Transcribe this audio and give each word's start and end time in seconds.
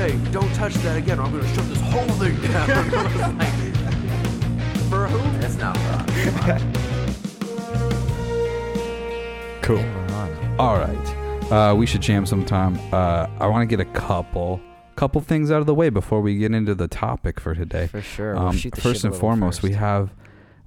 say, 0.00 0.16
"Don't 0.32 0.52
touch 0.54 0.72
that 0.76 0.96
again, 0.96 1.18
or 1.18 1.24
I'm 1.24 1.32
going 1.32 1.44
to 1.44 1.54
shut 1.54 1.68
this 1.68 1.80
whole 1.80 2.08
thing 2.20 2.34
down." 2.50 2.68
Like, 3.38 3.52
For 4.90 5.06
who? 5.06 5.38
That's 5.40 5.56
not 5.56 5.76
wrong. 5.76 6.06
Cool. 9.62 9.78
And 9.78 10.10
we're 10.10 10.16
on. 10.16 10.56
All 10.58 10.76
right. 10.78 11.52
Uh, 11.52 11.74
we 11.74 11.86
should 11.86 12.00
jam 12.00 12.24
sometime. 12.26 12.78
Uh, 12.92 13.26
I 13.38 13.46
want 13.46 13.68
to 13.68 13.76
get 13.76 13.80
a 13.86 13.90
couple 13.92 14.60
couple 14.96 15.20
things 15.22 15.50
out 15.50 15.60
of 15.60 15.66
the 15.66 15.74
way 15.74 15.88
before 15.88 16.20
we 16.20 16.36
get 16.36 16.52
into 16.52 16.74
the 16.74 16.86
topic 16.88 17.40
for 17.40 17.54
today. 17.54 17.86
For 17.86 18.02
sure. 18.02 18.34
We'll 18.34 18.48
Um, 18.48 18.56
shoot 18.56 18.74
the 18.74 18.80
first 18.82 19.02
and 19.04 19.12
little 19.12 19.20
foremost, 19.28 19.62
we 19.62 19.72
have 19.72 20.12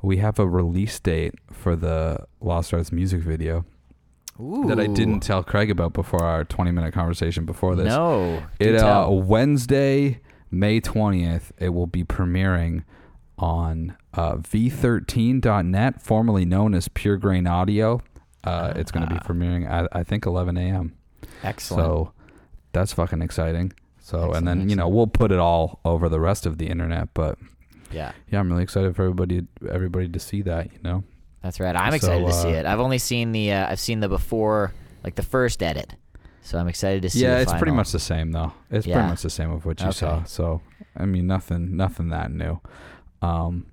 we 0.02 0.18
have 0.18 0.40
a 0.40 0.48
release 0.48 1.00
date 1.00 1.34
for 1.52 1.76
the 1.76 2.18
Lost 2.42 2.74
Arts 2.74 2.92
music 2.92 3.22
video 3.22 3.66
that 4.40 4.80
I 4.80 4.88
didn't 4.88 5.20
tell 5.22 5.44
Craig 5.44 5.70
about 5.70 5.94
before 5.94 6.24
our 6.24 6.44
20 6.44 6.72
minute 6.72 6.94
conversation 6.94 7.46
before 7.46 7.76
this. 7.76 7.88
No. 7.88 8.44
It 8.60 8.76
uh. 8.76 9.08
Wednesday, 9.12 10.20
May 10.52 10.82
20th, 10.82 11.52
it 11.60 11.70
will 11.70 11.88
be 11.88 12.04
premiering 12.04 12.84
on 13.38 13.96
uh, 14.14 14.36
v13.net, 14.36 16.02
formerly 16.02 16.46
known 16.46 16.74
as 16.74 16.88
Pure 16.88 17.18
Grain 17.18 17.48
Audio. 17.48 18.02
Uh, 18.44 18.74
it's 18.76 18.92
going 18.92 19.08
to 19.08 19.14
be 19.14 19.20
Ah. 19.22 19.26
premiering 19.28 19.70
at 19.70 19.88
I 19.92 20.04
think 20.04 20.26
11 20.26 20.58
a.m. 20.58 20.94
Excellent. 21.44 21.84
So 21.84 22.12
that's 22.74 22.94
fucking 22.94 23.22
exciting. 23.22 23.74
So 24.00 24.18
Excellent, 24.18 24.36
and 24.38 24.48
then 24.48 24.70
you 24.70 24.76
know 24.76 24.90
we'll 24.90 25.08
put 25.08 25.32
it 25.32 25.40
all 25.40 25.80
over 25.86 26.10
the 26.10 26.20
rest 26.20 26.46
of 26.46 26.58
the 26.58 26.68
internet, 26.68 27.14
but 27.14 27.38
yeah, 27.92 28.12
yeah, 28.30 28.40
I'm 28.40 28.50
really 28.50 28.64
excited 28.64 28.96
for 28.98 29.04
everybody 29.04 29.44
everybody 29.70 30.10
to 30.10 30.20
see 30.20 30.42
that. 30.42 30.74
You 30.74 30.80
know, 30.84 31.04
that's 31.44 31.60
right. 31.60 31.76
I'm 31.76 31.92
So, 31.92 31.96
excited 31.98 32.26
to 32.26 32.34
see 32.34 32.48
uh, 32.56 32.60
it. 32.62 32.66
I've 32.66 32.80
only 32.80 32.98
seen 32.98 33.32
the 33.32 33.52
uh, 33.52 33.70
I've 33.72 33.80
seen 33.80 34.00
the 34.00 34.10
before, 34.10 34.74
like 35.04 35.14
the 35.16 35.24
first 35.24 35.62
edit. 35.62 35.94
So 36.42 36.58
I'm 36.58 36.68
excited 36.68 37.04
to 37.04 37.10
see. 37.10 37.22
yeah, 37.22 37.38
it's 37.40 37.54
pretty 37.54 37.72
much 37.72 37.92
the 37.92 38.00
same 38.00 38.32
though. 38.32 38.52
It's 38.72 38.86
Yeah. 38.88 38.96
pretty 38.96 39.10
much 39.10 39.22
the 39.22 39.30
same 39.30 39.52
of 39.52 39.66
what 39.66 39.80
you 39.82 39.92
saw. 39.92 40.24
So 40.24 40.62
I 40.98 41.06
mean, 41.06 41.28
nothing 41.28 41.78
nothing 41.78 42.10
that 42.10 42.32
new. 42.32 42.60
Um, 43.22 43.68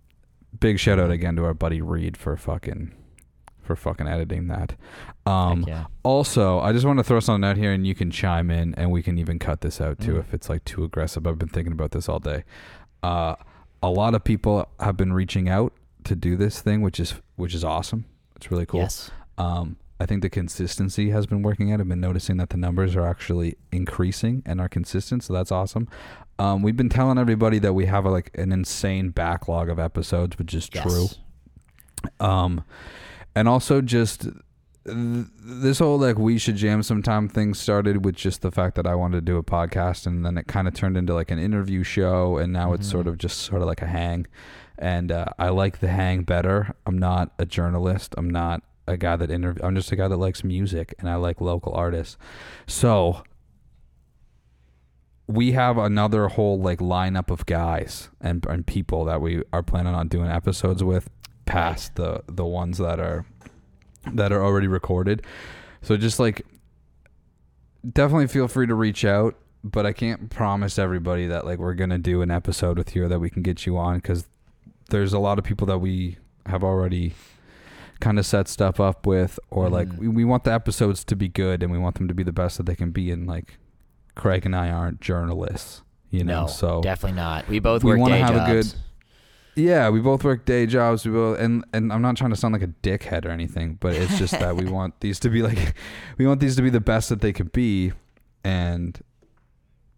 big 0.59 0.79
shout 0.79 0.99
out 0.99 1.11
again 1.11 1.37
to 1.37 1.45
our 1.45 1.55
buddy 1.55 1.81
Reed 1.81 2.17
for 2.17 2.37
fucking 2.37 2.93
for 3.63 3.77
fucking 3.77 4.09
editing 4.09 4.49
that. 4.49 4.75
Um, 5.27 5.65
yeah. 5.67 5.85
Also, 6.03 6.59
I 6.61 6.73
just 6.73 6.85
want 6.87 6.99
to 6.99 7.05
throw 7.05 7.21
something 7.21 7.49
out 7.49 7.57
here, 7.57 7.73
and 7.73 7.87
you 7.87 7.95
can 7.95 8.11
chime 8.11 8.51
in, 8.51 8.75
and 8.75 8.91
we 8.91 9.03
can 9.03 9.17
even 9.19 9.39
cut 9.39 9.61
this 9.61 9.81
out 9.81 10.01
too 10.01 10.15
Mm. 10.15 10.21
if 10.21 10.35
it's 10.35 10.49
like 10.49 10.65
too 10.65 10.83
aggressive. 10.83 11.27
I've 11.27 11.39
been 11.39 11.49
thinking 11.49 11.73
about 11.73 11.93
this 11.93 12.09
all 12.09 12.19
day. 12.19 12.43
Uh, 13.03 13.37
a 13.83 13.91
lot 13.91 14.15
of 14.15 14.25
people 14.25 14.69
have 14.81 14.97
been 14.97 15.13
reaching 15.13 15.49
out 15.49 15.73
to 16.05 16.17
do 16.17 16.37
this 16.37 16.61
thing, 16.63 16.81
which 16.83 16.99
is 16.99 17.15
which 17.41 17.55
is 17.55 17.65
awesome. 17.65 18.05
It's 18.37 18.51
really 18.51 18.67
cool. 18.67 18.81
Yes. 18.81 19.11
Um, 19.39 19.77
I 19.99 20.07
think 20.07 20.23
the 20.23 20.31
consistency 20.31 21.11
has 21.11 21.27
been 21.27 21.43
working 21.43 21.73
out. 21.73 21.81
I've 21.81 21.89
been 21.89 22.01
noticing 22.01 22.39
that 22.39 22.49
the 22.51 22.57
numbers 22.57 22.97
are 22.97 23.07
actually 23.07 23.57
increasing 23.71 24.43
and 24.47 24.61
are 24.61 24.69
consistent, 24.69 25.23
so 25.25 25.33
that's 25.33 25.53
awesome. 25.53 25.89
Um, 26.39 26.63
we've 26.63 26.77
been 26.77 26.89
telling 26.89 27.19
everybody 27.19 27.59
that 27.59 27.75
we 27.75 27.85
have 27.87 28.07
a, 28.07 28.11
like 28.11 28.31
an 28.35 28.51
insane 28.51 29.11
backlog 29.11 29.69
of 29.69 29.79
episodes, 29.79 30.39
which 30.39 30.55
is 30.55 30.69
true. 30.71 31.03
Yes. 31.03 31.19
Um, 32.19 32.65
and 33.35 33.47
also 33.47 33.83
just 33.83 34.23
th- 34.23 34.35
this 34.87 35.79
whole 35.81 35.99
like 35.99 36.19
we 36.19 36.39
should 36.39 36.57
jam 36.57 36.83
sometime 36.83 37.29
thing 37.29 37.53
started 37.53 38.05
with 38.05 38.17
just 38.17 38.41
the 38.41 38.51
fact 38.51 38.77
that 38.77 38.87
I 38.87 38.95
wanted 38.95 39.17
to 39.19 39.21
do 39.33 39.37
a 39.37 39.43
podcast, 39.43 40.07
and 40.07 40.25
then 40.25 40.39
it 40.39 40.47
kind 40.47 40.67
of 40.67 40.73
turned 40.73 40.97
into 40.97 41.13
like 41.15 41.31
an 41.31 41.39
interview 41.39 41.83
show, 41.83 42.39
and 42.39 42.53
now 42.55 42.73
it's 42.73 42.89
sort 42.89 43.05
Mhm. 43.05 43.11
of 43.11 43.19
just 43.19 43.39
sort 43.41 43.61
of 43.61 43.69
like 43.69 43.83
a 43.83 43.87
hang. 43.87 44.27
And 44.81 45.13
uh, 45.13 45.27
I 45.39 45.51
like 45.51 45.81
the 45.81 45.89
hang 45.89 46.23
better. 46.23 46.75
I'm 46.87 46.99
not 46.99 47.33
a 47.39 47.45
journalist. 47.45 48.15
I'm 48.17 48.31
not 48.31 48.63
a 48.89 48.97
guy 48.97 49.17
that 49.17 49.31
interview. 49.31 49.63
I'm 49.63 49.77
just 49.77 49.93
a 49.93 49.97
guy 49.97 50.09
that 50.09 50.17
likes 50.17 50.43
music, 50.43 50.95
and 50.99 51.09
I 51.09 51.17
like 51.17 51.41
local 51.41 51.73
artists. 51.75 52.17
So 52.67 53.23
we 55.31 55.53
have 55.53 55.79
another 55.79 56.29
whole 56.29 56.59
like 56.59 56.81
lineup 56.81 57.31
of 57.31 57.47
guys 57.47 58.09
and, 58.21 58.45
and 58.47 58.67
people 58.67 59.05
that 59.05 59.21
we 59.21 59.43
are 59.53 59.63
planning 59.63 59.95
on 59.95 60.09
doing 60.09 60.29
episodes 60.29 60.83
with 60.83 61.09
past 61.47 61.95
the 61.95 62.23
the 62.27 62.45
ones 62.45 62.79
that 62.79 62.99
are 62.99 63.25
that 64.13 64.33
are 64.33 64.45
already 64.45 64.67
recorded 64.67 65.25
so 65.83 65.97
just 65.97 66.19
like 66.19 66.45
definitely 67.93 68.27
feel 68.27 68.49
free 68.49 68.67
to 68.67 68.75
reach 68.75 69.05
out 69.05 69.37
but 69.63 69.87
i 69.87 69.93
can't 69.93 70.31
promise 70.31 70.79
everybody 70.79 71.27
that 71.27 71.45
like 71.45 71.59
we're 71.59 71.75
gonna 71.75 71.99
do 71.99 72.23
an 72.23 72.31
episode 72.31 72.77
with 72.77 72.97
you 72.97 73.05
or 73.05 73.09
that 73.09 73.21
we 73.21 73.31
can 73.31 73.43
get 73.43 73.67
you 73.67 73.79
on 73.79 73.97
because 73.97 74.27
there's 74.91 75.13
a 75.13 75.19
lot 75.19 75.39
of 75.39 75.45
people 75.45 75.67
that 75.69 75.79
we 75.79 76.19
have 76.47 76.63
already 76.65 77.15
kind 78.01 78.19
of 78.19 78.25
set 78.27 78.49
stuff 78.49 78.81
up 78.81 79.07
with 79.07 79.39
or 79.51 79.69
like 79.69 79.89
Mhm. 79.89 79.99
we, 79.99 80.09
we 80.09 80.25
want 80.25 80.45
the 80.45 80.53
episodes 80.53 81.05
to 81.05 81.15
be 81.17 81.29
good 81.29 81.63
and 81.63 81.71
we 81.71 81.79
want 81.79 81.97
them 81.97 82.09
to 82.09 82.15
be 82.15 82.23
the 82.23 82.33
best 82.33 82.57
that 82.57 82.65
they 82.67 82.75
can 82.75 82.91
be 82.93 83.11
and 83.11 83.27
like 83.27 83.59
craig 84.15 84.47
and 84.47 84.57
i 84.57 84.71
aren't 84.71 85.01
journalists 85.01 85.83
you 86.11 86.25
know 86.25 86.43
no, 86.43 86.47
so 86.47 86.81
definitely 86.83 87.17
not. 87.17 87.47
We 87.49 87.59
both 87.59 87.85
we 87.85 87.95
wanna 87.97 88.15
day 88.17 88.21
have 88.21 88.35
a 88.37 88.53
good- 88.53 88.75
yeah, 89.57 89.91
we 89.91 90.01
both 90.01 90.25
work 90.25 90.45
day 90.45 90.65
jobs. 90.65 91.05
We 91.05 91.13
both, 91.13 91.39
and 91.39 91.65
and 91.73 91.93
I'm 91.93 92.01
not 92.03 92.17
trying 92.17 92.31
to 92.31 92.37
sound 92.37 92.53
like 92.53 92.63
a 92.63 92.69
dickhead 92.69 93.25
or 93.27 93.31
anything, 93.31 93.77
but 93.81 93.95
it's 93.95 94.17
just 94.19 94.33
that 94.39 94.57
we 94.57 94.65
want 94.71 94.99
these 95.01 95.19
to 95.21 95.29
be 95.29 95.43
like, 95.43 95.75
we 96.19 96.27
want 96.27 96.41
these 96.41 96.57
to 96.57 96.63
be 96.63 96.71
the 96.71 96.81
best 96.81 97.09
that 97.11 97.21
they 97.21 97.33
could 97.33 97.53
be, 97.53 97.93
and 98.45 99.01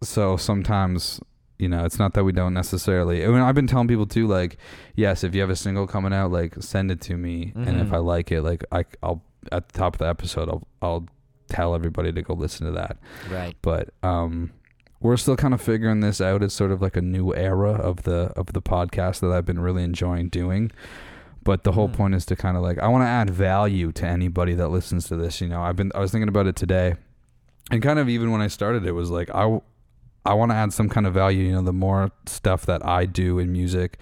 so 0.02 0.36
sometimes 0.36 1.20
you 1.62 1.68
know 1.68 1.84
it's 1.84 1.98
not 1.98 2.12
that 2.14 2.24
we 2.24 2.32
don't 2.32 2.54
necessarily. 2.54 3.24
I 3.24 3.28
mean, 3.28 3.40
I've 3.46 3.54
been 3.54 3.66
telling 3.66 3.88
people 3.88 4.06
too, 4.06 4.26
like, 4.26 4.56
yes, 4.96 5.22
if 5.24 5.34
you 5.34 5.40
have 5.40 5.50
a 5.50 5.56
single 5.56 5.86
coming 5.86 6.12
out, 6.12 6.30
like 6.32 6.52
send 6.60 6.90
it 6.90 7.00
to 7.02 7.16
me, 7.16 7.52
and 7.54 7.80
if 7.80 7.88
Mhm. 7.88 7.94
I 7.94 7.98
like 7.98 8.32
it, 8.32 8.42
like 8.42 8.64
I 8.72 8.84
I'll 9.02 9.22
at 9.50 9.68
the 9.68 9.78
top 9.78 9.94
of 9.94 9.98
the 10.00 10.08
episode, 10.08 10.48
I'll 10.48 10.62
I'll 10.82 11.06
tell 11.48 11.74
everybody 11.74 12.12
to 12.12 12.22
go 12.22 12.32
listen 12.34 12.64
to 12.66 12.72
that 12.72 12.96
Right. 13.30 13.54
but 13.60 13.90
um 14.02 14.52
we're 15.00 15.16
still 15.18 15.36
kind 15.36 15.52
of 15.52 15.60
figuring 15.60 16.00
this 16.00 16.18
out 16.20 16.42
it's 16.42 16.54
sort 16.54 16.70
of 16.70 16.80
like 16.80 16.96
a 16.96 17.02
new 17.02 17.34
era 17.34 17.72
of 17.72 18.04
the 18.04 18.32
of 18.36 18.46
the 18.54 18.62
podcast 18.62 19.20
that 19.20 19.30
I've 19.32 19.44
been 19.44 19.58
really 19.60 19.82
enjoying 19.82 20.28
doing 20.30 20.70
but 21.44 21.64
the 21.64 21.72
whole 21.72 21.88
Mm. 21.88 21.92
point 21.94 22.14
is 22.14 22.24
to 22.26 22.36
kind 22.36 22.56
of 22.56 22.62
like 22.62 22.78
I 22.78 22.88
want 22.88 23.02
to 23.02 23.08
add 23.08 23.28
value 23.28 23.92
to 23.92 24.06
anybody 24.06 24.54
that 24.54 24.68
listens 24.68 25.08
to 25.08 25.16
this 25.16 25.40
you 25.42 25.48
know 25.48 25.60
I've 25.60 25.76
been 25.76 25.90
I 25.94 25.98
was 26.00 26.10
thinking 26.12 26.28
about 26.28 26.46
it 26.46 26.56
today 26.56 26.94
and 27.70 27.82
kind 27.82 27.98
of 27.98 28.08
even 28.08 28.30
when 28.30 28.40
I 28.40 28.46
started 28.46 28.86
it 28.86 28.92
was 28.92 29.10
like 29.10 29.28
I 29.34 29.60
I 30.24 30.34
want 30.34 30.50
to 30.52 30.54
add 30.56 30.72
some 30.72 30.88
kind 30.88 31.06
of 31.06 31.14
value 31.14 31.44
you 31.46 31.52
know 31.52 31.62
the 31.62 31.72
more 31.72 32.10
stuff 32.26 32.66
that 32.66 32.84
I 32.86 33.06
do 33.06 33.38
in 33.38 33.52
music 33.52 33.98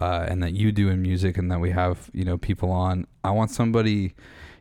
uh, 0.00 0.26
and 0.28 0.42
that 0.42 0.52
you 0.54 0.72
do 0.72 0.88
in 0.88 1.00
music 1.02 1.36
and 1.38 1.50
that 1.50 1.60
we 1.60 1.70
have 1.70 2.10
you 2.12 2.24
know 2.24 2.36
people 2.38 2.70
on 2.72 3.06
I 3.22 3.30
want 3.30 3.50
somebody 3.50 4.14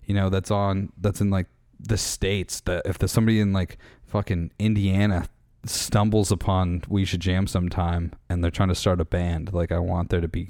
you 0.05 0.13
know 0.13 0.29
that's 0.29 0.51
on 0.51 0.91
that's 0.99 1.21
in 1.21 1.29
like 1.29 1.47
the 1.79 1.97
states 1.97 2.59
that 2.61 2.85
if 2.85 2.97
there's 2.97 3.11
somebody 3.11 3.39
in 3.39 3.53
like 3.53 3.77
fucking 4.05 4.51
Indiana 4.59 5.27
stumbles 5.65 6.31
upon 6.31 6.83
we 6.87 7.05
should 7.05 7.19
jam 7.19 7.45
sometime 7.47 8.11
and 8.29 8.43
they're 8.43 8.51
trying 8.51 8.69
to 8.69 8.75
start 8.75 9.01
a 9.01 9.05
band 9.05 9.51
like 9.53 9.71
I 9.71 9.79
want 9.79 10.09
there 10.09 10.21
to 10.21 10.27
be 10.27 10.49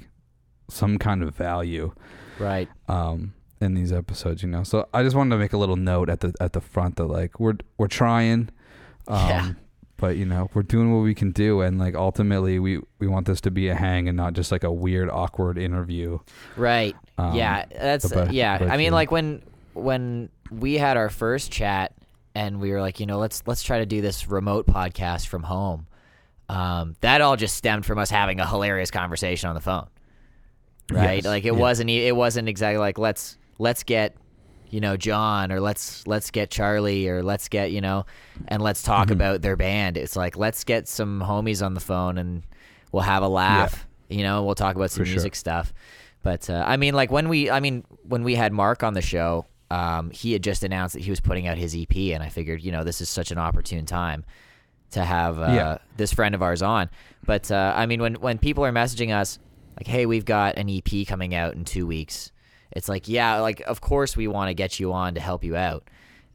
some 0.68 0.98
kind 0.98 1.22
of 1.22 1.34
value 1.34 1.92
Right. 2.38 2.68
um 2.88 3.34
in 3.60 3.74
these 3.74 3.92
episodes 3.92 4.42
you 4.42 4.48
know 4.48 4.62
so 4.62 4.88
I 4.94 5.02
just 5.02 5.14
wanted 5.16 5.30
to 5.30 5.38
make 5.38 5.52
a 5.52 5.58
little 5.58 5.76
note 5.76 6.08
at 6.08 6.20
the 6.20 6.32
at 6.40 6.52
the 6.52 6.60
front 6.60 6.96
that 6.96 7.06
like 7.06 7.38
we're 7.40 7.56
we're 7.78 7.88
trying 7.88 8.50
um 9.08 9.28
Yeah. 9.28 9.52
But 10.00 10.16
you 10.16 10.24
know 10.24 10.48
we're 10.54 10.62
doing 10.62 10.92
what 10.92 11.00
we 11.02 11.14
can 11.14 11.30
do 11.30 11.60
and 11.60 11.78
like 11.78 11.94
ultimately 11.94 12.58
we 12.58 12.80
we 12.98 13.06
want 13.06 13.26
this 13.26 13.40
to 13.42 13.50
be 13.50 13.68
a 13.68 13.74
hang 13.74 14.08
and 14.08 14.16
not 14.16 14.32
just 14.32 14.50
like 14.50 14.64
a 14.64 14.72
weird 14.72 15.08
awkward 15.10 15.58
interview 15.58 16.18
Right. 16.56 16.96
um, 17.18 17.34
yeah, 17.34 17.64
that's 17.66 18.10
about- 18.10 18.32
yeah. 18.32 18.56
about 18.56 18.70
I 18.70 18.76
mean, 18.76 18.86
you. 18.86 18.92
like 18.92 19.10
when 19.10 19.42
when 19.74 20.30
we 20.50 20.74
had 20.74 20.96
our 20.96 21.10
first 21.10 21.52
chat, 21.52 21.92
and 22.34 22.60
we 22.60 22.70
were 22.72 22.80
like, 22.80 22.98
you 23.00 23.06
know, 23.06 23.18
let's 23.18 23.42
let's 23.46 23.62
try 23.62 23.78
to 23.78 23.86
do 23.86 24.00
this 24.00 24.26
remote 24.28 24.66
podcast 24.66 25.26
from 25.28 25.42
home. 25.44 25.86
Um, 26.48 26.96
that 27.02 27.20
all 27.20 27.36
just 27.36 27.56
stemmed 27.56 27.86
from 27.86 27.98
us 27.98 28.10
having 28.10 28.40
a 28.40 28.46
hilarious 28.46 28.90
conversation 28.90 29.48
on 29.48 29.54
the 29.54 29.60
phone, 29.60 29.86
right? 30.90 31.16
Yes, 31.16 31.24
Like 31.24 31.44
it 31.44 31.52
yeah. 31.54 31.58
wasn't 31.60 31.90
it 31.90 32.14
wasn't 32.16 32.48
exactly 32.48 32.78
like 32.78 32.98
let's 32.98 33.36
let's 33.58 33.82
get 33.84 34.16
you 34.70 34.80
know 34.80 34.96
John 34.96 35.50
or 35.52 35.60
let's 35.60 36.06
let's 36.06 36.30
get 36.30 36.50
Charlie 36.50 37.08
or 37.08 37.22
let's 37.22 37.48
get 37.48 37.72
you 37.72 37.80
know 37.80 38.06
and 38.48 38.62
let's 38.62 38.82
talk 38.82 39.08
Mhm. 39.08 39.12
about 39.12 39.42
their 39.42 39.56
band. 39.56 39.96
It's 39.96 40.16
like 40.16 40.36
let's 40.36 40.64
get 40.64 40.88
some 40.88 41.20
homies 41.20 41.64
on 41.64 41.74
the 41.74 41.80
phone 41.80 42.18
and 42.18 42.42
we'll 42.92 43.02
have 43.02 43.22
a 43.22 43.28
laugh. 43.28 43.86
You 44.08 44.22
know, 44.22 44.42
we'll 44.44 44.54
talk 44.54 44.76
about 44.76 44.90
some 44.90 45.02
For 45.02 45.06
sure. 45.06 45.14
music 45.14 45.34
stuff. 45.36 45.72
But 46.22 46.50
uh, 46.50 46.64
I 46.66 46.76
mean, 46.76 46.94
like 46.94 47.10
when 47.10 47.28
we, 47.28 47.48
I 47.50 47.60
mean, 47.60 47.84
when 48.02 48.24
we 48.24 48.34
had 48.34 48.52
Mark 48.52 48.82
on 48.82 48.92
the 48.94 49.00
show, 49.02 49.46
um, 49.70 50.10
he 50.10 50.32
had 50.32 50.42
just 50.42 50.64
announced 50.64 50.94
that 50.94 51.02
he 51.02 51.10
was 51.10 51.20
putting 51.20 51.46
out 51.46 51.56
his 51.56 51.74
EP, 51.76 52.12
and 52.12 52.22
I 52.22 52.28
figured, 52.28 52.60
you 52.60 52.72
know, 52.72 52.82
this 52.84 53.00
is 53.00 53.08
such 53.08 53.30
an 53.30 53.38
opportune 53.38 53.86
time 53.86 54.24
to 54.90 55.04
have 55.04 55.38
uh, 55.38 55.46
Yeah. 55.52 55.78
this 55.96 56.12
friend 56.12 56.34
of 56.34 56.42
ours 56.42 56.60
on. 56.60 56.90
But 57.24 57.50
uh, 57.50 57.72
I 57.76 57.86
mean, 57.86 58.00
when 58.02 58.14
when 58.14 58.38
people 58.38 58.64
are 58.66 58.72
messaging 58.72 59.14
us 59.14 59.38
like, 59.78 59.86
"Hey, 59.86 60.04
we've 60.06 60.24
got 60.24 60.58
an 60.58 60.68
EP 60.68 61.06
coming 61.06 61.34
out 61.34 61.54
in 61.54 61.64
two 61.64 61.86
weeks," 61.86 62.32
it's 62.72 62.88
like, 62.88 63.08
yeah, 63.08 63.40
like 63.40 63.60
of 63.62 63.80
course 63.80 64.16
we 64.16 64.26
want 64.28 64.48
to 64.48 64.54
get 64.54 64.78
you 64.80 64.92
on 64.92 65.14
to 65.14 65.20
help 65.20 65.44
you 65.44 65.56
out. 65.56 65.88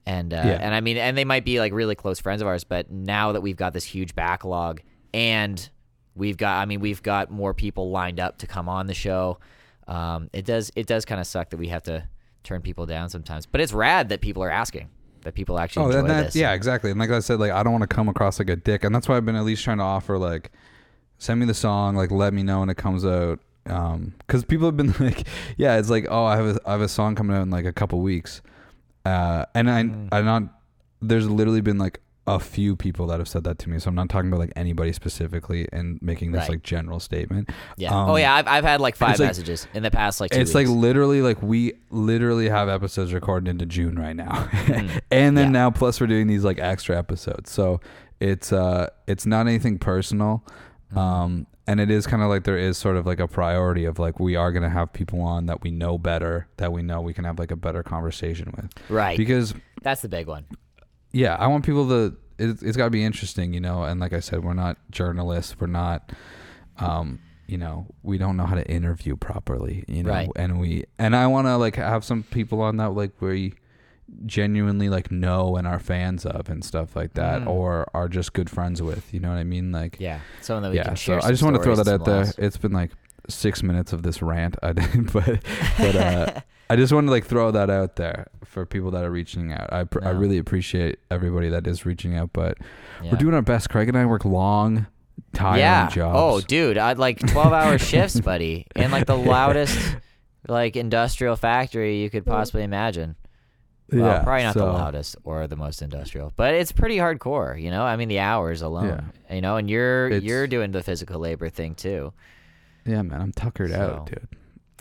And 0.06 0.34
uh, 0.34 0.38
Yeah. 0.46 0.58
and 0.62 0.76
I 0.76 0.82
mean, 0.82 0.98
and 0.98 1.18
they 1.18 1.26
might 1.26 1.46
be 1.46 1.60
like 1.60 1.74
really 1.74 1.96
close 1.96 2.20
friends 2.20 2.42
of 2.42 2.48
ours, 2.48 2.64
but 2.64 2.92
now 2.92 3.32
that 3.32 3.42
we've 3.42 3.56
got 3.58 3.74
this 3.74 3.86
huge 3.86 4.16
backlog 4.16 4.82
and 5.14 5.70
we've 6.16 6.38
got, 6.38 6.62
I 6.62 6.66
mean, 6.66 6.80
we've 6.80 7.02
got 7.04 7.32
more 7.32 7.54
people 7.54 7.90
lined 7.92 8.20
up 8.20 8.38
to 8.40 8.48
come 8.48 8.70
on 8.70 8.88
the 8.88 8.94
show. 8.94 9.40
Um, 9.88 10.30
it 10.34 10.46
does, 10.46 10.72
it 10.76 10.88
does 10.88 11.06
kind 11.06 11.20
of 11.22 11.28
suck 11.28 11.50
that 11.52 11.58
we 11.58 11.68
have 11.70 11.84
to 11.84 12.08
turn 12.44 12.62
people 12.62 12.86
down 12.86 13.10
sometimes, 13.10 13.46
but 13.46 13.62
it's 13.62 13.74
rad 13.74 14.10
that 14.10 14.22
people 14.22 14.44
are 14.44 14.50
asking. 14.52 14.90
that 15.24 15.34
people 15.34 15.58
actually 15.58 15.86
Oh, 15.86 16.04
that, 16.04 16.36
yeah, 16.36 16.54
exactly. 16.54 16.92
And 16.92 17.00
like 17.00 17.10
I 17.10 17.20
said, 17.20 17.40
like 17.40 17.52
I 17.52 17.64
don't 17.64 17.72
want 17.74 17.82
to 17.82 17.88
come 17.88 18.08
across 18.08 18.38
like 18.38 18.50
a 18.50 18.56
dick, 18.56 18.84
and 18.84 18.94
that's 18.94 19.08
why 19.10 19.18
I've 19.18 19.26
been 19.26 19.36
at 19.36 19.44
least 19.44 19.64
trying 19.64 19.80
to 19.80 19.84
offer 19.84 20.20
like, 20.20 20.52
send 21.18 21.40
me 21.40 21.48
the 21.48 21.54
song, 21.56 21.96
like 21.96 22.12
let 22.12 22.32
me 22.34 22.44
know 22.44 22.60
when 22.60 22.70
it 22.70 22.78
comes 22.78 23.04
out, 23.04 23.40
um, 23.68 24.14
because 24.20 24.44
people 24.46 24.68
have 24.68 24.78
been 24.78 24.94
like, 25.00 25.28
yeah, 25.58 25.78
it's 25.78 25.90
like, 25.90 26.08
oh, 26.10 26.26
I 26.26 26.36
have 26.38 26.56
a 26.56 26.60
I 26.66 26.72
have 26.74 26.82
a 26.82 26.88
song 26.88 27.16
coming 27.16 27.36
out 27.36 27.42
in 27.44 27.50
like 27.50 27.66
a 27.66 27.74
couple 27.74 28.00
weeks, 28.02 28.42
uh, 29.06 29.46
and 29.54 29.70
I 29.70 29.84
Mm. 29.84 30.10
I 30.12 30.22
not 30.22 30.44
there's 31.02 31.30
literally 31.30 31.62
been 31.62 31.78
like 31.78 32.00
a 32.28 32.40
few 32.40 32.76
people 32.76 33.06
that 33.06 33.20
have 33.20 33.28
said 33.28 33.44
that 33.44 33.60
to 33.60 33.70
me, 33.70 33.78
so 33.78 33.88
I'm 33.90 33.94
not 33.96 34.10
talking 34.10 34.30
about 34.30 34.40
like 34.40 34.54
anybody 34.56 34.92
specifically 34.94 35.68
and 35.72 36.00
making 36.02 36.32
this 36.32 36.40
Right. 36.42 36.50
like 36.50 36.64
general 36.64 37.00
statement. 37.00 37.52
Yeah. 37.78 37.92
Um, 37.94 38.10
oh 38.10 38.16
yeah, 38.16 38.34
I've 38.34 38.48
I've 38.48 38.64
had 38.64 38.82
like 38.82 38.96
five 38.96 39.12
it's 39.12 39.20
like- 39.20 39.30
messages 39.30 39.68
in 39.76 39.84
the 39.84 39.92
past 39.92 40.20
like 40.20 40.32
two 40.32 40.40
it's 40.40 40.56
like 40.56 40.68
literally 40.68 41.22
like 41.22 41.42
we 41.44 41.74
literally 41.92 42.50
have 42.50 42.68
episodes 42.68 43.14
recorded 43.14 43.48
into 43.50 43.66
June 43.68 43.96
right 44.00 44.16
now, 44.16 44.50
and 45.12 45.38
then 45.38 45.48
Yeah. 45.48 45.50
now 45.50 45.72
plus 45.72 46.02
we're 46.02 46.08
doing 46.08 46.26
these 46.26 46.44
like 46.44 46.58
extra 46.58 46.98
episodes. 46.98 47.52
So 47.52 47.80
it's 48.20 48.52
uh 48.52 48.88
it's 49.08 49.26
not 49.28 49.48
anything 49.48 49.78
personal, 49.78 50.44
Mm-hmm. 50.90 50.98
um 50.98 51.48
and 51.68 51.80
it 51.80 51.90
is 51.90 52.06
kind 52.06 52.22
of 52.22 52.30
like 52.30 52.44
there 52.44 52.58
is 52.58 52.78
sort 52.78 52.96
of 52.96 53.06
like 53.06 53.20
a 53.20 53.28
priority 53.28 53.86
of 53.86 53.98
like 54.00 54.20
we 54.20 54.36
are 54.36 54.52
gonna 54.52 54.70
have 54.70 54.94
people 54.94 55.22
on 55.22 55.48
that 55.48 55.62
we 55.62 55.72
know 55.72 55.98
better 55.98 56.48
that 56.58 56.72
we 56.72 56.82
know 56.82 57.02
we 57.02 57.14
can 57.14 57.26
have 57.26 57.40
like 57.40 57.52
a 57.52 57.56
better 57.56 57.84
conversation 57.84 58.54
with 58.56 58.72
right. 58.90 59.18
because 59.18 59.54
That's 59.82 60.02
the 60.02 60.10
big 60.10 60.28
one. 60.28 60.46
yeah, 61.12 61.36
I 61.36 61.48
want 61.48 61.66
people 61.66 61.88
to. 61.90 62.18
It, 62.38 62.62
it's 62.62 62.76
got 62.76 62.86
to 62.86 62.90
be 62.90 63.04
interesting, 63.04 63.54
you 63.54 63.62
know. 63.62 63.84
And 63.84 64.00
like 64.02 64.12
I 64.12 64.20
said, 64.20 64.44
we're 64.44 64.54
not 64.54 64.78
journalists. 64.92 65.56
We're 65.58 65.68
not, 65.68 66.12
um, 66.80 67.20
you 67.48 67.58
know, 67.58 67.88
we 68.04 68.18
don't 68.18 68.36
know 68.36 68.46
how 68.46 68.56
to 68.56 68.70
interview 68.70 69.16
properly, 69.16 69.86
you 69.88 70.04
know. 70.04 70.10
Right. 70.10 70.30
And 70.36 70.60
we 70.60 70.84
and 71.00 71.16
I 71.16 71.28
want 71.28 71.48
to 71.48 71.56
like 71.56 71.78
have 71.78 72.04
some 72.04 72.24
people 72.24 72.62
on 72.62 72.76
that 72.78 72.90
like 72.90 73.22
we 73.22 73.54
genuinely 74.26 74.90
like 74.90 75.12
know 75.12 75.56
and 75.56 75.68
are 75.68 75.80
fans 75.80 76.26
of 76.26 76.50
and 76.50 76.64
stuff 76.64 76.96
like 76.96 77.14
that, 77.14 77.42
Mm. 77.42 77.48
or 77.48 77.88
are 77.94 78.08
just 78.08 78.34
good 78.34 78.50
friends 78.50 78.82
with. 78.82 79.14
You 79.14 79.20
know 79.20 79.30
what 79.30 79.38
I 79.38 79.44
mean? 79.44 79.72
Like 79.72 79.98
Yeah. 80.00 80.20
Someone 80.42 80.64
that 80.64 80.70
we 80.72 80.78
yeah. 80.78 80.84
can 80.86 80.96
So. 80.96 81.20
I 81.22 81.30
just 81.32 81.44
want 81.44 81.56
to 81.56 81.62
throw 81.64 81.76
that 81.76 81.88
out 81.88 82.06
there. 82.06 82.26
It's 82.38 82.58
been 82.58 82.74
like 82.74 82.92
six 83.30 83.64
minutes 83.64 83.92
of 83.94 84.04
this 84.04 84.22
rant, 84.22 84.56
I 84.64 84.74
did, 84.74 85.12
but 85.12 85.26
but 85.78 85.96
uh, 85.96 86.42
I 86.70 86.76
just 86.76 86.94
want 86.94 87.08
to 87.08 87.12
like 87.12 87.26
throw 87.26 87.52
that 87.52 87.70
out 87.70 87.96
there 87.96 88.28
for 88.44 88.66
people 88.66 88.92
that 88.92 89.04
are 89.04 89.12
reaching 89.12 89.52
out. 89.52 89.72
I 89.74 89.84
pr- 89.84 90.04
I 90.06 90.10
really 90.12 90.38
appreciate 90.38 91.00
everybody 91.12 91.50
that 91.50 91.68
is 91.68 91.86
reaching 91.86 92.16
out, 92.16 92.32
but 92.34 92.58
Yeah. 93.04 93.12
we're 93.12 93.18
doing 93.18 93.34
our 93.36 93.42
best. 93.42 93.70
Craig 93.70 93.88
and 93.90 93.98
I 93.98 94.06
work 94.06 94.26
long, 94.26 94.88
tiring 95.34 95.60
yeah. 95.60 95.90
jobs. 95.90 96.18
Oh, 96.18 96.42
dude, 96.48 96.78
I'd 96.78 96.98
like 97.00 97.20
twelve 97.28 97.52
hour 97.54 97.78
shifts, 97.92 98.20
buddy, 98.20 98.66
in 98.76 98.92
like 98.92 99.06
the 99.08 99.18
loudest 99.18 99.98
like 100.48 100.76
industrial 100.76 101.36
factory 101.36 101.98
you 102.02 102.10
could 102.10 102.26
possibly 102.26 102.62
imagine. 102.64 103.16
Well, 103.92 104.02
yeah, 104.02 104.24
probably 104.24 104.44
not 104.44 104.56
the 104.56 104.66
loudest 104.66 105.16
or 105.24 105.46
the 105.48 105.56
most 105.56 105.82
industrial, 105.82 106.34
but 106.36 106.54
it's 106.56 106.72
pretty 106.72 106.98
hardcore. 106.98 107.62
You 107.62 107.70
know, 107.70 107.84
I 107.84 107.96
mean, 107.98 108.08
the 108.08 108.20
hours 108.20 108.62
alone. 108.64 109.12
You 109.32 109.42
know, 109.42 109.58
and 109.58 109.70
you're 109.70 110.08
It's- 110.08 110.24
you're 110.24 110.48
doing 110.48 110.72
the 110.72 110.82
physical 110.82 111.20
labor 111.20 111.50
thing 111.50 111.76
too. 111.76 112.12
Yeah, 112.86 113.02
man, 113.04 113.22
I'm 113.22 113.32
tuckered 113.32 113.72
out, 113.72 114.08
dude. 114.08 114.28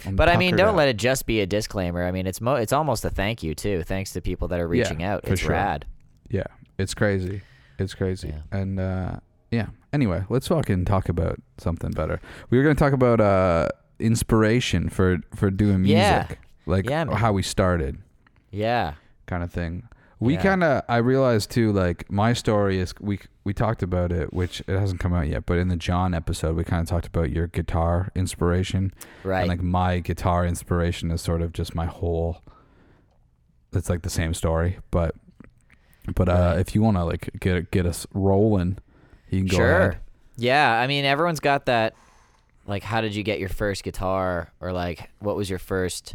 I'm 0.06 0.16
But 0.16 0.28
I 0.28 0.36
mean, 0.36 0.56
don't 0.56 0.70
out. 0.70 0.76
let 0.76 0.88
it 0.88 0.96
just 0.96 1.26
be 1.26 1.40
a 1.40 1.46
disclaimer. 1.46 2.04
I 2.04 2.10
mean, 2.12 2.26
it's 2.26 2.40
mo- 2.40 2.56
it's 2.56 2.72
almost 2.72 3.04
a 3.04 3.10
thank 3.10 3.42
you 3.42 3.54
too. 3.54 3.82
Thanks 3.82 4.12
to 4.14 4.20
people 4.20 4.48
that 4.48 4.58
are 4.60 4.74
Yeah, 4.74 4.82
reaching 4.82 5.02
out. 5.02 5.24
for 5.26 5.32
It's 5.34 5.42
sure. 5.42 5.52
rad. 5.52 5.84
Yeah, 6.30 6.44
it's 6.78 6.94
crazy. 6.94 7.42
It's 7.78 7.94
crazy. 7.94 8.28
Yeah. 8.28 8.58
And 8.58 8.80
uh, 8.80 9.16
yeah. 9.50 9.66
Anyway, 9.92 10.24
let's 10.28 10.48
fucking 10.48 10.84
talk 10.86 11.08
about 11.08 11.40
something 11.58 11.90
better. 11.92 12.20
We 12.50 12.58
were 12.58 12.64
gonna 12.64 12.74
talk 12.74 12.92
about 12.92 13.20
uh, 13.20 13.68
inspiration 13.98 14.88
for 14.88 15.18
for 15.34 15.50
doing 15.50 15.82
music, 15.82 15.96
Yeah. 15.98 16.26
like 16.66 16.88
Yeah, 16.88 17.14
how 17.14 17.32
we 17.32 17.42
started, 17.42 17.98
Yeah. 18.54 18.94
kind 19.26 19.42
of 19.42 19.50
thing. 19.52 19.88
We 20.20 20.34
Yeah. 20.34 20.42
kind 20.42 20.64
of 20.64 20.82
I 20.88 20.98
realized 20.98 21.50
too, 21.50 21.72
like 21.72 22.10
my 22.10 22.32
story 22.34 22.78
is 22.78 22.94
we 23.00 23.18
we 23.44 23.52
talked 23.52 23.82
about 23.82 24.12
it, 24.12 24.32
which 24.32 24.60
it 24.60 24.78
hasn't 24.78 25.00
come 25.00 25.12
out 25.12 25.28
yet, 25.28 25.44
but 25.46 25.58
in 25.58 25.68
the 25.68 25.76
John 25.76 26.14
episode, 26.14 26.56
we 26.56 26.64
kind 26.64 26.80
of 26.82 26.88
talked 26.88 27.06
about 27.06 27.30
your 27.30 27.46
guitar 27.48 28.10
inspiration, 28.14 28.92
Right. 29.22 29.40
and 29.40 29.48
like 29.48 29.62
my 29.62 29.98
guitar 29.98 30.46
inspiration 30.46 31.10
is 31.10 31.20
sort 31.20 31.42
of 31.42 31.52
just 31.52 31.74
my 31.74 31.86
whole. 31.86 32.42
It's 33.72 33.90
like 33.90 34.02
the 34.02 34.10
same 34.10 34.34
story, 34.34 34.78
but 34.90 35.14
but 36.14 36.28
uh, 36.28 36.32
Right. 36.32 36.58
if 36.60 36.74
you 36.74 36.82
want 36.82 36.96
to 36.96 37.04
like 37.04 37.30
get 37.40 37.70
get 37.70 37.86
us 37.86 38.06
rolling, 38.14 38.78
you 39.30 39.40
can 39.40 39.46
go 39.48 39.56
sure. 39.56 39.78
ahead. 39.78 39.98
Yeah, 40.36 40.78
I 40.80 40.86
mean, 40.86 41.04
everyone's 41.04 41.40
got 41.40 41.66
that. 41.66 41.94
Like, 42.66 42.82
how 42.82 43.00
did 43.00 43.14
you 43.14 43.22
get 43.22 43.38
your 43.40 43.48
first 43.50 43.84
guitar, 43.84 44.48
or 44.60 44.72
like, 44.72 45.10
what 45.18 45.36
was 45.36 45.50
your 45.50 45.58
first 45.58 46.14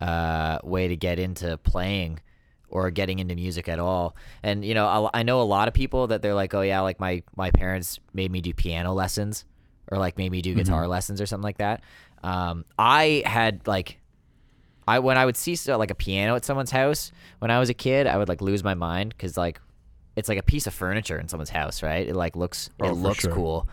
uh, 0.00 0.58
way 0.64 0.88
to 0.88 0.96
get 0.96 1.18
into 1.18 1.56
playing 1.58 2.20
or 2.68 2.90
getting 2.90 3.18
into 3.18 3.34
music 3.34 3.68
at 3.68 3.78
all? 3.78 4.16
And 4.42 4.64
you 4.64 4.74
know, 4.74 4.86
I, 5.14 5.20
I 5.20 5.22
know 5.22 5.40
a 5.40 5.44
lot 5.44 5.68
of 5.68 5.74
people 5.74 6.06
that 6.08 6.22
they're 6.22 6.34
like, 6.34 6.54
oh 6.54 6.62
yeah, 6.62 6.80
like 6.80 7.00
my 7.00 7.22
my 7.36 7.50
parents 7.50 7.98
made 8.12 8.30
me 8.30 8.40
do 8.40 8.52
piano 8.54 8.92
lessons, 8.94 9.44
or 9.90 9.98
like 9.98 10.16
made 10.18 10.30
me 10.32 10.40
do 10.42 10.54
guitar 10.54 10.86
lessons 10.88 11.20
or 11.20 11.26
something 11.26 11.44
like 11.44 11.58
that. 11.58 11.82
Um, 12.22 12.64
I 12.78 13.22
had 13.24 13.66
like 13.66 13.98
I 14.86 14.98
when 14.98 15.16
I 15.16 15.24
would 15.24 15.36
see 15.36 15.54
so, 15.56 15.76
like 15.78 15.90
a 15.90 15.94
piano 15.94 16.34
at 16.36 16.44
someone's 16.44 16.70
house 16.70 17.12
when 17.38 17.50
I 17.50 17.58
was 17.58 17.70
a 17.70 17.74
kid, 17.74 18.06
I 18.06 18.16
would 18.18 18.28
like 18.28 18.40
lose 18.40 18.62
my 18.64 18.74
mind 18.74 19.10
because 19.16 19.36
like 19.36 19.60
it's 20.16 20.28
like 20.28 20.38
a 20.38 20.42
piece 20.42 20.66
of 20.66 20.74
furniture 20.74 21.18
in 21.18 21.28
someone's 21.28 21.50
house, 21.50 21.82
right? 21.82 22.06
It 22.08 22.14
like 22.16 22.36
looks 22.36 22.68
Oh, 22.80 22.88
it 22.90 22.92
looks 22.92 23.20
sure. 23.20 23.32
cool, 23.32 23.68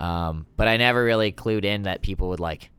um, 0.00 0.46
but 0.56 0.68
I 0.68 0.76
never 0.76 1.02
really 1.02 1.32
clued 1.32 1.64
in 1.64 1.82
that 1.82 2.02
people 2.02 2.28
would 2.30 2.40
like 2.40 2.70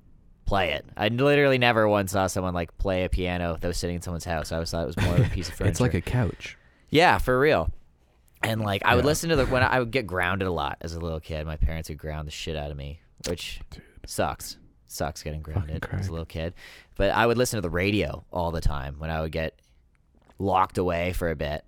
play 0.49 0.71
it. 0.71 0.85
I 0.97 1.09
literally 1.09 1.57
never 1.59 1.87
once 1.87 2.11
saw 2.13 2.25
someone 2.27 2.53
like 2.55 2.75
play 2.79 3.03
a 3.05 3.09
piano 3.09 3.57
that 3.61 3.67
was 3.67 3.77
sitting 3.77 3.97
in 3.97 4.01
someone's 4.01 4.25
house. 4.25 4.51
I 4.51 4.55
always 4.55 4.71
thought 4.71 4.83
it 4.83 4.87
was 4.87 4.97
more 4.97 5.15
of 5.15 5.25
a 5.27 5.29
piece 5.29 5.47
of 5.47 5.53
furniture. 5.55 5.69
It's 5.71 5.79
like 5.79 5.93
a 5.93 6.01
couch. 6.01 6.57
Yeah, 6.89 7.19
for 7.19 7.39
real. 7.39 7.71
And 8.41 8.61
like 8.61 8.81
I 8.83 8.95
would 8.95 9.03
Yeah. 9.05 9.09
listen 9.09 9.29
to 9.29 9.35
the 9.35 9.45
when 9.45 9.61
I, 9.63 9.67
I 9.75 9.79
would 9.79 9.91
get 9.91 10.07
grounded 10.15 10.47
a 10.47 10.51
lot 10.51 10.77
as 10.81 10.95
a 10.95 10.99
little 10.99 11.19
kid. 11.19 11.45
My 11.45 11.55
parents 11.57 11.87
would 11.89 11.97
ground 11.99 12.27
the 12.27 12.31
shit 12.31 12.55
out 12.55 12.71
of 12.71 12.77
me, 12.77 12.99
which 13.27 13.59
sucks. 14.07 14.57
Sucks 14.87 15.21
getting 15.21 15.41
grounded 15.41 15.85
as 15.91 16.07
a 16.07 16.11
little 16.11 16.25
kid. 16.25 16.55
But 16.97 17.11
I 17.11 17.27
would 17.27 17.37
listen 17.37 17.57
to 17.57 17.61
the 17.61 17.69
radio 17.69 18.25
all 18.31 18.49
the 18.51 18.59
time 18.61 18.95
when 18.97 19.11
I 19.11 19.21
would 19.21 19.31
get 19.31 19.53
locked 20.39 20.77
away 20.79 21.13
for 21.13 21.29
a 21.29 21.35
bit. 21.35 21.63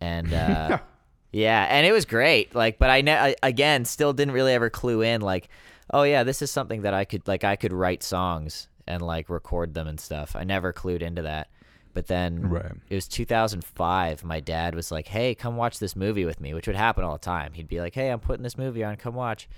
And 0.00 0.32
uh 0.34 0.78
yeah, 1.32 1.66
and 1.70 1.86
it 1.86 1.92
was 1.92 2.04
great. 2.04 2.54
Like 2.54 2.78
but 2.80 2.90
I, 2.90 3.00
ne- 3.02 3.12
I 3.16 3.36
again 3.44 3.84
still 3.84 4.12
didn't 4.12 4.34
really 4.34 4.52
ever 4.54 4.70
clue 4.70 5.02
in 5.02 5.20
like 5.20 5.48
oh 5.92 6.02
yeah, 6.02 6.22
this 6.24 6.42
is 6.42 6.50
something 6.50 6.82
that 6.82 6.94
I 6.94 7.04
could 7.04 7.26
like 7.28 7.44
I 7.44 7.56
could 7.56 7.72
write 7.72 8.02
songs 8.02 8.68
and 8.86 9.02
like 9.02 9.28
record 9.28 9.74
them 9.74 9.86
and 9.86 9.98
stuff. 10.00 10.34
I 10.36 10.44
never 10.44 10.72
clued 10.72 11.02
into 11.02 11.22
that. 11.22 11.48
But 11.94 12.06
then 12.06 12.48
Right. 12.48 12.72
it 12.88 12.94
was 12.94 13.08
2005. 13.08 14.22
My 14.24 14.40
dad 14.40 14.74
was 14.74 14.90
like, 14.92 15.08
"Hey, 15.08 15.34
come 15.34 15.56
watch 15.56 15.78
this 15.78 15.96
movie 15.96 16.24
with 16.24 16.40
me," 16.40 16.54
which 16.54 16.66
would 16.66 16.76
happen 16.76 17.02
all 17.04 17.14
the 17.14 17.18
time. 17.18 17.52
He'd 17.54 17.66
be 17.68 17.80
like, 17.80 17.94
"Hey, 17.94 18.10
I'm 18.10 18.20
putting 18.20 18.42
this 18.42 18.56
movie 18.58 18.84
on. 18.84 18.96
Come 18.96 19.14
watch." 19.14 19.48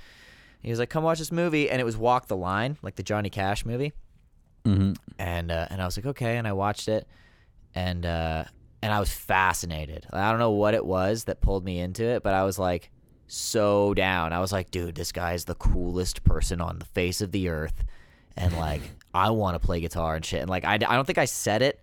He 0.62 0.70
was 0.70 0.78
like, 0.78 0.90
"Come 0.90 1.04
watch 1.04 1.18
this 1.18 1.32
movie," 1.32 1.68
and 1.68 1.80
it 1.80 1.84
was 1.84 1.96
Walk 1.96 2.28
the 2.28 2.36
Line, 2.36 2.78
like 2.82 2.96
the 2.96 3.02
Johnny 3.02 3.30
Cash 3.30 3.64
movie. 3.66 3.92
Mm-hmm. 4.64 4.92
And 5.18 5.50
uh, 5.50 5.66
and 5.70 5.82
I 5.82 5.84
was 5.84 5.96
like, 5.96 6.06
"Okay," 6.06 6.36
and 6.36 6.46
I 6.46 6.52
watched 6.52 6.88
it, 6.88 7.06
and 7.74 8.06
uh, 8.06 8.44
and 8.82 8.92
I 8.92 9.00
was 9.00 9.12
fascinated. 9.12 10.06
I 10.12 10.30
don't 10.30 10.38
know 10.38 10.52
what 10.52 10.74
it 10.74 10.84
was 10.86 11.24
that 11.24 11.40
pulled 11.40 11.64
me 11.64 11.78
into 11.80 12.04
it, 12.04 12.22
but 12.22 12.32
I 12.34 12.44
was 12.44 12.58
like 12.58 12.90
so 13.32 13.94
down. 13.94 14.32
I 14.32 14.40
was 14.40 14.52
like, 14.52 14.70
"Dude, 14.70 14.94
this 14.94 15.12
guy 15.12 15.34
is 15.34 15.44
the 15.44 15.54
coolest 15.54 16.24
person 16.24 16.60
on 16.60 16.78
the 16.78 16.84
face 16.86 17.20
of 17.20 17.32
the 17.32 17.48
earth," 17.48 17.84
and 18.36 18.56
like, 18.56 18.82
I 19.14 19.30
want 19.30 19.60
to 19.60 19.64
play 19.64 19.80
guitar 19.80 20.16
and 20.16 20.24
shit. 20.24 20.40
And 20.40 20.50
like, 20.50 20.64
I, 20.64 20.74
I 20.74 20.78
don't 20.78 21.04
think 21.06 21.18
I 21.18 21.24
said 21.24 21.62
it 21.62 21.80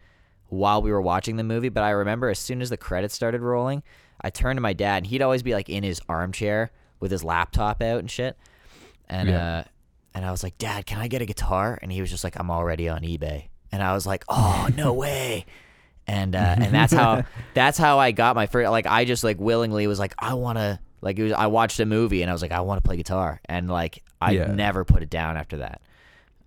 while 0.49 0.81
we 0.81 0.91
were 0.91 1.01
watching 1.01 1.35
the 1.37 1.43
movie, 1.43 1.69
but 1.69 1.83
I 1.83 1.89
remember 1.91 2.29
as 2.29 2.39
soon 2.39 2.61
as 2.61 2.69
the 2.69 2.77
credits 2.77 3.13
started 3.13 3.41
rolling, 3.41 3.83
I 4.21 4.29
turned 4.29 4.57
to 4.57 4.61
my 4.61 4.73
dad, 4.73 4.97
and 4.97 5.07
he'd 5.07 5.21
always 5.21 5.43
be 5.43 5.53
like 5.53 5.69
in 5.69 5.83
his 5.83 6.01
armchair 6.07 6.71
with 6.99 7.11
his 7.11 7.23
laptop 7.23 7.81
out 7.81 7.99
and 7.99 8.09
shit. 8.11 8.37
And 9.09 9.29
Yeah. 9.29 9.57
uh, 9.59 9.63
and 10.13 10.25
I 10.25 10.31
was 10.31 10.41
like, 10.43 10.57
Dad, 10.57 10.85
can 10.87 10.97
I 10.99 11.07
get 11.07 11.21
a 11.21 11.25
guitar? 11.25 11.77
And 11.81 11.91
he 11.91 12.01
was 12.01 12.09
just 12.09 12.23
like, 12.23 12.39
I'm 12.39 12.49
already 12.49 12.89
on 12.89 13.01
eBay. 13.01 13.49
And 13.71 13.83
I 13.83 13.93
was 13.93 14.07
like, 14.07 14.23
Oh 14.27 14.67
no 14.75 14.91
way. 15.05 15.45
And 16.07 16.35
uh, 16.35 16.55
and 16.57 16.73
that's 16.73 16.93
how 16.93 17.23
that's 17.53 17.77
how 17.77 17.99
I 17.99 18.11
got 18.11 18.35
my 18.35 18.47
first. 18.47 18.71
Like 18.71 18.87
I 18.87 19.05
just 19.05 19.23
like 19.23 19.39
willingly 19.39 19.85
was 19.87 19.99
like, 19.99 20.13
I 20.17 20.33
want 20.33 20.57
to. 20.57 20.79
Like 21.01 21.19
it 21.19 21.23
was, 21.23 21.31
I 21.33 21.47
watched 21.47 21.79
a 21.79 21.85
movie 21.85 22.21
and 22.21 22.29
I 22.29 22.33
was 22.33 22.41
like, 22.41 22.51
I 22.51 22.61
want 22.61 22.83
to 22.83 22.87
play 22.87 22.97
guitar, 22.97 23.39
and 23.45 23.69
like 23.69 24.03
I 24.21 24.31
Yeah. 24.31 24.47
never 24.47 24.83
put 24.85 25.03
it 25.03 25.09
down 25.09 25.37
after 25.37 25.57
that. 25.57 25.81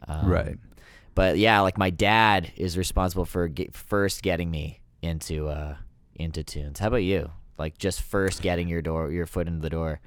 Um, 0.09 0.29
right. 0.29 0.57
but 1.15 1.39
yeah, 1.39 1.61
like 1.61 1.77
my 1.79 1.91
dad 1.91 2.51
is 2.57 2.77
responsible 2.79 3.25
for 3.27 3.49
get, 3.49 3.75
first 3.75 4.23
getting 4.23 4.51
me 4.51 4.81
into 5.03 5.49
uh 5.49 5.77
into 6.17 6.43
tunes. 6.43 6.79
How 6.79 6.89
about 6.89 6.99
you? 6.99 7.31
Like 7.59 7.79
just 7.79 8.01
first 8.03 8.43
getting 8.43 8.69
your 8.69 8.83
door 8.83 9.11
your 9.11 9.27
foot 9.27 9.47
into 9.47 9.61
the 9.61 9.71
door. 9.71 10.01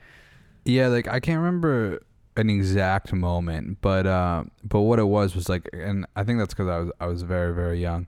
Yeah, 0.65 0.88
like 0.88 1.07
I 1.07 1.19
can't 1.19 1.39
remember 1.39 2.01
an 2.35 2.50
exact 2.50 3.13
moment, 3.13 3.77
but 3.81 4.07
uh, 4.07 4.43
but 4.63 4.81
what 4.81 4.97
it 5.00 5.03
was 5.07 5.35
was 5.35 5.47
like, 5.50 5.69
and 5.73 6.05
I 6.15 6.23
think 6.23 6.39
that's 6.39 6.53
because 6.53 6.67
I 6.67 6.79
was 6.79 6.91
I 7.00 7.05
was 7.07 7.21
very 7.21 7.53
very 7.53 7.79
young. 7.79 8.07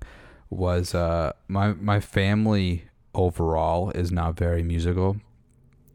Was 0.50 0.96
uh, 0.96 1.34
my 1.48 1.74
my 1.74 2.00
family 2.00 2.86
overall 3.14 3.92
is 3.92 4.12
not 4.12 4.38
very 4.38 4.64
musical, 4.64 5.18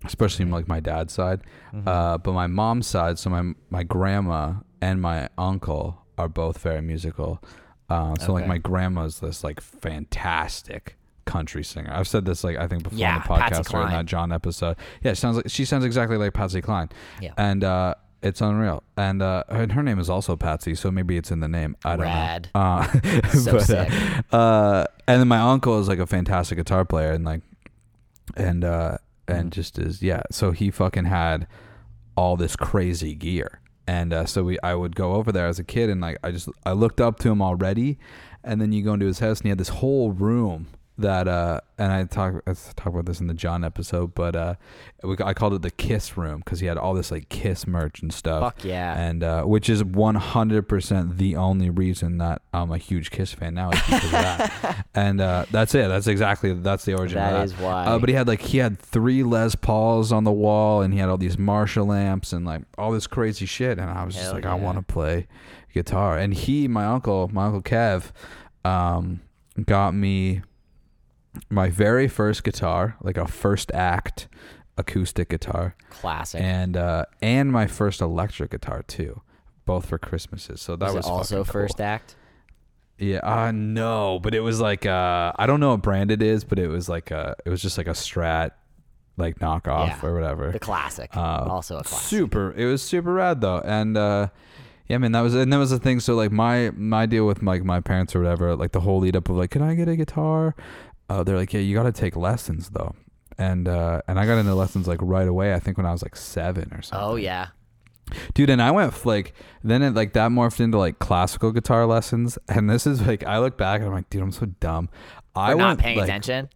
especially 0.04 0.45
like 0.47 0.66
my 0.69 0.80
dad's 0.80 1.12
side. 1.12 1.40
Mm-hmm. 1.75 1.87
Uh, 1.88 2.19
but 2.19 2.33
my 2.33 2.47
mom's 2.47 2.87
side, 2.87 3.19
so 3.19 3.30
my 3.30 3.52
my 3.71 3.83
grandma 3.83 4.54
and 4.80 5.00
my 5.02 5.28
uncle 5.38 6.02
are 6.19 6.28
both 6.28 6.59
very 6.59 6.80
musical. 6.83 7.42
Uh, 7.88 8.14
so 8.21 8.33
like 8.33 8.42
Okay. 8.42 8.49
my 8.49 8.59
grandma's 8.59 9.21
this 9.21 9.42
like 9.42 9.61
fantastic 9.61 10.97
country 11.25 11.62
singer. 11.64 11.92
I've 11.92 12.09
said 12.09 12.25
this 12.25 12.42
like 12.45 12.57
I 12.57 12.66
think 12.66 12.83
before 12.85 12.99
Yeah, 12.99 13.16
on 13.16 13.23
the 13.23 13.28
podcast 13.45 13.75
or 13.75 13.83
in 13.83 13.90
that 13.90 14.07
John 14.07 14.33
episode. 14.33 14.76
Yeah, 15.02 15.12
sounds 15.14 15.37
like 15.37 15.49
she 15.49 15.64
sounds 15.64 15.85
exactly 15.85 16.16
like 16.16 16.33
Patsy 16.33 16.61
Cline. 16.61 16.88
Yeah. 17.21 17.33
and 17.37 17.62
uh, 17.64 17.95
it's 18.23 18.40
unreal. 18.40 18.83
And 18.97 19.23
uh, 19.23 19.45
and 19.49 19.73
her 19.73 19.83
name 19.83 19.99
is 19.99 20.09
also 20.11 20.37
Patsy, 20.37 20.75
so 20.75 20.90
maybe 20.90 21.16
it's 21.16 21.30
in 21.30 21.40
the 21.40 21.49
name. 21.49 21.76
I 21.85 21.97
don't 21.97 22.07
Rad. 22.07 22.49
know. 22.54 22.61
Uh, 22.61 22.87
So 23.30 23.52
but, 23.59 23.62
sick. 23.62 23.90
Uh, 24.33 24.37
uh, 24.37 24.85
and 25.09 25.21
then 25.21 25.28
my 25.28 25.38
uncle 25.40 25.78
is 25.80 25.88
like 25.88 25.99
a 25.99 26.07
fantastic 26.07 26.59
guitar 26.59 26.85
player, 26.85 27.12
and 27.12 27.25
like, 27.25 27.42
and 28.37 28.64
uh. 28.64 28.99
And 29.31 29.53
just 29.53 29.79
is 29.79 30.03
yeah. 30.03 30.23
So 30.31 30.51
he 30.53 30.71
fucking 30.71 31.07
had 31.07 31.47
all 32.17 32.37
this 32.37 32.57
crazy 32.57 33.15
gear, 33.15 33.61
and 33.87 34.13
uh, 34.13 34.27
so 34.27 34.45
we 34.45 34.59
I 34.63 34.75
would 34.75 34.97
go 34.97 35.15
over 35.15 35.33
there 35.33 35.47
as 35.47 35.59
a 35.59 35.65
kid, 35.65 35.91
and 35.91 36.01
like 36.01 36.19
I 36.23 36.31
just 36.31 36.49
I 36.65 36.73
looked 36.73 37.01
up 37.01 37.19
to 37.21 37.31
him 37.31 37.43
already, 37.43 37.99
and 38.45 38.61
then 38.61 38.73
you 38.73 38.83
go 38.83 38.95
into 38.95 39.07
his 39.07 39.21
house, 39.21 39.41
and 39.41 39.45
he 39.45 39.49
had 39.51 39.59
this 39.59 39.69
whole 39.69 40.13
room 40.13 40.69
that 41.00 41.28
uh 41.28 41.61
and 41.78 41.92
I 41.92 42.04
talk 42.04 42.42
I 42.47 42.52
talk 42.52 42.87
about 42.87 43.07
this 43.07 43.21
in 43.21 43.26
the 43.26 43.35
John 43.35 43.64
episode, 43.64 44.14
but 44.14 44.37
uh 44.37 44.54
we, 45.02 45.16
I 45.25 45.35
called 45.35 45.54
it 45.54 45.62
the 45.62 45.71
Kiss 45.71 46.16
room 46.16 46.40
because 46.45 46.61
he 46.61 46.66
had 46.66 46.76
all 46.76 46.95
this 46.95 47.11
like 47.11 47.28
Kiss 47.28 47.66
merch 47.66 48.02
and 48.02 48.12
stuff. 48.12 48.42
Fuck 48.42 48.64
yeah. 48.64 48.99
And 48.99 49.23
uh, 49.23 49.45
which 49.45 49.69
is 49.69 49.83
one 49.83 50.16
hundred 50.16 50.69
percent 50.69 51.16
the 51.16 51.37
only 51.37 51.71
reason 51.71 52.19
that 52.19 52.42
I'm 52.52 52.71
a 52.71 52.78
huge 52.78 53.11
Kiss 53.11 53.33
fan 53.33 53.54
now 53.54 53.71
is 53.71 53.80
because 53.80 54.04
of 54.04 54.11
that. 54.11 54.87
And 54.95 55.21
uh, 55.21 55.45
that's 55.50 55.75
it. 55.75 55.88
That's 55.88 56.09
exactly 56.09 56.52
that's 56.52 56.85
the 56.85 56.95
origin. 56.95 57.19
That 57.19 57.33
of 57.33 57.38
that 57.38 57.54
is 57.54 57.61
why. 57.61 57.87
Uh, 57.87 57.99
but 57.99 58.09
he 58.09 58.14
had 58.14 58.26
like 58.26 58.40
he 58.40 58.59
had 58.59 58.78
three 58.78 59.23
Les 59.23 59.54
Pauls 59.54 60.11
on 60.12 60.25
the 60.25 60.33
wall, 60.33 60.83
and 60.83 60.92
he 60.92 60.99
had 60.99 61.09
all 61.09 61.16
these 61.16 61.38
Marshall 61.38 61.92
amps 61.92 62.33
and 62.33 62.45
like 62.45 62.62
all 62.76 62.90
this 62.90 63.07
crazy 63.07 63.47
shit. 63.47 63.78
And 63.78 63.88
I 63.88 64.04
was 64.04 64.14
just 64.14 64.26
Hell 64.26 64.35
like, 64.35 64.47
I 64.47 64.54
want 64.54 64.78
to 64.78 64.83
play 64.83 65.28
guitar. 65.73 66.19
And 66.19 66.35
he, 66.35 66.69
my 66.69 66.87
uncle, 66.87 67.30
my 67.33 67.47
uncle 67.47 67.62
Kev, 67.62 68.11
um, 68.64 69.21
got 69.64 69.95
me 69.95 70.42
my 71.49 71.71
very 71.71 72.09
first 72.09 72.45
guitar, 72.45 72.97
like 73.03 73.17
a 73.17 73.27
first 73.27 73.71
act 73.73 74.29
acoustic 74.77 75.29
guitar, 75.29 75.75
Classic. 75.91 76.41
and 76.41 76.77
uh, 76.77 77.05
and 77.21 77.53
my 77.53 77.67
first 77.67 78.01
electric 78.01 78.51
guitar 78.51 78.83
too, 78.83 79.23
both 79.65 79.87
for 79.87 79.99
Christmases. 79.99 80.61
So 80.61 80.77
that 80.77 80.87
was, 80.87 80.97
was, 80.97 81.07
also 81.07 81.37
fucking 81.37 81.53
cool. 81.53 81.63
first 81.63 81.81
act? 81.81 82.17
Yeah, 82.99 83.21
uh 83.21 83.51
no, 83.51 84.19
but 84.23 84.35
it 84.35 84.41
was 84.41 84.61
like 84.61 84.85
uh 84.85 85.33
I 85.37 85.47
don't 85.47 85.59
know 85.59 85.71
what 85.71 85.83
brand 85.83 86.11
it 86.11 86.23
is, 86.23 86.45
but 86.45 86.59
it 86.59 86.69
was 86.69 86.89
like 86.89 87.11
uh 87.11 87.35
it 87.47 87.49
was 87.49 87.63
just 87.63 87.79
like 87.79 87.87
a 87.87 87.93
Strat 87.93 88.51
like 89.17 89.39
knockoff 89.39 89.89
Yeah. 89.89 90.01
or 90.03 90.15
whatever. 90.15 90.53
The 90.53 90.59
classic. 90.59 91.17
Uh, 91.17 91.47
also 91.49 91.79
a 91.79 91.83
classic. 91.83 92.09
Super. 92.09 92.53
It 92.53 92.67
was 92.67 92.83
super 92.83 93.15
rad 93.15 93.41
though. 93.41 93.61
And 93.65 93.97
uh 93.97 94.29
yeah, 94.87 94.99
man, 94.99 95.13
that 95.13 95.21
was 95.21 95.35
and 95.35 95.51
that 95.53 95.57
was 95.57 95.71
the 95.71 95.79
thing. 95.79 96.01
So 96.01 96.15
like 96.15 96.31
my 96.31 96.73
my 96.73 97.07
deal 97.07 97.27
with 97.27 97.43
like 97.43 97.65
my 97.65 97.81
parents 97.81 98.15
or 98.15 98.21
whatever, 98.21 98.55
like 98.55 98.73
the 98.73 98.81
whole 98.81 98.99
lead 98.99 99.17
up 99.17 99.31
of 99.31 99.37
like, 99.37 99.51
can 99.51 99.63
I 99.63 99.75
get 99.75 99.89
a 99.89 99.97
guitar? 99.97 100.55
Uh, 101.11 101.23
they're 101.25 101.37
like, 101.37 101.52
yeah, 101.52 101.61
you 101.61 101.75
got 101.75 101.83
to 101.83 101.93
take 101.93 102.14
lessons 102.17 102.71
though. 102.71 102.95
And 103.37 103.67
uh 103.69 104.00
and 104.07 104.19
I 104.19 104.26
got 104.26 104.38
into 104.38 104.55
lessons 104.55 104.87
like 104.88 104.99
right 105.02 105.26
away. 105.29 105.52
I 105.55 105.59
think 105.59 105.76
when 105.76 105.87
I 105.87 105.93
was 105.93 106.02
like 106.02 106.14
seven 106.17 106.73
or 106.73 106.83
something 106.83 107.09
Oh 107.09 107.17
yeah. 107.17 107.49
dude 108.35 108.50
and 108.50 108.61
i 108.61 108.71
went 108.73 109.07
like 109.07 109.35
then 109.62 109.83
it 109.83 109.95
like 109.95 110.12
that 110.14 110.31
morphed 110.33 110.59
into 110.61 110.76
like 110.79 110.99
classical 110.99 111.52
guitar 111.52 111.87
lessons 111.87 112.38
and 112.49 112.69
this 112.69 112.85
is 112.85 113.00
like 113.07 113.23
i 113.25 113.38
look 113.38 113.57
back 113.57 113.79
and 113.81 113.88
i'm 113.88 113.95
like 113.95 114.11
dude 114.11 114.21
i'm 114.21 114.33
so 114.33 114.47
dumb 114.59 114.88
i 115.37 115.55
We're 115.55 115.61
not 115.61 115.79
paying 115.79 115.97
like, 115.99 116.09
attention. 116.09 116.49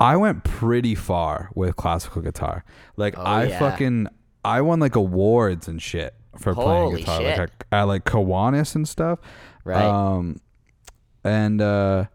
i 0.00 0.16
went 0.16 0.42
pretty 0.42 0.96
far 0.96 1.50
with 1.54 1.76
classical 1.76 2.20
guitar 2.20 2.64
like 2.96 3.16
Oh, 3.16 3.22
i 3.22 3.44
yeah. 3.44 3.58
fucking 3.60 4.08
i 4.44 4.60
won 4.60 4.80
like 4.80 4.96
awards 4.96 5.68
and 5.68 5.80
shit 5.80 6.14
for 6.36 6.52
playing 6.52 6.96
guitar 6.96 7.20
shit. 7.20 7.38
like 7.38 7.50
I, 7.70 7.78
at 7.78 7.82
like 7.84 8.04
Kiwanis 8.04 8.74
and 8.74 8.86
stuff 8.88 9.20
Right. 9.64 9.80
um 9.84 10.40
and 11.22 11.62
uh 11.62 12.06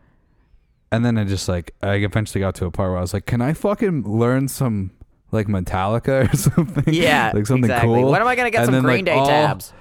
and 0.92 1.04
then 1.06 1.18
I 1.18 1.24
just 1.26 1.48
like 1.50 1.74
I 1.82 1.96
eventually 1.96 2.40
got 2.42 2.56
to 2.56 2.66
a 2.66 2.72
part 2.72 2.90
where 2.90 2.98
I 2.98 3.02
was 3.02 3.14
like, 3.14 3.26
"Can 3.26 3.42
I 3.42 3.54
fucking 3.54 4.04
learn 4.04 4.48
some 4.48 4.92
like 5.32 5.48
Metallica 5.48 6.34
or 6.34 6.38
something? 6.38 6.94
yeah. 6.94 7.32
like 7.34 7.46
something 7.48 7.66
exactly. 7.66 8.02
cool." 8.02 8.12
When 8.12 8.22
am 8.22 8.28
I 8.28 8.36
gonna 8.36 8.52
get 8.52 8.60
And 8.60 8.66
some 8.68 8.74
then, 8.76 8.84
Green 8.84 8.98
like, 8.98 9.06
Day 9.06 9.12
all- 9.20 9.26
tabs? 9.28 9.74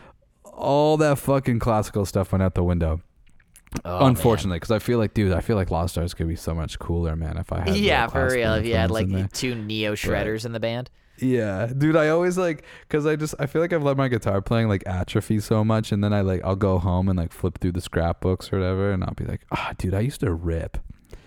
all 0.45 0.97
that 0.97 1.19
fucking 1.19 1.59
classical 1.59 2.07
stuff 2.07 2.33
went 2.33 2.43
out 2.43 2.55
the 2.55 2.65
window. 2.65 3.01
Oh, 3.85 4.07
unfortunately, 4.07 4.57
because 4.57 4.71
I 4.71 4.79
feel 4.79 4.97
like, 4.99 5.13
dude, 5.13 5.33
I 5.33 5.41
feel 5.41 5.57
like 5.57 5.71
Lost 5.71 5.99
Arts 5.99 6.15
could 6.15 6.29
be 6.29 6.37
so 6.37 6.55
much 6.55 6.79
cooler, 6.79 7.15
man. 7.15 7.37
If 7.37 7.53
I 7.53 7.61
had 7.61 7.77
Yeah, 7.77 8.07
for 8.07 8.31
real. 8.31 8.55
If 8.55 8.65
you 8.65 8.75
had 8.75 8.91
like 8.91 9.05
influence 9.05 9.43
in 9.43 9.51
there. 9.51 9.55
two 9.59 9.63
neo 9.67 9.95
shredders 9.95 10.47
in 10.47 10.53
the 10.53 10.61
band. 10.61 10.89
yeah, 11.19 11.67
dude, 11.77 11.95
I 11.97 12.09
always 12.09 12.39
like 12.39 12.65
because 12.89 13.05
I 13.05 13.17
just 13.17 13.35
I 13.39 13.45
feel 13.47 13.61
like 13.61 13.73
I've 13.75 13.83
let 13.83 13.99
my 13.99 14.09
guitar 14.09 14.41
playing 14.41 14.69
like 14.69 14.83
atrophy 14.87 15.41
so 15.41 15.63
much, 15.63 15.93
and 15.93 16.03
then 16.03 16.15
I 16.15 16.23
like 16.23 16.41
I'll 16.43 16.57
go 16.57 16.79
home 16.79 17.09
and 17.11 17.19
like 17.19 17.33
flip 17.33 17.59
through 17.59 17.73
the 17.73 17.81
scrapbooks 17.83 18.51
or 18.51 18.59
whatever, 18.59 18.93
and 18.93 19.05
I'll 19.05 19.15
be 19.15 19.25
like, 19.27 19.43
ah, 19.53 19.73
dude, 19.77 19.93
I 19.95 20.01
used 20.01 20.21
to 20.21 20.33
rip. 20.33 20.79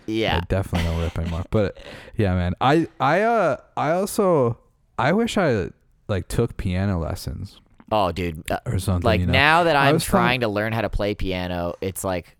Yeah. 0.10 0.38
I 0.38 0.46
definitely 0.48 0.90
don't 0.90 1.02
rip 1.02 1.18
anymore. 1.20 1.44
But 1.52 1.78
yeah, 2.18 2.34
man, 2.36 2.54
I 2.62 2.88
I 3.00 3.22
uh 3.22 3.58
I 3.78 3.92
also 3.92 4.58
I 4.98 5.14
wish 5.14 5.38
I 5.38 5.70
like 6.08 6.28
took 6.28 6.58
piano 6.58 7.00
lessons 7.00 7.60
Oh, 7.92 8.12
dude. 8.12 8.50
Uh, 8.52 8.60
or 8.66 8.78
something. 8.80 9.04
like 9.06 9.20
you 9.22 9.26
know? 9.26 9.34
now 9.34 9.64
that 9.64 9.76
I'm 9.76 9.98
trying- 10.00 10.42
to 10.42 10.48
learn 10.48 10.74
how 10.74 10.82
to 10.82 10.90
play 10.90 11.16
piano, 11.16 11.74
it's 11.82 12.04
like, 12.04 12.38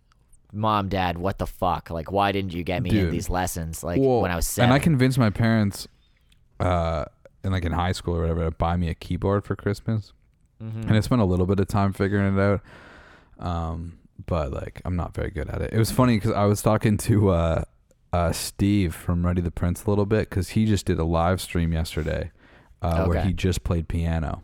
mom, 0.54 0.90
dad, 0.90 1.18
what 1.18 1.40
the 1.40 1.48
fuck? 1.48 1.90
Like, 1.90 2.12
why 2.12 2.32
didn't 2.32 2.54
you 2.54 2.64
get 2.64 2.84
me 2.84 2.92
in 3.00 3.10
these 3.10 3.30
lessons? 3.32 3.84
Like 3.84 4.00
Well, 4.00 4.22
when 4.22 4.30
I 4.30 4.36
was 4.36 4.46
seven. 4.46 4.70
And 4.70 4.74
I 4.76 4.80
convinced 4.80 5.18
my 5.18 5.32
parents, 5.32 5.88
uh, 6.60 7.06
in 7.44 7.52
like 7.52 7.66
in 7.66 7.72
high 7.72 7.94
school 7.94 8.16
or 8.16 8.22
whatever, 8.22 8.46
to 8.46 8.52
buy 8.52 8.76
me 8.78 8.90
a 8.90 8.94
keyboard 8.94 9.44
for 9.46 9.56
Christmas. 9.56 10.14
Mhm. 10.62 10.84
And 10.88 10.92
I 10.96 11.00
spent 11.00 11.22
a 11.22 11.26
little 11.26 11.46
bit 11.48 11.60
of 11.60 11.68
time 11.68 11.94
figuring 11.94 12.38
it 12.38 12.40
out. 12.40 12.62
Um, 13.40 13.94
but 14.26 14.52
like 14.52 14.82
I'm 14.86 14.96
not 14.96 15.14
very 15.14 15.32
good 15.32 15.50
at 15.50 15.62
it. 15.62 15.74
It 15.74 15.78
was 15.78 15.92
funny 15.92 16.18
because 16.18 16.32
I 16.32 16.46
was 16.46 16.62
talking 16.62 16.98
to 16.98 17.30
uh, 17.30 17.64
uh, 18.14 18.32
Steve 18.32 18.94
from 18.94 19.26
Ready 19.26 19.42
the 19.42 19.52
Prince 19.52 19.86
a 19.86 19.90
little 19.90 20.06
bit 20.06 20.30
because 20.30 20.50
he 20.50 20.66
just 20.66 20.86
did 20.86 21.00
a 21.00 21.04
live 21.04 21.42
stream 21.42 21.74
yesterday, 21.74 22.32
uh, 22.82 23.06
where 23.06 23.22
he 23.22 23.34
just 23.34 23.64
played 23.64 23.88
piano, 23.88 24.44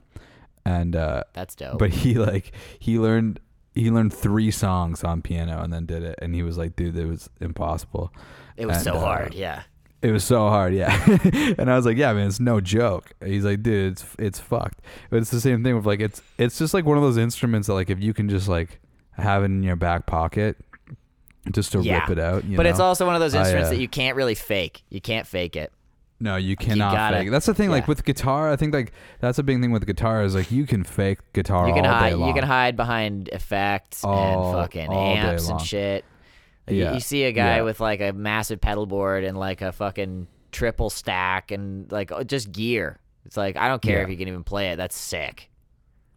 and 0.65 0.95
uh, 0.95 1.23
That's 1.33 1.55
dope. 1.55 1.79
but 1.79 1.91
he 1.91 2.15
like 2.15 2.51
he 2.79 2.99
learned 2.99 3.39
he 3.73 3.91
learned 3.91 4.13
three 4.13 4.51
songs 4.51 5.03
on 5.03 5.21
piano 5.21 5.61
and 5.61 5.71
then 5.71 5.85
did 5.85 6.03
it, 6.03 6.17
and 6.21 6.33
he 6.33 6.43
was 6.43 6.57
like, 6.57 6.75
dude, 6.75 6.97
it 6.97 7.05
was 7.05 7.29
impossible. 7.41 8.13
it 8.55 8.65
was 8.65 8.77
and, 8.77 8.83
so 8.85 8.93
uh, 8.93 8.99
hard. 8.99 9.33
Yeah. 9.33 9.63
It 10.01 10.11
was 10.11 10.23
so 10.23 10.49
hard, 10.49 10.75
yeah. 10.75 11.03
and 11.57 11.71
I 11.71 11.75
was 11.75 11.85
like, 11.85 11.97
yeah, 11.97 12.13
man, 12.13 12.27
it's 12.27 12.39
no 12.39 12.61
joke. 12.61 13.13
He's 13.25 13.43
like, 13.43 13.63
dude, 13.63 13.93
it's 13.93 14.05
it's 14.19 14.39
fucked. 14.39 14.81
But 15.09 15.17
it's 15.17 15.31
the 15.31 15.41
same 15.41 15.63
thing 15.63 15.75
with 15.75 15.87
like 15.87 15.99
it's 15.99 16.21
it's 16.37 16.59
just 16.59 16.75
like 16.75 16.85
one 16.85 16.95
of 16.95 17.03
those 17.03 17.17
instruments 17.17 17.67
that 17.67 17.73
like 17.73 17.89
if 17.89 17.99
you 17.99 18.13
can 18.13 18.29
just 18.29 18.47
like 18.47 18.79
have 19.17 19.41
it 19.43 19.45
in 19.45 19.63
your 19.63 19.75
back 19.75 20.05
pocket 20.05 20.57
just 21.51 21.71
to 21.73 21.81
Yeah. 21.81 21.99
rip 22.01 22.09
it 22.11 22.19
out. 22.19 22.43
You 22.45 22.57
But 22.57 22.65
it's 22.65 22.79
also 22.79 23.05
one 23.05 23.15
of 23.15 23.21
those 23.21 23.35
I, 23.35 23.39
instruments 23.41 23.67
uh, 23.67 23.73
that 23.73 23.79
you 23.81 23.87
can't 23.87 24.15
really 24.15 24.35
fake. 24.35 24.83
You 24.89 24.99
can't 25.01 25.27
fake 25.27 25.55
it. 25.55 25.71
no, 26.19 26.37
you 26.37 26.55
cannot 26.55 26.93
gotta- 26.93 27.17
fake. 27.17 27.29
That's 27.31 27.45
the 27.45 27.53
thing. 27.53 27.69
Like 27.69 27.87
with 27.87 28.03
guitar, 28.05 28.49
I 28.51 28.55
think 28.55 28.73
like 28.73 28.93
that's 29.19 29.37
a 29.37 29.43
big 29.43 29.61
thing 29.61 29.71
with 29.71 29.85
guitar 29.85 30.23
is 30.23 30.33
like 30.33 30.49
you 30.51 30.65
can 30.65 30.83
fake 30.83 31.19
guitar 31.33 31.67
You 31.67 31.73
can 31.73 31.85
all 31.85 31.93
hide. 31.93 32.09
day 32.11 32.15
long. 32.15 32.27
You 32.29 32.33
can 32.33 32.45
hide 32.45 32.75
behind 32.75 33.27
effects 33.29 34.03
All- 34.03 34.53
and 34.53 34.61
fucking 34.61 34.91
amps 34.93 35.49
and 35.49 35.61
shit. 35.61 36.05
Like, 36.67 36.75
you- 36.77 36.83
Yeah. 36.83 36.93
You, 36.93 36.99
see 36.99 37.23
a 37.25 37.31
guy 37.31 37.57
Yeah. 37.57 37.61
with 37.63 37.79
like 37.79 38.01
a 38.01 38.11
massive 38.13 38.59
pedal 38.61 38.85
board 38.87 39.23
and 39.23 39.37
like 39.37 39.61
a 39.61 39.71
fucking 39.71 40.27
triple 40.51 40.89
stack 40.89 41.51
and 41.51 41.91
like 41.91 42.11
just 42.27 42.51
gear. 42.51 42.97
It's 43.25 43.35
like 43.37 43.55
I 43.57 43.67
don't 43.67 43.81
care 43.81 43.97
Yeah. 43.97 44.03
if 44.05 44.09
you 44.09 44.17
can 44.17 44.27
even 44.29 44.43
play 44.43 44.69
it. 44.69 44.77
That's 44.77 44.95
sick. 44.97 45.49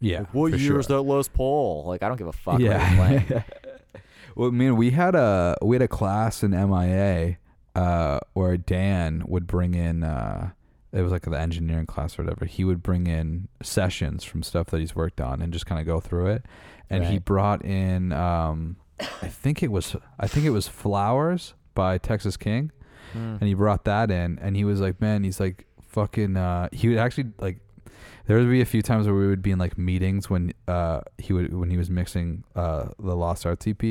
Yeah, 0.00 0.26
What 0.32 0.52
for 0.52 0.56
year 0.56 0.66
sure. 0.72 0.78
is 0.80 0.86
that 0.88 1.02
Les 1.02 1.28
Paul? 1.28 1.84
Like 1.86 2.02
I 2.02 2.08
don't 2.08 2.16
give 2.16 2.26
a 2.28 2.32
fuck 2.32 2.54
what 2.54 2.62
you're 2.62 2.72
Yeah. 2.72 2.96
playing. 2.96 3.44
well, 4.36 4.50
man, 4.50 4.76
we 4.76 4.90
had 4.90 5.14
a 5.14 5.56
we 5.62 5.74
had 5.76 5.82
a 5.82 5.88
class 5.88 6.42
in 6.42 6.52
MIA 6.52 7.38
uh, 7.74 8.20
where 8.34 8.56
Dan 8.56 9.22
would 9.26 9.46
bring 9.46 9.74
in. 9.74 10.02
Uh, 10.04 10.50
it 10.92 11.02
was 11.02 11.12
like 11.12 11.22
the 11.22 11.38
engineering 11.38 11.84
class 11.86 12.18
or 12.18 12.22
whatever. 12.24 12.44
He 12.46 12.64
would 12.64 12.82
bring 12.82 13.06
in 13.06 13.48
sessions 13.62 14.24
from 14.24 14.42
stuff 14.42 14.68
that 14.68 14.80
he's 14.80 14.96
worked 14.96 15.20
on 15.20 15.42
and 15.42 15.52
just 15.52 15.66
kind 15.66 15.80
of 15.80 15.86
go 15.86 16.00
through 16.00 16.28
it. 16.28 16.46
And 16.88 17.04
he 17.04 17.18
brought 17.18 17.62
in, 17.62 18.12
um, 18.12 18.76
I 18.98 19.28
think 19.28 19.62
it 19.62 19.70
was, 19.70 19.94
I 20.18 20.26
think 20.26 20.46
it 20.46 20.50
was 20.50 20.66
Flowers 20.66 21.52
by 21.74 21.98
Texas 21.98 22.38
King, 22.38 22.72
Hmm. 23.12 23.36
and 23.38 23.42
he 23.42 23.52
brought 23.52 23.84
that 23.84 24.10
in. 24.10 24.38
And 24.40 24.56
he 24.56 24.64
was 24.64 24.80
like, 24.80 24.98
man, 25.00 25.24
he's 25.24 25.38
like 25.40 25.66
fucking. 25.88 26.36
Uh, 26.38 26.68
he 26.72 26.88
would 26.88 26.98
actually 26.98 27.30
like. 27.38 27.58
There 28.28 28.36
would 28.38 28.48
be 28.50 28.60
a 28.60 28.64
few 28.66 28.82
times 28.82 29.06
where 29.06 29.16
we 29.16 29.26
would 29.26 29.42
be 29.42 29.50
in 29.50 29.58
like 29.58 29.76
meetings 29.76 30.30
when 30.30 30.52
uh 30.68 31.00
he 31.18 31.32
would 31.32 31.52
when 31.52 31.70
he 31.70 31.76
was 31.76 31.90
mixing 31.90 32.44
uh 32.54 32.90
the 32.98 33.16
Lost 33.16 33.44
Arts 33.46 33.66
EP, 33.66 33.82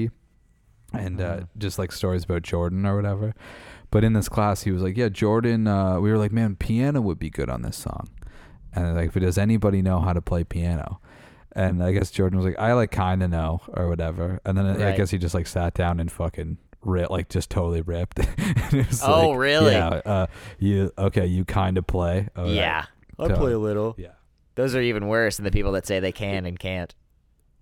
and 0.94 1.20
uh, 1.20 1.38
Mhm. 1.40 1.48
just 1.58 1.78
like 1.80 1.92
stories 1.92 2.24
about 2.24 2.44
Jordan 2.44 2.86
or 2.86 2.96
whatever. 2.96 3.34
But 3.92 4.04
in 4.04 4.14
this 4.14 4.30
class, 4.30 4.62
he 4.64 4.72
was 4.72 4.82
like, 4.84 4.96
"Yeah, 4.96 5.10
Jordan." 5.10 5.68
Uh, 5.68 6.00
we 6.00 6.10
were 6.12 6.18
like, 6.18 6.32
"Man, 6.32 6.56
piano 6.56 7.02
would 7.02 7.20
be 7.20 7.30
good 7.30 7.50
on 7.50 7.62
this 7.64 7.76
song." 7.78 8.08
And 8.74 8.96
like, 8.96 9.12
does 9.14 9.38
anybody 9.38 9.82
know 9.82 10.00
how 10.00 10.14
to 10.14 10.22
play 10.22 10.44
piano? 10.44 11.00
And 11.54 11.82
I 11.82 11.92
guess 11.92 12.12
Jordan 12.12 12.38
was 12.38 12.46
like, 12.46 12.60
"I 12.60 12.74
like 12.74 12.92
kind 12.92 13.24
of 13.24 13.32
know 13.32 13.62
or 13.74 13.88
whatever." 13.90 14.40
And 14.46 14.58
then 14.58 14.66
I 14.82 14.96
guess 14.96 15.10
he 15.10 15.18
just 15.18 15.34
like 15.34 15.48
sat 15.48 15.74
down 15.74 16.00
and 16.00 16.12
fucking 16.12 16.58
rip, 16.84 17.10
like 17.10 17.28
just 17.30 17.50
totally 17.50 17.82
ripped. 17.82 18.20
And 18.68 18.74
it 18.82 18.88
was 18.90 19.02
Oh, 19.04 19.30
like, 19.30 19.40
really? 19.40 19.72
Yeah. 19.74 19.88
Uh, 20.06 20.28
you 20.60 20.92
okay? 20.98 21.26
You 21.26 21.44
kind 21.46 21.78
of 21.78 21.88
play. 21.88 22.28
All 22.36 22.44
right. 22.44 22.54
Yeah. 22.54 22.86
I 23.18 23.30
play 23.30 23.54
a 23.54 23.58
little. 23.60 23.96
Yeah. 23.98 24.10
Those 24.58 24.76
are 24.76 24.82
even 24.82 25.08
worse 25.08 25.38
than 25.38 25.46
the 25.46 25.52
people 25.52 25.72
that 25.74 25.86
say 25.88 26.00
they 26.00 26.12
can 26.12 26.46
and 26.46 26.60
can't. 26.60 26.94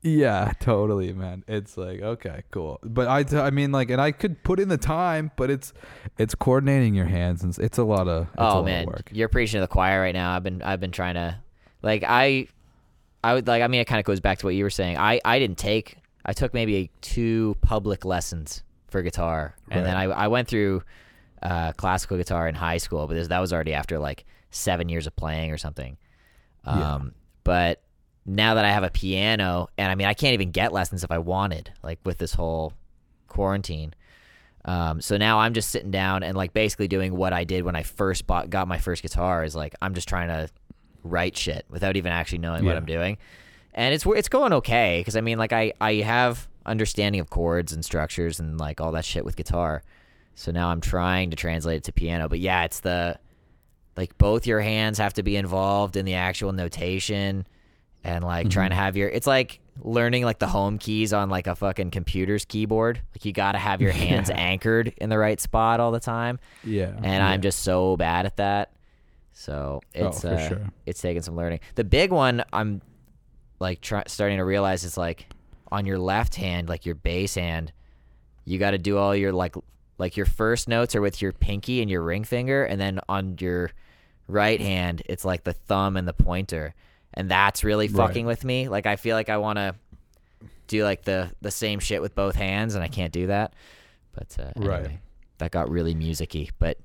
Yeah, 0.02 0.52
totally, 0.60 1.14
man. 1.14 1.44
It's 1.48 1.78
like 1.78 2.02
okay, 2.02 2.44
cool. 2.52 2.80
But 2.84 3.08
I, 3.08 3.24
t- 3.24 3.38
I 3.38 3.50
mean, 3.50 3.72
like, 3.72 3.90
and 3.90 4.00
I 4.00 4.12
could 4.12 4.44
put 4.44 4.60
in 4.60 4.70
the 4.70 4.78
time, 4.78 5.32
but 5.36 5.50
it's, 5.50 5.74
it's 6.18 6.36
coordinating 6.36 6.94
your 6.96 7.08
hands, 7.08 7.44
and 7.44 7.52
it's- 7.60 7.78
a 7.78 7.84
lot 7.84 8.08
of, 8.08 8.28
it's 8.28 8.38
a 8.38 8.44
lot 8.44 8.56
oh 8.56 8.60
of 8.60 8.66
man, 8.66 8.86
work. 8.86 9.10
you're 9.12 9.30
preaching 9.30 9.58
to 9.58 9.62
the 9.62 9.68
choir 9.68 10.00
right 10.02 10.14
now. 10.14 10.36
I've 10.36 10.44
been 10.44 10.62
I've 10.62 10.80
been 10.80 10.92
trying 10.92 11.16
to 11.16 11.38
like 11.82 12.04
I 12.08 12.48
I 13.24 13.34
would 13.34 13.48
like 13.48 13.62
I 13.62 13.68
mean 13.68 13.82
it 13.82 13.86
kind 13.86 14.00
of 14.00 14.06
goes 14.06 14.20
back 14.20 14.38
to 14.40 14.46
what 14.46 14.56
you 14.56 14.64
were 14.64 14.70
saying. 14.70 14.98
I 14.98 15.20
I 15.26 15.38
didn't 15.40 15.58
take 15.58 15.98
I 16.26 16.34
took 16.34 16.54
maybe 16.54 16.92
two 17.02 17.58
public 17.62 18.06
lessons 18.06 18.64
for 18.88 19.02
guitar, 19.02 19.56
and 19.70 19.86
then 19.86 19.98
I 19.98 20.04
I 20.04 20.28
went 20.28 20.48
through 20.48 20.84
uh, 21.42 21.74
classical 21.74 22.16
guitar 22.18 22.48
in 22.48 22.56
high 22.56 22.78
school, 22.78 23.06
but 23.08 23.16
this, 23.16 23.28
that 23.28 23.40
was 23.40 23.52
already 23.52 23.74
after 23.74 24.00
like 24.00 24.26
seven 24.52 24.88
years 24.88 25.06
of 25.08 25.16
playing 25.16 25.52
or 25.52 25.58
something. 25.58 25.98
Um, 26.66 27.14
but 27.44 27.82
now 28.26 28.56
that 28.56 28.66
I 28.66 28.72
have 28.72 28.84
a 28.84 28.90
piano, 28.90 29.68
and 29.78 29.92
I 29.92 29.96
mean 29.96 30.08
I 30.08 30.14
can't 30.14 30.34
even 30.34 30.52
get 30.52 30.74
lessons 30.74 31.04
if 31.04 31.12
I 31.12 31.20
wanted, 31.20 31.72
like 31.84 32.00
with 32.04 32.18
this 32.18 32.34
whole 32.34 32.74
quarantine. 33.28 33.94
Um, 34.66 35.00
so 35.00 35.18
now 35.18 35.40
I'm 35.40 35.54
just 35.54 35.70
sitting 35.70 35.92
down 35.92 36.24
and 36.24 36.36
like 36.36 36.52
basically 36.54 36.88
doing 36.88 37.16
what 37.16 37.34
I 37.34 37.44
did 37.44 37.64
when 37.64 37.76
I 37.76 37.84
first 37.84 38.26
bought 38.26 38.50
got 38.50 38.68
my 38.68 38.80
first 38.80 39.04
guitar 39.04 39.44
is 39.44 39.56
like 39.56 39.76
I'm 39.82 39.94
just 39.94 40.08
trying 40.08 40.30
to 40.30 40.50
write 41.04 41.38
shit 41.38 41.66
without 41.70 41.98
even 41.98 42.12
actually 42.12 42.40
knowing 42.40 42.66
what 42.66 42.76
I'm 42.76 42.86
doing, 42.86 43.20
and 43.76 43.94
it's 43.94 44.06
it's 44.08 44.30
going 44.30 44.54
okay 44.54 45.02
because 45.02 45.16
I 45.16 45.22
mean 45.22 45.38
like 45.38 45.54
I 45.54 45.74
I 45.80 45.96
have 45.96 46.48
understanding 46.66 47.22
of 47.22 47.30
chords 47.30 47.74
and 47.74 47.86
structures 47.86 48.40
and 48.40 48.58
like 48.60 48.82
all 48.82 48.92
that 48.94 49.06
shit 49.06 49.24
with 49.24 49.36
guitar, 49.36 49.84
so 50.34 50.52
now 50.52 50.70
I'm 50.70 50.82
trying 50.82 51.30
to 51.30 51.36
translate 51.36 51.78
it 51.78 51.84
to 51.84 51.92
piano. 51.92 52.28
But 52.28 52.40
yeah, 52.40 52.64
it's 52.64 52.80
the 52.80 53.20
like 53.98 54.18
both 54.18 54.46
your 54.46 54.60
hands 54.60 54.98
have 54.98 55.14
to 55.14 55.24
be 55.24 55.36
involved 55.36 55.96
in 55.96 56.06
the 56.06 56.16
actual 56.16 56.52
notation 56.52 57.48
and 58.04 58.24
like 58.24 58.50
trying 58.50 58.70
to 58.70 58.76
have 58.76 58.96
your 58.96 59.10
it's 59.10 59.28
like 59.28 59.60
learning 59.82 60.24
like 60.24 60.40
the 60.40 60.48
home 60.48 60.78
keys 60.78 61.12
on 61.12 61.30
like 61.30 61.48
a 61.48 61.56
fucking 61.56 61.92
computer's 61.92 62.46
keyboard. 62.46 63.02
Like 63.14 63.26
you 63.26 63.34
got 63.34 63.54
to 63.54 63.58
have 63.58 63.82
your 63.82 63.92
hands 64.06 64.30
anchored 64.30 64.94
in 64.98 65.10
the 65.10 65.18
right 65.18 65.40
spot 65.40 65.80
all 65.80 65.92
the 65.92 66.00
time. 66.00 66.40
Yeah, 66.64 66.94
and 67.02 67.24
i'm 67.24 67.42
just 67.42 67.64
so 67.64 67.98
bad 67.98 68.26
at 68.26 68.38
that. 68.38 68.72
So 69.34 69.82
it's 69.94 70.22
for 70.22 70.30
uh, 70.30 70.48
sure. 70.48 70.70
it's 70.86 71.02
taking 71.02 71.22
some 71.22 71.36
learning. 71.36 71.60
The 71.76 71.84
big 71.84 72.12
one 72.12 72.44
i'm 72.54 72.82
like 73.60 73.82
try- 73.82 74.04
starting 74.08 74.38
to 74.38 74.46
realize 74.46 74.84
is 74.84 74.98
like 74.98 75.28
on 75.72 75.86
your 75.86 75.98
left 75.98 76.36
hand 76.36 76.70
like 76.70 76.86
your 76.86 76.96
bass 76.96 77.36
hand 77.36 77.72
you 78.44 78.60
got 78.60 78.72
to 78.72 78.78
do 78.78 78.98
all 78.98 79.16
your 79.16 79.32
like 79.32 79.56
like 79.98 80.18
your 80.18 80.26
first 80.26 80.68
notes 80.68 80.96
are 80.96 81.02
with 81.02 81.22
your 81.22 81.32
pinky 81.32 81.82
and 81.82 81.90
your 81.90 82.02
ring 82.02 82.24
finger 82.24 82.64
and 82.66 82.80
then 82.82 83.00
on 83.08 83.38
your 83.40 83.72
right 84.28 84.60
hand 84.60 85.02
it's 85.06 85.24
like 85.24 85.44
the 85.44 85.54
thumb 85.54 85.96
and 85.98 86.08
the 86.08 86.14
pointer 86.14 86.74
and 87.14 87.30
that's 87.30 87.64
really 87.64 87.88
Right. 87.88 88.08
fucking 88.08 88.26
with 88.26 88.44
me 88.44 88.68
like 88.70 88.86
i 88.86 88.96
feel 88.96 89.16
like 89.16 89.30
i 89.30 89.38
want 89.38 89.58
to 89.58 89.76
do 90.68 90.84
like 90.84 91.04
the 91.04 91.32
the 91.42 91.52
same 91.52 91.80
shit 91.80 92.02
with 92.02 92.16
both 92.16 92.36
hands 92.36 92.74
and 92.76 92.84
i 92.84 92.88
can't 92.88 93.14
do 93.14 93.28
that 93.28 93.54
but 94.14 94.36
uh, 94.40 94.52
Right. 94.56 95.00
that 95.38 95.52
got 95.52 95.70
really 95.70 95.94
musicy 95.94 96.50
but 96.60 96.78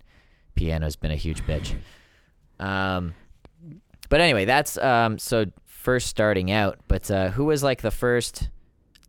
piano's 0.55 0.97
been 0.97 1.11
a 1.11 1.17
huge 1.17 1.43
bitch 1.47 1.75
um 2.59 3.15
but 4.09 4.21
anyway 4.21 4.45
that's 4.45 4.77
um 4.79 5.19
so 5.19 5.47
first 5.65 6.09
starting 6.09 6.51
out 6.51 6.79
but 6.89 7.11
uh 7.11 7.31
who 7.31 7.47
was 7.47 7.63
like 7.63 7.81
the 7.81 7.91
first 7.91 8.51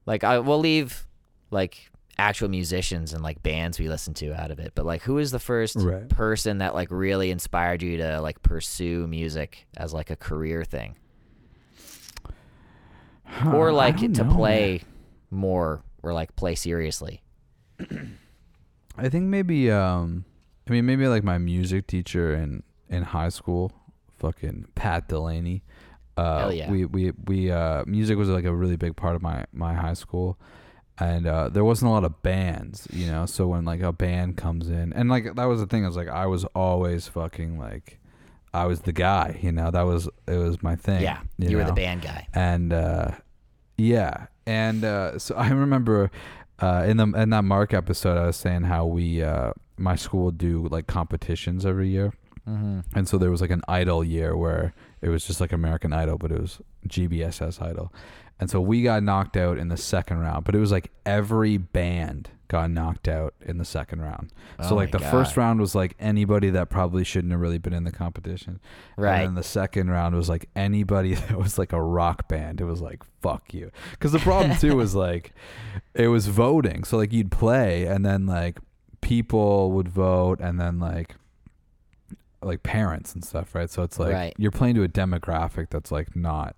like 0.06 0.24
i 0.24 0.40
will 0.40 0.60
leave 0.60 1.06
like 1.52 1.91
actual 2.18 2.50
musicians 2.50 3.14
and 3.14 3.24
like 3.24 3.42
bands 3.44 3.80
we 3.80 3.88
listen 3.90 4.14
to 4.14 4.32
out 4.40 4.52
of 4.52 4.60
it 4.60 4.74
but 4.76 4.86
like 4.86 5.02
who 5.02 5.16
was 5.16 5.32
the 5.32 5.40
first 5.40 5.76
Right. 5.78 6.08
person 6.10 6.60
that 6.60 6.74
like 6.76 6.90
really 6.92 7.32
inspired 7.32 7.82
you 7.82 7.98
to 7.98 8.22
like 8.22 8.42
pursue 8.44 9.08
music 9.08 9.66
as 9.78 9.94
like 9.94 10.10
a 10.10 10.16
career 10.16 10.64
thing 10.64 10.96
Huh, 13.24 13.56
or 13.56 13.72
like 13.72 13.98
to 13.98 14.08
know, 14.10 14.34
play 14.36 14.82
man. 14.84 15.40
more 15.40 15.84
or 16.04 16.14
like 16.14 16.36
play 16.36 16.56
seriously 16.56 17.22
I 18.98 19.10
think 19.10 19.26
maybe 19.26 19.72
um 19.72 20.26
I 20.68 20.72
mean 20.72 20.86
maybe 20.86 21.08
like 21.08 21.24
my 21.24 21.38
music 21.38 21.88
teacher 21.88 22.36
in 22.36 22.62
in 22.90 23.04
high 23.04 23.30
school, 23.30 23.72
fucking 24.20 24.68
Pat 24.76 25.08
Delaney. 25.08 25.64
Uh 26.18 26.40
Hell 26.40 26.54
yeah. 26.54 26.70
we 26.70 26.86
we 26.86 27.12
we 27.26 27.50
uh 27.52 27.84
music 27.88 28.18
was 28.18 28.28
like 28.30 28.44
a 28.44 28.54
really 28.54 28.76
big 28.76 28.96
part 28.96 29.16
of 29.16 29.22
my 29.22 29.46
my 29.54 29.74
high 29.74 29.94
school. 29.94 30.38
And 31.02 31.26
uh 31.26 31.50
there 31.50 31.64
wasn't 31.64 31.90
a 31.90 31.94
lot 31.94 32.04
of 32.04 32.22
bands, 32.22 32.88
you 32.92 33.08
know, 33.08 33.26
so 33.26 33.48
when 33.48 33.66
like 33.66 33.82
a 33.82 33.92
band 33.92 34.38
comes 34.38 34.70
in 34.70 34.94
and 34.94 35.10
like 35.10 35.36
that 35.36 35.46
was 35.46 35.60
the 35.60 35.68
thing, 35.68 35.84
I 35.84 35.88
was 35.88 35.98
like 35.98 36.10
I 36.10 36.28
was 36.28 36.46
always 36.56 37.08
fucking 37.08 37.58
like 37.58 38.00
I 38.54 38.66
was 38.66 38.82
the 38.82 38.92
guy, 38.92 39.40
you 39.42 39.52
know, 39.52 39.72
that 39.72 39.82
was 39.82 40.10
it 40.28 40.38
was 40.38 40.62
my 40.62 40.76
thing. 40.76 41.02
yeah 41.02 41.22
you, 41.38 41.58
were 41.58 41.64
the 41.64 41.74
band 41.74 42.02
guy. 42.02 42.28
And 42.34 42.74
uh, 42.74 43.12
yeah, 43.78 44.28
and 44.46 44.84
uh, 44.84 45.18
so 45.20 45.36
I 45.38 45.50
remember 45.50 46.12
uh, 46.60 46.86
in 46.88 46.98
the 46.98 47.08
in 47.14 47.30
that 47.32 47.44
Mark 47.44 47.74
episode, 47.74 48.18
I 48.18 48.28
was 48.28 48.36
saying 48.36 48.64
how 48.64 48.86
we 48.86 49.24
uh, 49.24 49.54
my 49.78 49.96
school 49.96 50.26
would 50.26 50.38
do 50.38 50.68
like 50.70 50.88
competitions 50.88 51.66
every 51.66 51.90
year, 51.90 52.14
mm-hmm. 52.48 52.82
and 52.94 53.08
so 53.08 53.18
there 53.18 53.32
was 53.32 53.42
like 53.42 53.52
an 53.52 53.64
Idol 53.68 54.04
year 54.04 54.36
where 54.36 54.74
it 55.02 55.10
was 55.10 55.26
just 55.26 55.42
like 55.42 55.52
American 55.52 55.94
Idol, 55.94 56.18
but 56.18 56.32
it 56.32 56.40
was 56.40 56.62
GBSS 56.88 57.62
Idol, 57.62 57.94
and 58.40 58.50
so 58.50 58.60
we 58.62 58.82
got 58.84 59.04
knocked 59.04 59.38
out 59.38 59.58
in 59.58 59.68
the 59.70 59.78
second 59.78 60.20
round, 60.20 60.46
but 60.46 60.56
it 60.56 60.60
was 60.60 60.72
like 60.72 60.92
every 61.06 61.58
band 61.58 62.30
got 62.48 62.70
knocked 62.70 63.08
out 63.08 63.34
in 63.40 63.58
the 63.60 63.64
second 63.64 64.02
round. 64.02 64.30
so 64.62 64.72
Oh 64.72 64.76
like 64.76 64.92
my 64.92 65.00
the 65.00 65.06
first 65.06 65.38
round 65.38 65.62
was 65.62 65.74
like 65.74 65.96
anybody 66.00 66.50
that 66.50 66.70
probably 66.70 67.06
shouldn't 67.06 67.32
have 67.32 67.40
really 67.40 67.60
been 67.60 67.72
in 67.72 67.86
the 67.86 67.94
competition. 67.94 68.60
Right. 68.98 69.20
And 69.20 69.28
then 69.30 69.36
the 69.36 69.44
second 69.44 69.90
round 69.90 70.16
was 70.16 70.28
like 70.28 70.50
anybody 70.54 71.14
that 71.16 71.38
was 71.38 71.58
like 71.58 71.72
a 71.72 71.82
rock 71.82 72.28
band. 72.28 72.60
It 72.60 72.66
was 72.66 72.82
like 72.82 73.04
fuck 73.22 73.54
you. 73.54 73.72
Because 73.92 74.12
the 74.12 74.20
problem 74.20 74.58
too 74.58 74.76
was 74.76 74.94
like 75.08 75.32
it 75.94 76.10
was 76.10 76.28
voting. 76.28 76.84
So 76.84 76.98
like 76.98 77.14
you'd 77.14 77.32
play 77.32 77.86
and 77.86 78.06
then 78.06 78.26
like 78.26 78.58
people 79.00 79.72
would 79.72 79.88
vote 79.88 80.42
and 80.42 80.60
then 80.60 80.78
like 80.80 81.16
like 82.42 82.64
parents 82.64 83.14
and 83.14 83.24
stuff, 83.24 83.54
right? 83.56 83.70
So 83.70 83.84
it's 83.84 83.98
like 84.00 84.14
Right. 84.14 84.34
you're 84.38 84.52
playing 84.52 84.76
to 84.76 84.84
a 84.84 84.90
demographic 84.90 85.70
that's 85.70 85.92
like 85.92 86.16
not 86.18 86.56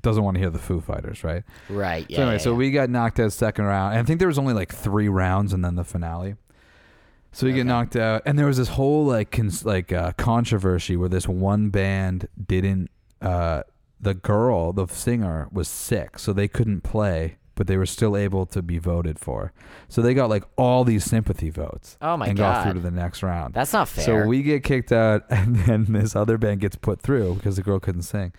doesn't 0.00 0.22
want 0.22 0.34
to 0.36 0.40
hear 0.40 0.50
the 0.50 0.58
Foo 0.58 0.80
Fighters, 0.80 1.24
right? 1.24 1.42
right 1.68 2.06
yeah 2.08 2.16
so 2.16 2.22
anyway, 2.22 2.34
yeah, 2.34 2.38
so 2.38 2.50
yeah. 2.52 2.56
we 2.56 2.70
got 2.70 2.90
knocked 2.90 3.18
out 3.20 3.32
second 3.32 3.64
round, 3.64 3.94
and 3.94 4.00
I 4.00 4.06
think 4.06 4.18
there 4.18 4.28
was 4.28 4.38
only 4.38 4.54
like 4.54 4.72
three 4.74 5.08
rounds, 5.08 5.52
and 5.52 5.64
then 5.64 5.74
the 5.76 5.84
finale. 5.84 6.36
So 7.32 7.46
we 7.46 7.52
Okay. 7.52 7.58
get 7.60 7.66
knocked 7.66 7.96
out, 7.96 8.22
and 8.26 8.38
there 8.38 8.46
was 8.46 8.56
this 8.56 8.70
whole 8.70 9.04
like 9.04 9.30
cons- 9.30 9.64
like 9.64 9.92
uh, 9.92 10.12
controversy 10.12 10.96
where 10.96 11.08
this 11.08 11.28
one 11.28 11.70
band 11.70 12.28
didn't. 12.46 12.90
Uh, 13.22 13.62
the 14.00 14.14
girl, 14.14 14.72
the 14.72 14.86
singer, 14.86 15.48
was 15.52 15.68
sick, 15.68 16.18
so 16.18 16.32
they 16.32 16.48
couldn't 16.48 16.80
play, 16.80 17.36
but 17.54 17.66
they 17.66 17.76
were 17.76 17.84
still 17.86 18.16
able 18.16 18.46
to 18.46 18.62
be 18.62 18.78
voted 18.78 19.18
for. 19.18 19.52
So 19.88 20.00
they 20.02 20.14
got 20.14 20.30
like 20.30 20.42
all 20.56 20.84
these 20.84 21.04
sympathy 21.04 21.50
votes. 21.50 21.98
Oh 22.00 22.16
my 22.16 22.24
god. 22.26 22.28
and 22.30 22.38
got 22.38 22.62
through 22.64 22.72
to 22.74 22.80
the 22.80 22.90
next 22.90 23.22
round. 23.22 23.52
that's 23.54 23.72
not 23.74 23.88
fair 23.88 24.04
So 24.04 24.26
we 24.26 24.42
get 24.42 24.64
kicked 24.64 24.90
out, 24.90 25.24
and 25.30 25.54
then 25.56 25.84
this 25.90 26.16
other 26.16 26.38
band 26.38 26.60
gets 26.60 26.76
put 26.76 27.00
through 27.02 27.34
because 27.34 27.56
the 27.56 27.62
girl 27.62 27.78
couldn't 27.78 28.02
sing. 28.02 28.32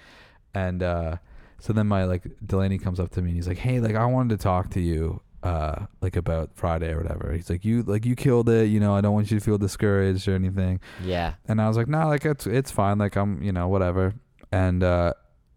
And 0.55 0.81
uh, 0.83 1.17
so 1.61 1.71
then 1.71 1.87
my 1.87 2.03
like 2.03 2.23
Delaney 2.45 2.77
comes 2.77 2.99
up 2.99 3.11
to 3.11 3.21
me 3.21 3.29
and 3.29 3.35
he's 3.37 3.47
like, 3.47 3.57
"Hey, 3.59 3.79
like 3.79 3.95
I 3.95 4.05
wanted 4.05 4.37
to 4.37 4.43
talk 4.43 4.71
to 4.71 4.81
you, 4.81 5.21
uh, 5.43 5.85
like 6.01 6.15
about 6.17 6.49
Friday 6.55 6.91
or 6.91 6.97
whatever." 6.97 7.31
He's 7.31 7.49
like, 7.49 7.63
"You 7.63 7.83
like 7.83 8.05
you 8.05 8.15
killed 8.15 8.49
it, 8.49 8.65
you 8.67 8.79
know. 8.79 8.93
I 8.95 9.01
don't 9.01 9.13
want 9.13 9.31
you 9.31 9.39
to 9.39 9.43
feel 9.45 9.57
discouraged 9.57 10.27
or 10.27 10.35
anything." 10.35 10.79
yeah 11.03 11.35
And 11.47 11.61
I 11.61 11.67
was 11.69 11.77
like, 11.77 11.87
"No, 11.87 12.07
like 12.09 12.25
it's 12.25 12.45
it's 12.45 12.71
fine. 12.71 12.97
Like 12.97 13.15
I'm, 13.15 13.41
you 13.41 13.51
know, 13.53 13.67
whatever." 13.69 14.13
And 14.51 14.83
uh, 14.83 15.13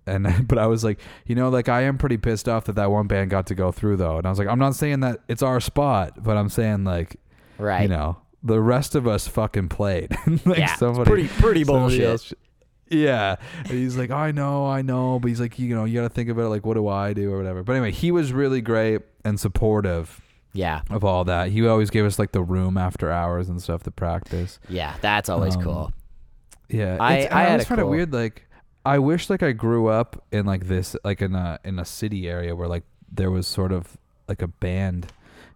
and 0.07 0.47
but 0.49 0.59
I 0.59 0.67
was 0.67 0.85
like, 0.85 1.01
you 1.27 1.35
know, 1.35 1.49
like 1.49 1.69
I 1.69 1.83
am 1.83 1.99
pretty 1.99 2.19
pissed 2.19 2.49
off 2.49 2.67
that 2.67 2.75
that 2.77 2.90
one 2.90 3.07
band 3.09 3.31
got 3.31 3.47
to 3.49 3.55
go 3.55 3.73
through 3.73 3.97
though. 3.97 4.19
And 4.19 4.27
I 4.27 4.31
was 4.31 4.38
like, 4.38 4.49
I'm 4.49 4.59
not 4.61 4.75
saying 4.77 5.01
that 5.01 5.21
it's 5.29 5.43
our 5.43 5.59
spot, 5.61 6.23
but 6.23 6.37
I'm 6.37 6.49
saying 6.49 6.85
like 6.85 7.17
right 7.59 7.83
you 7.83 7.88
know, 7.88 8.19
the 8.43 8.61
rest 8.61 8.95
of 8.95 9.09
us 9.09 9.27
fucking 9.27 9.69
played. 9.71 10.14
like 10.45 10.59
Yeah, 10.59 10.77
somebody, 10.77 11.11
pretty- 11.11 11.29
pretty 11.29 11.64
bullshit. 11.64 12.03
else- 12.03 12.35
yeah, 12.88 13.37
and 13.59 13.68
he's 13.70 13.97
like, 13.97 14.11
I 14.11 14.31
know, 14.31 14.66
I 14.66 14.83
know, 14.83 15.18
but 15.18 15.29
he's 15.29 15.40
like, 15.40 15.59
you 15.59 15.75
know, 15.75 15.85
you 15.85 15.94
got 16.01 16.09
to 16.09 16.14
think 16.14 16.29
about 16.29 16.42
it. 16.47 16.49
Like, 16.49 16.66
what 16.66 16.75
do 16.75 16.88
I 16.88 17.12
do 17.12 17.33
or 17.33 17.37
whatever. 17.38 17.62
But 17.62 17.73
anyway, 17.73 17.92
he 17.92 18.11
was 18.12 18.33
really 18.33 18.61
great 18.61 19.03
and 19.25 19.38
supportive 19.40 20.20
yeah 20.57 20.83
of 20.90 21.03
all 21.05 21.25
that. 21.25 21.49
He 21.51 21.66
always 21.66 21.90
gave 21.90 22.05
us 22.05 22.18
like 22.18 22.31
the 22.33 22.42
room 22.42 22.77
after 22.79 23.11
hours 23.11 23.49
and 23.49 23.61
stuff 23.61 23.83
to 23.85 23.90
practice. 23.90 24.61
yeah 24.68 24.94
that's 25.01 25.29
always 25.29 25.57
Um, 25.57 25.62
cool 25.62 25.92
Yeah, 26.68 26.97
I- 27.01 27.14
it's- 27.18 27.33
I 27.33 27.40
had 27.42 27.51
always 27.53 27.66
find 27.66 27.81
cool- 27.81 27.88
it 27.88 27.90
weird. 27.90 28.12
Like, 28.12 28.47
I 28.87 28.99
wish 29.01 29.29
like 29.31 29.42
I 29.42 29.53
grew 29.53 29.88
up 29.88 30.23
in 30.31 30.47
like 30.47 30.66
this, 30.68 30.94
like 31.05 31.23
in 31.23 31.35
a 31.35 31.59
in 31.64 31.79
a 31.79 31.85
city 31.85 32.29
area 32.29 32.55
where 32.55 32.68
like 32.68 32.85
there 33.11 33.31
was 33.31 33.47
sort 33.49 33.73
of 33.73 33.97
like 34.29 34.42
a 34.42 34.47
band 34.49 35.09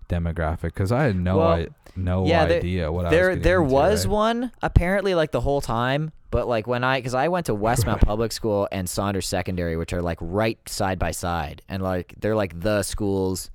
demographic 0.09 0.63
because 0.75 0.91
I 0.91 1.05
had 1.05 1.17
no 1.17 1.37
Well, 1.39 1.49
I, 1.49 1.69
no 1.99 2.25
yeah, 2.27 2.45
there- 2.47 2.59
idea 2.59 2.93
what 2.93 3.07
I 3.07 3.11
there 3.11 3.31
was 3.31 3.39
there 3.41 3.61
into, 3.63 3.75
was 3.75 4.07
right? 4.07 4.13
one 4.13 4.53
apparently 4.63 5.15
like 5.15 5.33
the 5.33 5.41
whole 5.41 5.61
time 5.61 6.13
but 6.31 6.47
like 6.49 6.67
when 6.67 6.85
i 6.85 6.99
because 6.99 7.15
i 7.15 7.29
went 7.29 7.47
to 7.47 7.55
westmount 7.55 8.01
public 8.07 8.33
school 8.33 8.69
and 8.71 8.89
saunders 8.89 9.27
secondary 9.27 9.77
which 9.77 9.93
are 9.93 10.03
like 10.03 10.19
right 10.21 10.59
side 10.69 10.99
by 10.99 11.11
side 11.11 11.63
and 11.69 11.83
like 11.83 12.15
they're 12.21 12.37
like 12.37 12.59
the 12.61 12.83
schools 12.83 13.51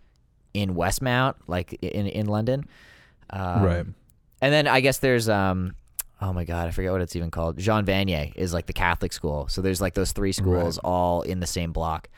in 0.53 0.75
westmount 0.75 1.35
like 1.47 1.73
in 1.81 2.07
in 2.07 2.25
london 2.27 2.65
um, 3.29 3.63
Right. 3.63 3.85
and 4.41 4.53
then 4.53 4.67
i 4.67 4.79
guess 4.81 4.99
there's 4.99 5.29
um 5.29 5.75
oh 6.21 6.33
my 6.33 6.43
god 6.43 6.67
i 6.67 6.71
forget 6.71 6.91
what 6.91 7.01
it's 7.01 7.15
even 7.15 7.31
called 7.31 7.57
jean 7.57 7.85
vanier 7.85 8.31
is 8.35 8.53
like 8.53 8.65
the 8.65 8.73
catholic 8.73 9.13
school 9.13 9.47
so 9.47 9.61
there's 9.61 9.81
like 9.81 9.93
those 9.93 10.11
three 10.11 10.31
schools 10.31 10.77
all 10.79 11.21
in 11.21 11.39
the 11.39 11.47
same 11.47 11.71
block 11.71 12.09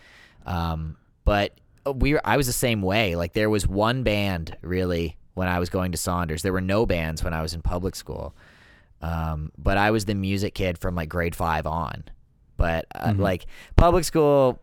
um 0.45 0.97
but 1.23 1.53
we 1.95 2.13
were, 2.13 2.21
I 2.25 2.35
was 2.35 2.47
the 2.47 2.51
same 2.53 2.81
way. 2.81 3.15
Like 3.15 3.33
there 3.33 3.47
was 3.47 3.67
one 3.67 4.01
band 4.01 4.57
really 4.63 5.17
when 5.35 5.47
I 5.47 5.59
was 5.59 5.69
going 5.69 5.91
to 5.91 5.97
Saunders. 5.97 6.41
There 6.41 6.53
were 6.53 6.61
no 6.61 6.85
bands 6.85 7.23
when 7.23 7.33
I 7.33 7.41
was 7.41 7.53
in 7.53 7.61
public 7.61 7.95
school. 7.95 8.35
Um, 9.01 9.51
but 9.57 9.77
I 9.77 9.91
was 9.91 10.05
the 10.05 10.15
music 10.15 10.55
kid 10.55 10.77
from 10.79 10.95
like 10.95 11.09
grade 11.09 11.35
five 11.35 11.67
on. 11.67 12.05
But 12.57 12.85
uh, 12.95 13.13
like 13.15 13.45
public 13.75 14.05
school, 14.05 14.59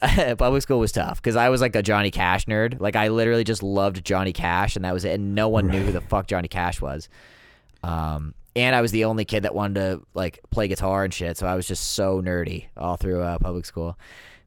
public 0.38 0.62
school 0.62 0.78
was 0.78 0.92
tough 0.92 1.20
because 1.20 1.34
I 1.34 1.48
was 1.48 1.60
like 1.60 1.74
a 1.74 1.82
Johnny 1.82 2.10
Cash 2.10 2.46
nerd. 2.46 2.80
Like 2.80 2.94
I 2.94 3.08
literally 3.08 3.44
just 3.44 3.62
loved 3.62 4.04
Johnny 4.04 4.32
Cash, 4.32 4.76
and 4.76 4.84
that 4.84 4.92
was 4.92 5.04
it. 5.04 5.14
And 5.14 5.34
no 5.34 5.48
one 5.48 5.66
knew 5.66 5.82
who 5.82 5.92
the 5.92 6.00
fuck 6.00 6.26
Johnny 6.26 6.48
Cash 6.48 6.80
was. 6.80 7.08
Um, 7.82 8.34
and 8.54 8.76
I 8.76 8.82
was 8.82 8.92
the 8.92 9.06
only 9.06 9.24
kid 9.24 9.44
that 9.44 9.54
wanted 9.54 9.74
to 9.80 10.06
like 10.14 10.40
play 10.50 10.68
guitar 10.68 11.04
and 11.04 11.12
shit. 11.12 11.38
So 11.38 11.46
I 11.46 11.54
was 11.54 11.66
just 11.66 11.92
so 11.92 12.20
nerdy 12.20 12.66
all 12.76 12.96
through 12.96 13.22
uh, 13.22 13.38
public 13.38 13.64
school. 13.64 13.98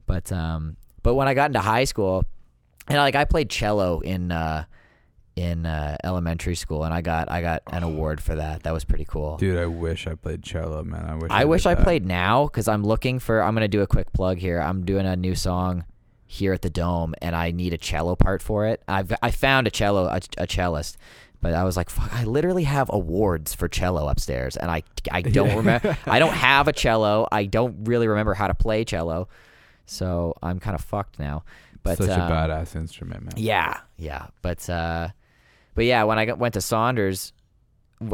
But 0.06 0.32
um, 0.32 0.78
but 1.02 1.16
when 1.16 1.28
I 1.28 1.34
got 1.34 1.50
into 1.50 1.60
high 1.60 1.86
school, 1.86 2.24
and 2.88 2.98
like 2.98 3.16
I 3.16 3.26
played 3.26 3.50
cello 3.50 4.00
in 4.02 4.32
uh, 4.32 4.66
in 5.36 5.66
uh, 5.66 5.98
elementary 6.04 6.56
school, 6.56 6.84
and 6.86 6.94
I 6.94 7.02
got 7.02 7.30
I 7.30 7.42
got 7.42 7.62
an 7.68 7.84
award 7.84 8.22
for 8.22 8.36
that. 8.36 8.64
That 8.64 8.74
was 8.74 8.86
pretty 8.86 9.06
cool. 9.06 9.38
Dude, 9.38 9.58
I 9.58 9.66
wish 9.66 10.08
I 10.08 10.16
played 10.16 10.44
cello, 10.44 10.84
man. 10.84 11.06
I 11.06 11.16
wish. 11.16 11.32
I 11.32 11.46
wish 11.46 11.66
I 11.66 11.76
that. 11.76 11.84
played 11.84 12.06
now 12.06 12.46
because 12.46 12.68
I'm 12.68 12.84
looking 12.84 13.20
for. 13.20 13.42
I'm 13.42 13.54
gonna 13.54 13.68
do 13.68 13.82
a 13.82 13.88
quick 13.88 14.14
plug 14.14 14.38
here. 14.38 14.60
I'm 14.62 14.86
doing 14.86 15.06
a 15.06 15.16
new 15.16 15.36
song 15.36 15.84
here 16.28 16.54
at 16.54 16.62
the 16.62 16.70
Dome, 16.70 17.16
and 17.22 17.36
I 17.36 17.52
need 17.52 17.74
a 17.74 17.78
cello 17.78 18.16
part 18.16 18.42
for 18.42 18.66
it. 18.66 18.82
I've 18.88 19.14
I 19.22 19.32
found 19.32 19.68
a 19.68 19.72
cello 19.72 20.06
a, 20.06 20.22
a 20.38 20.48
cellist, 20.48 20.96
but 21.42 21.54
I 21.54 21.66
was 21.66 21.76
like, 21.76 21.90
fuck, 21.90 22.14
I 22.14 22.24
literally 22.24 22.64
have 22.64 22.90
awards 22.94 23.54
for 23.54 23.68
cello 23.68 24.08
upstairs, 24.08 24.56
and 24.56 24.72
I 24.72 24.84
I 25.12 25.22
don't 25.38 25.56
remember. 25.56 25.98
I 26.06 26.20
don't 26.20 26.34
have 26.34 26.70
a 26.70 26.74
cello. 26.74 27.28
I 27.30 27.46
don't 27.46 27.84
really 27.84 28.08
remember 28.08 28.36
how 28.36 28.48
to 28.48 28.56
play 28.56 28.86
cello, 28.86 29.28
so 29.86 30.34
I'm 30.42 30.62
kind 30.62 30.76
of 30.76 30.82
fucked 30.82 31.20
now. 31.20 31.44
But 31.84 31.98
Such 32.00 32.10
um, 32.10 32.22
a 32.22 32.34
badass 32.34 32.76
instrument, 32.76 33.24
man. 33.26 33.34
yeah, 33.36 33.82
yeah, 33.98 34.28
but 34.42 34.68
uh, 34.70 35.10
but 35.76 35.86
yeah, 35.86 36.04
when 36.04 36.18
I 36.18 36.26
got, 36.26 36.40
went 36.40 36.56
to 36.56 36.62
Saunders, 36.62 37.34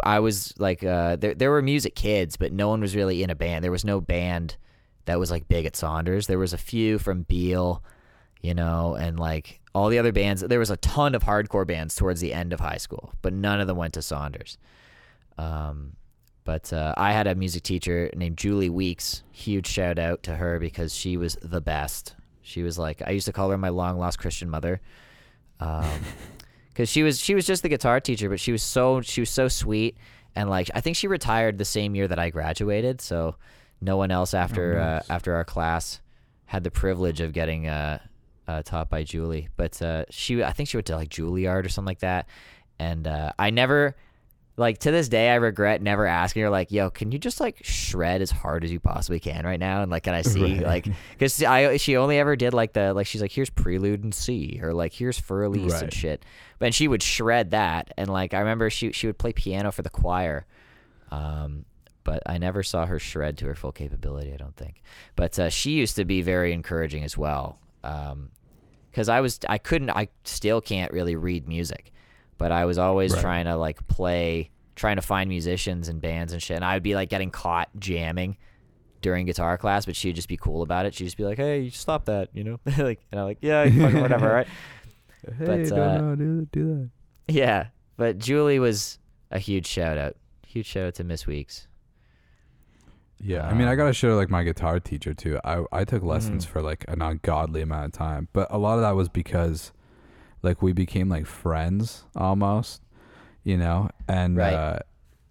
I 0.03 0.19
was 0.19 0.53
like, 0.59 0.83
uh, 0.83 1.15
there 1.15 1.33
there 1.33 1.51
were 1.51 1.61
music 1.61 1.95
kids, 1.95 2.37
but 2.37 2.51
no 2.51 2.67
one 2.67 2.81
was 2.81 2.95
really 2.95 3.23
in 3.23 3.29
a 3.29 3.35
band. 3.35 3.63
There 3.63 3.71
was 3.71 3.85
no 3.85 4.01
band 4.01 4.57
that 5.05 5.19
was 5.19 5.31
like 5.31 5.47
big 5.47 5.65
at 5.65 5.75
Saunders. 5.75 6.27
There 6.27 6.39
was 6.39 6.53
a 6.53 6.57
few 6.57 6.99
from 6.99 7.23
Beal, 7.23 7.83
you 8.41 8.53
know, 8.53 8.95
and 8.95 9.19
like 9.19 9.59
all 9.73 9.89
the 9.89 9.99
other 9.99 10.11
bands. 10.11 10.41
There 10.41 10.59
was 10.59 10.69
a 10.69 10.77
ton 10.77 11.15
of 11.15 11.23
hardcore 11.23 11.65
bands 11.65 11.95
towards 11.95 12.21
the 12.21 12.33
end 12.33 12.53
of 12.53 12.59
high 12.59 12.77
school, 12.77 13.13
but 13.21 13.33
none 13.33 13.59
of 13.59 13.67
them 13.67 13.77
went 13.77 13.93
to 13.95 14.01
Saunders. 14.01 14.57
Um, 15.37 15.93
but 16.43 16.73
uh, 16.73 16.93
I 16.97 17.13
had 17.13 17.27
a 17.27 17.35
music 17.35 17.63
teacher 17.63 18.09
named 18.15 18.37
Julie 18.37 18.69
Weeks. 18.69 19.23
Huge 19.31 19.67
shout 19.67 19.99
out 19.99 20.23
to 20.23 20.35
her 20.35 20.59
because 20.59 20.93
she 20.93 21.17
was 21.17 21.37
the 21.41 21.61
best. 21.61 22.15
She 22.41 22.63
was 22.63 22.77
like 22.77 23.01
I 23.05 23.11
used 23.11 23.27
to 23.27 23.33
call 23.33 23.49
her 23.51 23.57
my 23.57 23.69
long 23.69 23.97
lost 23.97 24.19
Christian 24.19 24.49
mother, 24.49 24.81
because 26.81 26.89
she 26.89 27.03
was 27.03 27.19
she 27.19 27.35
was 27.35 27.45
just 27.45 27.61
the 27.61 27.69
guitar 27.69 27.99
teacher, 27.99 28.27
but 28.27 28.39
she 28.39 28.51
was 28.51 28.63
so 28.63 29.01
she 29.01 29.21
was 29.21 29.29
so 29.29 29.47
sweet 29.47 29.95
and 30.35 30.49
like 30.49 30.71
I 30.73 30.81
think 30.81 30.95
she 30.97 31.07
retired 31.07 31.59
the 31.59 31.65
same 31.65 31.93
year 31.93 32.07
that 32.07 32.17
I 32.17 32.31
graduated, 32.31 33.01
so 33.01 33.35
no 33.81 33.97
one 33.97 34.09
else 34.09 34.33
after 34.33 34.79
nice. 34.79 35.03
uh, 35.09 35.13
after 35.13 35.35
our 35.35 35.43
class 35.43 36.01
had 36.45 36.63
the 36.63 36.71
privilege 36.71 37.21
of 37.21 37.33
getting 37.33 37.67
uh, 37.67 37.99
uh, 38.47 38.63
taught 38.63 38.89
by 38.89 39.03
Julie. 39.03 39.49
But 39.57 39.79
uh, 39.79 40.05
she 40.09 40.43
I 40.43 40.53
think 40.53 40.69
she 40.69 40.77
went 40.77 40.87
to 40.87 40.95
like 40.95 41.09
Juilliard 41.09 41.65
or 41.65 41.69
something 41.69 41.85
like 41.85 41.99
that, 41.99 42.27
and 42.79 43.05
uh, 43.05 43.33
I 43.37 43.51
never 43.51 43.95
like 44.57 44.79
to 44.79 44.91
this 44.91 45.07
day 45.09 45.29
I 45.29 45.35
regret 45.35 45.81
never 45.81 46.05
asking 46.05 46.43
her 46.43 46.49
like, 46.49 46.71
"Yo, 46.71 46.89
can 46.89 47.11
you 47.11 47.17
just 47.19 47.39
like 47.39 47.59
shred 47.63 48.21
as 48.21 48.29
hard 48.31 48.63
as 48.63 48.71
you 48.71 48.79
possibly 48.79 49.19
can 49.19 49.45
right 49.45 49.59
now?" 49.59 49.81
And 49.81 49.89
like, 49.91 50.03
can 50.03 50.13
I 50.13 50.21
see 50.21 50.41
Right. 50.59 50.61
like 50.63 50.87
because 51.11 51.41
I 51.43 51.77
she 51.77 51.95
only 51.97 52.17
ever 52.19 52.35
did 52.35 52.53
like 52.53 52.73
the 52.73 52.93
like 52.93 53.07
she's 53.07 53.21
like 53.21 53.31
here's 53.31 53.49
prelude 53.49 54.03
and 54.03 54.13
C 54.13 54.59
or 54.61 54.73
like 54.73 54.93
here's 54.93 55.17
Fur 55.19 55.43
Elise 55.43 55.73
and 55.83 55.93
shit, 55.93 56.25
but 56.59 56.73
she 56.73 56.87
would 56.87 57.01
shred 57.01 57.51
that 57.51 57.93
and 57.97 58.09
like 58.09 58.33
I 58.33 58.39
remember 58.39 58.69
she 58.69 58.91
she 58.91 59.07
would 59.07 59.17
play 59.17 59.33
piano 59.33 59.71
for 59.71 59.81
the 59.81 59.89
choir, 59.89 60.45
um, 61.11 61.65
but 62.03 62.21
I 62.25 62.37
never 62.37 62.63
saw 62.63 62.85
her 62.85 62.99
shred 62.99 63.37
to 63.39 63.45
her 63.47 63.55
full 63.55 63.71
capability. 63.71 64.33
I 64.33 64.37
don't 64.37 64.55
think, 64.55 64.81
but 65.15 65.37
uh, 65.39 65.49
she 65.49 65.71
used 65.71 65.95
to 65.95 66.05
be 66.05 66.21
very 66.21 66.53
encouraging 66.53 67.03
as 67.03 67.17
well. 67.17 67.59
Um, 67.83 68.29
because 68.89 69.07
I 69.07 69.21
was 69.21 69.39
I 69.47 69.57
couldn't 69.57 69.89
I 69.91 70.09
still 70.25 70.59
can't 70.59 70.91
really 70.91 71.15
read 71.15 71.47
music, 71.47 71.93
but 72.41 72.51
I 72.51 72.65
was 72.65 72.77
always 72.77 73.13
Right. 73.13 73.21
trying 73.21 73.45
to 73.45 73.55
like 73.55 73.85
play, 73.87 74.49
trying 74.75 74.95
to 74.95 75.01
find 75.01 75.29
musicians 75.29 75.87
and 75.87 76.01
bands 76.01 76.33
and 76.33 76.41
shit. 76.41 76.55
And 76.55 76.65
I 76.65 76.73
would 76.75 76.83
be 76.83 76.95
like 76.95 77.09
getting 77.09 77.29
caught 77.31 77.69
jamming 77.79 78.35
during 79.01 79.25
guitar 79.25 79.57
class, 79.57 79.85
but 79.85 79.95
she'd 79.95 80.15
just 80.15 80.27
be 80.27 80.37
cool 80.37 80.61
about 80.61 80.85
it. 80.85 80.93
She'd 80.93 81.05
just 81.05 81.17
be 81.17 81.23
like, 81.23 81.37
"Hey, 81.37 81.61
you 81.61 81.69
stop 81.71 82.05
that," 82.05 82.29
you 82.33 82.43
know, 82.43 82.59
like 82.77 82.99
and 83.11 83.19
I'm 83.19 83.25
like, 83.27 83.37
"Yeah, 83.41 83.65
whatever, 84.01 84.27
right?" 84.33 84.47
Hey, 85.37 85.45
But, 85.45 85.67
don't 85.69 85.79
uh, 85.79 85.97
know, 86.01 86.15
do, 86.15 86.47
do 86.51 86.67
that. 87.27 87.33
Yeah, 87.33 87.67
but 87.97 88.17
Julie 88.17 88.59
was 88.59 88.97
a 89.29 89.37
huge 89.39 89.67
shout 89.67 89.97
out, 89.97 90.15
huge 90.45 90.65
shout 90.65 90.85
out 90.87 90.95
to 90.95 91.03
Miss 91.03 91.25
Weeks. 91.27 91.67
Yeah, 93.23 93.47
I 93.47 93.53
mean, 93.53 93.67
I 93.67 93.71
Um, 93.73 93.77
gotta 93.77 93.93
show 93.93 94.15
like 94.15 94.29
my 94.31 94.43
guitar 94.43 94.79
teacher 94.79 95.13
too. 95.13 95.39
I 95.43 95.63
I 95.71 95.83
took 95.85 96.01
lessons 96.03 96.45
Mhm. 96.45 96.49
for 96.49 96.61
like 96.61 96.85
an 96.87 97.01
ungodly 97.03 97.61
amount 97.61 97.85
of 97.85 97.91
time, 97.91 98.27
but 98.33 98.47
a 98.49 98.57
lot 98.57 98.75
of 98.75 98.81
that 98.81 98.95
was 98.95 99.09
because 99.09 99.71
like 100.43 100.61
we 100.61 100.73
became 100.73 101.09
like 101.09 101.25
friends 101.25 102.05
almost, 102.15 102.81
you 103.43 103.57
know, 103.57 103.89
and 104.07 104.37
Right. 104.37 104.53
uh, 104.53 104.79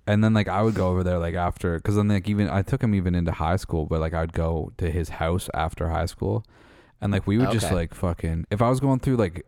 and 0.07 0.25
then 0.25 0.35
like 0.35 0.49
I 0.49 0.63
would 0.63 0.75
go 0.75 0.89
over 0.89 1.03
there 1.05 1.19
like 1.19 1.35
after, 1.35 1.77
because 1.77 1.97
then 1.97 2.09
like 2.09 2.29
even 2.29 2.49
I 2.49 2.63
took 2.63 2.83
him 2.83 2.95
even 2.95 3.15
into 3.15 3.33
high 3.33 3.57
school, 3.57 3.87
but 3.87 4.01
like 4.01 4.15
I'd 4.15 4.33
go 4.33 4.73
to 4.79 4.91
his 4.91 5.09
house 5.11 5.49
after 5.55 5.89
high 5.91 6.07
school, 6.07 6.45
and 7.01 7.13
like 7.13 7.27
we 7.27 7.39
would 7.39 7.51
just 7.53 7.71
like 7.73 7.95
fucking 7.95 8.47
if 8.51 8.61
I 8.63 8.69
was 8.69 8.81
going 8.81 9.01
through 9.01 9.17
like 9.17 9.47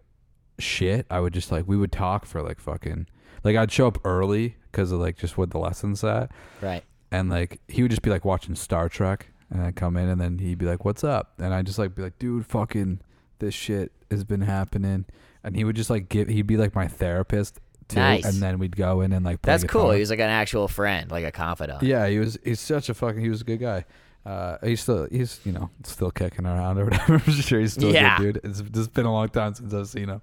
shit, 0.59 1.07
I 1.11 1.21
would 1.21 1.33
just 1.33 1.51
like 1.51 1.67
we 1.67 1.77
would 1.77 1.93
talk 1.93 2.27
for 2.27 2.43
like 2.43 2.61
fucking 2.61 3.07
like 3.45 3.57
I'd 3.57 3.73
show 3.73 3.87
up 3.89 3.99
early 4.05 4.57
because 4.71 4.93
of 4.93 5.01
like 5.01 5.19
just 5.19 5.37
what 5.37 5.51
the 5.51 5.59
lessons 5.59 6.01
said 6.01 6.31
Right. 6.61 6.85
and 7.11 7.29
like 7.29 7.61
he 7.69 7.83
would 7.83 7.91
just 7.91 8.03
be 8.03 8.11
like 8.11 8.25
watching 8.25 8.55
Star 8.55 8.89
Trek, 8.89 9.29
and 9.51 9.63
I'd 9.63 9.75
come 9.77 9.97
in, 9.97 10.09
and 10.09 10.21
then 10.21 10.39
he'd 10.39 10.59
be 10.59 10.67
like, 10.67 10.85
"What's 10.85 11.03
up?" 11.05 11.35
And 11.39 11.53
I'd 11.53 11.67
just 11.67 11.79
like 11.79 11.95
be 11.95 12.03
like, 12.03 12.19
"Dude, 12.19 12.47
fucking 12.47 13.01
this 13.41 13.55
shit 13.55 13.91
has 14.11 14.23
been 14.25 14.43
happening," 14.43 15.07
and 15.45 15.57
he 15.57 15.65
would 15.65 15.77
just 15.77 15.91
like 15.91 16.09
give, 16.09 16.29
he'd 16.29 16.47
be 16.47 16.57
like 16.57 16.75
my 16.75 16.89
therapist 16.89 17.61
too, 17.89 17.99
Nice. 18.01 18.25
and 18.25 18.35
then 18.43 18.59
we'd 18.59 18.77
go 18.77 19.01
in 19.01 19.13
and 19.13 19.25
like 19.25 19.43
That's 19.43 19.65
cool. 19.65 19.91
He 19.91 20.01
was 20.01 20.11
like 20.11 20.19
an 20.21 20.31
actual 20.31 20.69
friend, 20.69 21.11
like 21.11 21.25
a 21.25 21.33
confidant. 21.33 21.83
yeah, 21.83 22.07
he 22.09 22.19
was. 22.19 22.39
He's 22.45 22.61
such 22.61 22.89
a 22.89 22.95
fucking. 22.95 23.21
He 23.21 23.29
was 23.29 23.41
a 23.41 23.45
good 23.45 23.59
guy. 23.61 23.85
Uh, 24.25 24.57
he's 24.63 24.81
still 24.81 25.09
he's 25.11 25.41
you 25.45 25.51
know 25.51 25.69
still 25.83 26.13
kicking 26.13 26.47
around 26.47 26.79
or 26.79 26.85
whatever. 26.91 27.15
I'm 27.15 27.33
sure 27.33 27.59
he's 27.59 27.73
still 27.73 27.93
Yeah. 27.93 28.19
good 28.19 28.35
dude. 28.35 28.45
It's 28.45 28.61
just 28.63 28.95
been 28.95 29.05
a 29.05 29.13
long 29.13 29.29
time 29.31 29.53
since 29.55 29.75
I've 29.75 29.89
seen 29.89 30.09
him. 30.11 30.21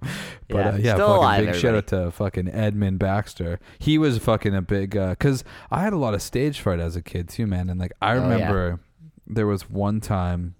But 0.48 0.56
Yeah, 0.56 0.68
uh, 0.70 0.76
yeah, 0.78 0.92
fucking 0.96 1.04
alive, 1.04 1.44
big 1.44 1.54
shout 1.56 1.74
out 1.74 1.86
to 1.88 2.10
fucking 2.10 2.48
Edmund 2.48 2.98
Baxter. 2.98 3.60
He 3.78 3.98
was 3.98 4.16
fucking 4.16 4.54
a 4.54 4.62
big 4.62 4.92
because 4.92 5.44
I 5.70 5.82
had 5.82 5.92
a 5.92 5.98
lot 5.98 6.14
of 6.14 6.22
stage 6.22 6.60
fright 6.60 6.80
as 6.80 6.96
a 6.96 7.02
kid 7.02 7.28
too, 7.28 7.46
man. 7.46 7.68
And 7.68 7.78
like 7.78 7.92
I 8.00 8.12
Oh, 8.12 8.14
yeah. 8.14 8.22
remember 8.32 8.80
there 9.26 9.46
was 9.46 9.68
one 9.68 10.00
time. 10.00 10.54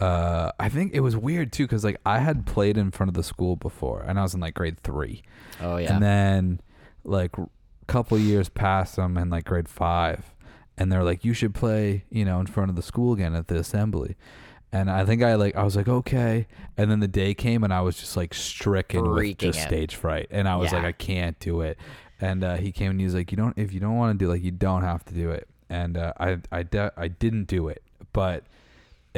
Uh, 0.00 0.52
I 0.60 0.68
think 0.68 0.94
it 0.94 1.00
was 1.00 1.16
weird 1.16 1.52
too 1.52 1.64
because 1.64 1.84
like 1.84 2.00
I 2.06 2.18
had 2.20 2.46
played 2.46 2.76
in 2.76 2.90
front 2.90 3.08
of 3.08 3.14
the 3.14 3.22
school 3.22 3.56
before, 3.56 4.02
and 4.02 4.18
I 4.18 4.22
was 4.22 4.34
in 4.34 4.40
like 4.40 4.54
grade 4.54 4.78
three. 4.80 5.22
Oh 5.60 5.76
yeah. 5.76 5.92
And 5.92 6.02
then 6.02 6.60
like 7.04 7.36
a 7.36 7.48
couple 7.86 8.18
years 8.18 8.48
passed, 8.48 8.98
I'm 8.98 9.16
in 9.18 9.30
like 9.30 9.44
grade 9.44 9.68
five, 9.68 10.34
and 10.76 10.92
they're 10.92 11.02
like, 11.02 11.24
you 11.24 11.34
should 11.34 11.52
play, 11.54 12.04
you 12.10 12.24
know, 12.24 12.38
in 12.38 12.46
front 12.46 12.70
of 12.70 12.76
the 12.76 12.82
school 12.82 13.12
again 13.12 13.34
at 13.34 13.48
the 13.48 13.56
assembly. 13.56 14.16
And 14.70 14.90
I 14.90 15.04
think 15.04 15.22
I 15.22 15.34
like 15.34 15.56
I 15.56 15.62
was 15.64 15.74
like 15.76 15.88
okay, 15.88 16.46
and 16.76 16.90
then 16.90 17.00
the 17.00 17.08
day 17.08 17.34
came 17.34 17.64
and 17.64 17.72
I 17.72 17.80
was 17.80 17.96
just 17.96 18.16
like 18.16 18.34
stricken 18.34 19.00
with 19.02 19.38
just 19.38 19.58
stage 19.66 19.94
fright, 19.96 20.28
and 20.30 20.46
I 20.48 20.56
was 20.56 20.70
like 20.76 20.84
I 20.84 20.92
can't 20.92 21.38
do 21.40 21.62
it. 21.62 21.78
And 22.20 22.44
uh, 22.44 22.56
he 22.56 22.70
came 22.72 22.90
and 22.92 23.00
he 23.00 23.04
was 23.06 23.14
like, 23.14 23.30
you 23.32 23.36
don't 23.36 23.56
if 23.56 23.72
you 23.72 23.80
don't 23.80 23.96
want 23.96 24.18
to 24.18 24.24
do 24.24 24.30
like 24.30 24.42
you 24.42 24.50
don't 24.50 24.82
have 24.82 25.04
to 25.06 25.14
do 25.14 25.30
it. 25.30 25.48
And 25.70 25.96
uh, 25.96 26.12
I 26.20 26.38
I 26.52 26.62
de- 26.62 26.92
I 26.96 27.08
didn't 27.08 27.44
do 27.46 27.68
it, 27.68 27.82
but 28.12 28.44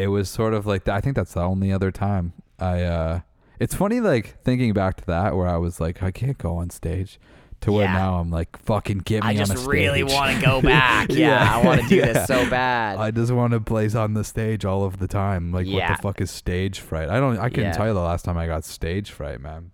it 0.03 0.09
was 0.09 0.29
sort 0.29 0.55
of 0.55 0.67
like. 0.67 0.89
I 0.89 1.01
think 1.01 1.17
that's 1.17 1.35
the 1.35 1.43
only 1.43 1.73
other 1.73 1.91
time 1.91 2.33
I. 2.59 2.83
uh 2.83 3.21
It's 3.59 3.75
funny, 3.75 4.01
like 4.01 4.43
thinking 4.43 4.73
back 4.73 4.97
to 4.99 5.07
that, 5.07 5.37
where 5.37 5.47
I 5.49 5.57
was 5.59 5.81
like, 5.81 6.03
I 6.03 6.11
can't 6.11 6.39
go 6.39 6.57
on 6.57 6.71
stage, 6.71 7.19
to 7.61 7.73
where 7.73 7.85
Yeah. 7.85 7.93
now 7.93 8.15
I'm 8.21 8.31
like, 8.31 8.59
fucking 8.63 8.99
get 9.05 9.23
me 9.23 9.29
I 9.31 9.33
on 9.35 9.41
a 9.43 9.47
stage. 9.47 9.51
I 9.51 9.55
just 9.61 9.69
really 9.69 10.03
want 10.03 10.35
to 10.35 10.43
go 10.45 10.63
back. 10.77 11.11
Yeah, 11.11 11.45
Yeah, 11.45 11.55
I 11.57 11.65
want 11.67 11.83
to 11.83 11.89
do 11.89 11.97
yeah. 12.01 12.13
this 12.15 12.27
so 12.27 12.49
bad. 12.49 12.97
I 12.99 13.11
just 13.11 13.31
want 13.33 13.53
to 13.53 13.61
blaze 13.61 13.95
on 13.95 14.15
the 14.15 14.25
stage 14.25 14.65
all 14.65 14.85
of 14.85 14.99
the 14.99 15.07
time. 15.09 15.53
Like, 15.53 15.67
what 15.67 15.87
the 15.89 15.99
fuck 16.03 16.21
is 16.23 16.31
stage 16.31 16.81
fright? 16.81 17.09
I 17.11 17.21
don't. 17.21 17.39
I 17.39 17.51
couldn't 17.51 17.75
tell 17.75 17.87
you 17.87 17.93
the 17.95 18.01
last 18.01 18.25
time 18.25 18.39
I 18.39 18.47
got 18.47 18.65
stage 18.65 19.11
fright, 19.11 19.41
man. 19.41 19.73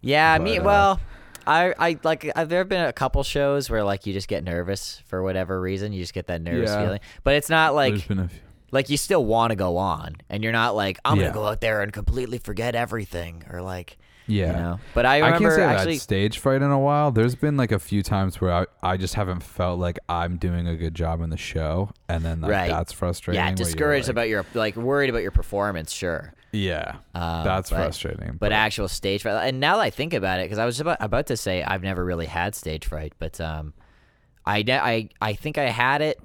yeah, 0.00 0.38
me. 0.38 0.58
uh, 0.58 0.64
Well, 0.64 1.00
I, 1.48 1.74
I 1.78 1.98
like. 2.04 2.30
I, 2.36 2.44
there 2.44 2.58
have 2.60 2.68
been 2.68 2.84
a 2.86 2.92
couple 2.92 3.22
shows 3.24 3.68
where 3.70 3.82
like 3.84 4.06
you 4.06 4.12
just 4.12 4.28
get 4.28 4.42
nervous 4.44 5.02
for 5.06 5.22
whatever 5.22 5.60
reason. 5.60 5.92
You 5.92 6.00
just 6.02 6.14
get 6.14 6.26
that 6.28 6.42
nervous 6.42 6.70
Yeah. 6.70 6.82
feeling, 6.82 7.00
but 7.24 7.34
it's 7.34 7.48
not 7.50 7.74
like 7.74 8.06
There's 8.70 8.72
been 8.72 8.72
a 8.72 8.72
few. 8.72 8.72
like 8.72 8.90
you 8.90 8.96
still 8.96 9.24
want 9.24 9.50
to 9.50 9.56
go 9.56 9.76
on, 9.76 10.16
and 10.28 10.42
you're 10.42 10.52
not 10.52 10.74
like 10.76 10.98
I'm 11.04 11.16
Yeah. 11.18 11.24
gonna 11.28 11.34
go 11.34 11.46
out 11.46 11.60
there 11.60 11.82
and 11.82 11.92
completely 11.92 12.38
forget 12.38 12.74
everything, 12.74 13.44
or 13.50 13.62
like 13.62 13.98
Yeah. 14.28 14.46
You 14.46 14.52
know? 14.54 14.80
But 14.92 15.06
I 15.06 15.22
I 15.22 15.38
can't 15.38 15.52
say 15.52 15.62
I've 15.64 15.76
actually. 15.78 15.92
had 15.94 16.02
stage 16.02 16.38
fright 16.40 16.60
in 16.62 16.70
a 16.70 16.78
while. 16.80 17.12
There's 17.12 17.36
been 17.36 17.56
like 17.56 17.70
a 17.70 17.78
few 17.78 18.02
times 18.02 18.40
where 18.40 18.52
I, 18.52 18.66
I 18.82 18.96
just 18.96 19.14
haven't 19.14 19.44
felt 19.44 19.78
like 19.78 19.98
I'm 20.08 20.36
doing 20.36 20.66
a 20.66 20.74
good 20.76 20.94
job 20.96 21.20
in 21.20 21.30
the 21.30 21.36
show, 21.36 21.90
and 22.08 22.24
then 22.24 22.40
like, 22.40 22.50
Right. 22.50 22.68
that's 22.70 22.92
frustrating. 22.92 23.40
yeah, 23.44 23.52
discouraged 23.52 24.08
like- 24.08 24.12
about 24.14 24.28
your 24.28 24.44
like 24.54 24.74
worried 24.76 25.10
about 25.10 25.22
your 25.22 25.30
performance. 25.30 25.92
Sure. 25.92 26.32
Yeah, 26.52 26.96
Uh, 27.14 27.44
that's 27.44 27.70
but- 27.70 27.76
frustrating. 27.76 28.30
But 28.32 28.40
but, 28.40 28.52
actual 28.52 28.88
stage 28.88 29.22
fright, 29.22 29.46
and 29.46 29.60
now 29.60 29.76
that 29.76 29.82
I 29.82 29.90
think 29.90 30.12
about 30.14 30.40
it, 30.40 30.44
because 30.46 30.58
I 30.58 30.64
was 30.64 30.80
about, 30.80 30.96
about 31.00 31.26
to 31.26 31.36
say 31.36 31.62
I've 31.62 31.82
never 31.82 32.02
really 32.04 32.26
had 32.26 32.54
stage 32.54 32.86
fright, 32.86 33.12
but 33.18 33.40
um, 33.40 33.74
I 34.46 34.64
I 34.68 35.08
I 35.20 35.32
think 35.34 35.58
I 35.58 35.68
had 35.70 36.02
it 36.02 36.18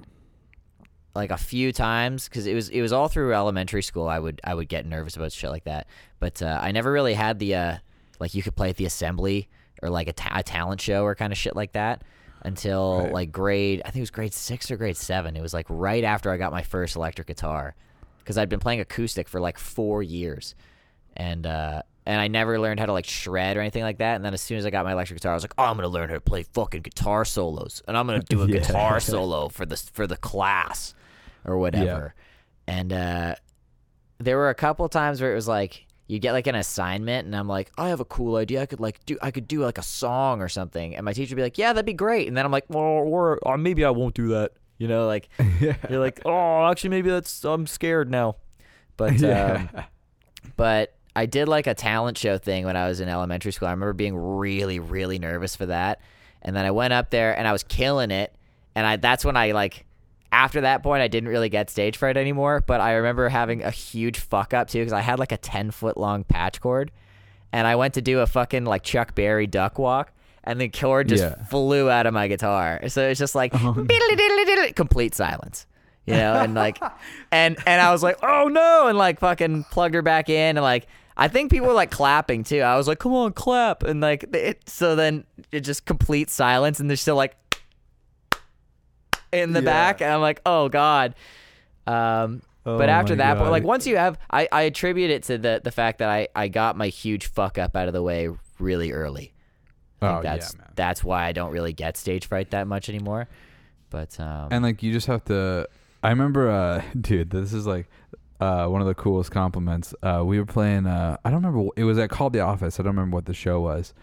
like 1.16 1.32
a 1.32 1.38
few 1.38 1.72
times 1.74 2.28
because 2.30 2.48
it 2.48 2.54
was 2.54 2.70
it 2.70 2.82
was 2.82 2.94
all 2.94 3.08
through 3.08 3.34
elementary 3.34 3.84
school. 3.84 4.08
I 4.08 4.20
would 4.20 4.40
I 4.44 4.54
would 4.54 4.70
get 4.70 4.86
nervous 4.86 5.16
about 5.16 5.32
shit 5.32 5.50
like 5.50 5.66
that, 5.66 5.88
but 6.20 6.42
uh, 6.42 6.60
I 6.62 6.72
never 6.72 6.92
really 6.92 7.14
had 7.14 7.40
the 7.40 7.56
uh, 7.56 7.78
like 8.20 8.34
you 8.34 8.42
could 8.44 8.56
play 8.56 8.70
at 8.70 8.78
the 8.78 8.86
assembly 8.86 9.50
or 9.82 9.90
like 9.90 10.08
a, 10.08 10.14
ta- 10.14 10.32
a 10.36 10.44
talent 10.44 10.80
show 10.80 11.04
or 11.04 11.16
kind 11.16 11.34
of 11.34 11.38
shit 11.40 11.56
like 11.56 11.72
that 11.74 12.04
until 12.44 13.00
Right. 13.04 13.14
like 13.14 13.32
grade 13.32 13.82
I 13.84 13.90
think 13.90 13.98
it 13.98 14.02
was 14.02 14.12
grade 14.12 14.34
six 14.34 14.72
or 14.72 14.78
grade 14.78 14.98
seven. 14.98 15.36
It 15.36 15.42
was 15.42 15.54
like 15.54 15.66
right 15.70 16.04
after 16.04 16.32
I 16.32 16.38
got 16.38 16.52
my 16.52 16.64
first 16.64 16.96
electric 16.96 17.28
guitar 17.28 17.76
because 18.20 18.38
I'd 18.38 18.50
been 18.50 18.60
playing 18.60 18.80
acoustic 18.80 19.28
for 19.28 19.40
like 19.42 19.58
four 19.58 20.02
years, 20.04 20.56
and 21.18 21.46
uh, 21.46 21.82
and 22.06 22.22
I 22.22 22.28
never 22.30 22.60
learned 22.60 22.80
how 22.80 22.86
to 22.86 22.94
like 22.94 23.06
shred 23.06 23.58
or 23.58 23.60
anything 23.62 23.84
like 23.84 23.98
that. 24.00 24.16
And 24.16 24.24
then 24.26 24.34
as 24.34 24.42
soon 24.42 24.58
as 24.58 24.66
I 24.66 24.70
got 24.70 24.86
my 24.86 24.94
electric 24.94 25.20
guitar, 25.20 25.34
I 25.34 25.36
was 25.36 25.44
like, 25.44 25.54
oh, 25.58 25.64
I'm 25.66 25.76
gonna 25.76 25.88
learn 25.88 26.10
how 26.10 26.16
to 26.16 26.22
play 26.22 26.44
fucking 26.44 26.82
guitar 26.84 27.26
solos, 27.26 27.82
and 27.88 27.98
I'm 27.98 28.08
gonna 28.08 28.22
do 28.22 28.42
a 28.44 28.46
Yeah. 28.48 28.60
guitar 28.60 29.00
solo 29.00 29.50
for 29.50 29.66
the 29.66 29.76
for 29.78 30.08
the 30.08 30.18
class 30.18 30.94
or 31.46 31.58
whatever. 31.58 32.14
And 32.68 32.94
uh, 32.94 33.36
there 34.20 34.38
were 34.38 34.50
a 34.50 34.56
couple 34.56 34.88
times 34.90 35.22
where 35.22 35.32
it 35.32 35.36
was 35.36 35.48
like 35.48 35.86
you 36.08 36.20
get 36.20 36.34
like 36.34 36.48
an 36.48 36.56
assignment, 36.56 37.26
and 37.26 37.36
I'm 37.36 37.48
like, 37.48 37.72
I 37.78 37.90
have 37.90 38.00
a 38.02 38.06
cool 38.06 38.36
idea. 38.36 38.62
I 38.62 38.66
could 38.66 38.80
like 38.80 39.04
do 39.06 39.18
I 39.22 39.32
could 39.32 39.48
do 39.48 39.62
like 39.62 39.78
a 39.78 39.84
song 39.84 40.42
or 40.42 40.50
something, 40.50 40.96
and 40.96 41.06
my 41.06 41.14
teacher 41.14 41.32
would 41.34 41.38
be 41.38 41.44
like, 41.44 41.58
Yeah, 41.58 41.74
that'd 41.74 41.86
be 41.86 41.94
great. 41.94 42.28
And 42.28 42.36
then 42.36 42.46
I'm 42.46 42.52
like, 42.52 42.66
Well, 42.70 42.84
or, 42.84 43.40
or 43.44 43.58
maybe 43.58 43.86
I 43.86 43.90
won't 43.92 44.14
do 44.16 44.30
that. 44.30 44.52
You 44.78 44.88
know, 44.88 45.06
like 45.06 45.30
you're 45.60 46.00
like, 46.00 46.22
oh, 46.26 46.66
actually, 46.70 46.90
maybe 46.90 47.10
that's 47.12 47.44
I'm 47.46 47.68
scared 47.68 48.10
now. 48.10 48.38
But 48.98 49.14
Yeah. 49.20 49.68
um, 49.76 49.84
but 50.58 50.96
I 51.16 51.28
did 51.28 51.48
like 51.48 51.68
a 51.68 51.76
talent 51.76 52.18
show 52.18 52.38
thing 52.38 52.66
when 52.66 52.76
I 52.76 52.88
was 52.88 53.00
in 53.00 53.08
elementary 53.08 53.52
school. 53.52 53.68
I 53.68 53.72
remember 53.72 53.94
being 53.94 54.16
really, 54.16 54.80
really 54.80 55.20
nervous 55.20 55.56
for 55.56 55.68
that. 55.68 56.02
And 56.42 56.56
then 56.56 56.66
I 56.66 56.72
went 56.72 56.94
up 56.94 57.10
there 57.12 57.38
and 57.38 57.48
I 57.48 57.52
was 57.52 57.64
killing 57.64 58.10
it. 58.12 58.34
And 58.74 58.88
I 58.88 58.96
that's 58.96 59.24
when 59.24 59.38
I 59.38 59.52
like 59.52 59.86
after 60.32 60.62
that 60.62 60.84
point 60.84 61.02
I 61.02 61.08
didn't 61.08 61.30
really 61.30 61.50
get 61.50 61.70
stage 61.70 61.98
fright 61.98 62.18
anymore. 62.18 62.64
But 62.66 62.82
I 62.82 62.94
remember 62.94 63.30
having 63.30 63.64
a 63.64 63.72
huge 63.72 64.20
fuck 64.20 64.54
up 64.54 64.68
too 64.70 64.80
because 64.80 64.94
I 64.94 65.02
had 65.02 65.20
like 65.20 65.32
a 65.32 65.38
ten 65.38 65.72
foot 65.72 65.98
long 65.98 66.24
patch 66.24 66.60
cord, 66.62 66.92
and 67.52 67.68
I 67.68 67.76
went 67.76 67.94
to 67.96 68.02
do 68.02 68.20
a 68.20 68.28
fucking 68.28 68.66
like 68.66 68.84
Chuck 68.84 69.16
Berry 69.16 69.48
duck 69.48 69.78
walk. 69.80 70.12
And 70.44 70.60
the 70.60 70.70
cord 70.70 71.08
just 71.10 71.24
Yeah. 71.24 71.44
flew 71.46 71.88
out 71.92 72.08
of 72.08 72.16
my 72.16 72.28
guitar. 72.28 72.82
So 72.90 73.08
it's 73.08 73.20
just 73.20 73.36
like 73.36 73.52
oh, 73.54 73.74
diddle-diddle-diddle, 73.76 74.74
complete 74.74 75.14
silence 75.16 75.68
you 76.08 76.16
know, 76.16 76.34
and 76.34 76.56
like, 76.56 76.80
and 77.32 77.56
and 77.68 77.80
I 77.80 77.92
was 77.92 78.02
like, 78.02 78.18
oh 78.24 78.48
no, 78.48 78.88
and 78.88 78.98
like 78.98 79.20
fucking 79.20 79.66
plugged 79.66 79.94
her 79.94 80.02
back 80.02 80.30
in, 80.30 80.58
and 80.58 80.64
like, 80.64 80.88
I 81.16 81.28
think 81.28 81.52
people 81.52 81.68
were 81.68 81.74
like 81.76 81.92
clapping 81.92 82.44
too. 82.44 82.62
I 82.62 82.76
was 82.76 82.88
like, 82.88 82.98
come 82.98 83.14
on, 83.14 83.34
clap, 83.34 83.84
and 83.84 84.02
like, 84.02 84.26
it, 84.34 84.68
so 84.68 84.96
then 84.96 85.26
it 85.52 85.60
just 85.60 85.86
complete 85.86 86.32
silence, 86.32 86.80
and 86.80 86.90
they're 86.90 86.98
still 86.98 87.16
like 87.16 87.36
in 89.32 89.54
the 89.54 89.62
Yeah. 89.62 89.66
back, 89.66 90.02
and 90.02 90.12
I'm 90.12 90.22
like, 90.22 90.42
oh 90.46 90.70
god. 90.70 91.16
Um, 91.88 92.42
but 92.64 92.90
Oh 92.90 92.92
after 92.92 93.14
my 93.16 93.24
that, 93.24 93.38
point, 93.38 93.52
like 93.52 93.64
once 93.64 93.88
you 93.88 93.98
have, 93.98 94.20
I, 94.30 94.48
I 94.52 94.62
attribute 94.64 95.10
it 95.10 95.24
to 95.24 95.38
the 95.38 95.62
the 95.64 95.72
fact 95.72 96.00
that 96.00 96.10
I 96.10 96.28
I 96.36 96.48
got 96.48 96.78
my 96.78 96.88
huge 96.88 97.28
fuck 97.28 97.58
up 97.58 97.76
out 97.76 97.88
of 97.88 97.94
the 97.94 98.04
way 98.04 98.30
really 98.60 98.92
early. 98.92 99.34
I 100.02 100.08
Oh, 100.18 100.22
that's 100.22 100.54
yeah, 100.54 100.60
man. 100.60 100.68
that's 100.76 101.04
why 101.04 101.26
I 101.26 101.32
don't 101.32 101.52
really 101.52 101.74
get 101.74 101.98
stage 101.98 102.28
fright 102.28 102.52
that 102.52 102.68
much 102.68 102.90
anymore. 102.90 103.28
But 103.90 104.20
um, 104.20 104.48
and 104.52 104.64
like 104.64 104.82
you 104.84 104.94
just 104.94 105.08
have 105.08 105.26
to 105.26 105.68
i 106.04 106.10
remember 106.10 106.50
uh 106.50 106.82
dude 107.02 107.30
this 107.30 107.54
is 107.54 107.68
like 107.68 107.88
uh 108.40 108.66
one 108.68 108.82
of 108.82 108.88
the 108.88 108.96
coolest 108.96 109.30
compliments 109.32 109.94
uh 110.02 110.24
we 110.26 110.40
were 110.40 110.46
playing 110.48 110.88
uh 110.88 111.16
i 111.24 111.30
don't 111.30 111.44
remember 111.44 111.70
it 111.76 111.84
was 111.84 112.00
at 112.00 112.10
Call 112.10 112.30
the 112.32 112.40
Office 112.40 112.80
i 112.80 112.84
don't 112.84 112.96
remember 112.96 113.14
what 113.18 113.26
the 113.26 113.34
show 113.36 113.60
was 113.62 113.94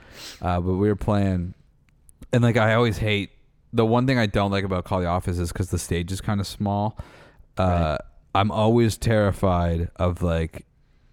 uh 0.43 0.61
but 0.61 0.75
we 0.75 0.87
were 0.89 0.95
playing 0.95 1.55
and 2.33 2.43
like 2.45 2.57
i 2.57 2.75
always 2.75 2.99
hate 2.99 3.31
the 3.73 3.85
one 3.87 4.07
thing 4.07 4.19
i 4.19 4.27
don't 4.27 4.51
like 4.51 4.65
about 4.65 4.85
call 4.85 5.01
the 5.01 5.07
office 5.07 5.39
is 5.39 5.53
because 5.53 5.71
the 5.71 5.79
stage 5.79 6.11
is 6.13 6.21
kind 6.21 6.41
of 6.41 6.47
small 6.47 6.97
uh 7.59 7.63
Right. 7.63 7.99
i'm 8.35 8.51
always 8.51 8.97
terrified 8.97 9.91
of 9.97 10.23
like 10.23 10.65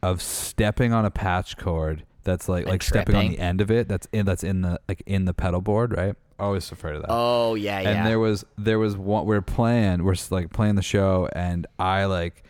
of 0.02 0.22
stepping 0.22 0.94
on 0.94 1.06
a 1.06 1.12
patch 1.12 1.58
cord 1.58 2.04
that's 2.24 2.48
like 2.50 2.64
And 2.64 2.72
like 2.72 2.84
stepping 2.84 3.16
on 3.16 3.28
the 3.30 3.40
end 3.40 3.62
of 3.62 3.70
it 3.72 3.88
that's 3.88 4.08
in 4.12 4.26
that's 4.26 4.44
in 4.44 4.62
the 4.62 4.80
like 4.88 5.04
in 5.06 5.26
the 5.26 5.34
pedal 5.34 5.62
board 5.62 5.96
right 5.96 6.16
always 6.40 6.70
afraid 6.72 6.96
of 6.96 7.02
that 7.02 7.08
oh 7.12 7.56
yeah, 7.56 7.80
yeah. 7.80 7.90
and 7.92 8.06
there 8.08 8.20
was 8.20 8.44
there 8.58 8.78
was 8.80 8.98
one 8.98 9.26
we 9.26 9.36
are 9.36 9.42
playing 9.42 10.04
we're 10.04 10.16
like 10.32 10.52
playing 10.52 10.76
the 10.76 10.82
show 10.82 11.30
and 11.34 11.66
i 11.80 12.06
like 12.06 12.44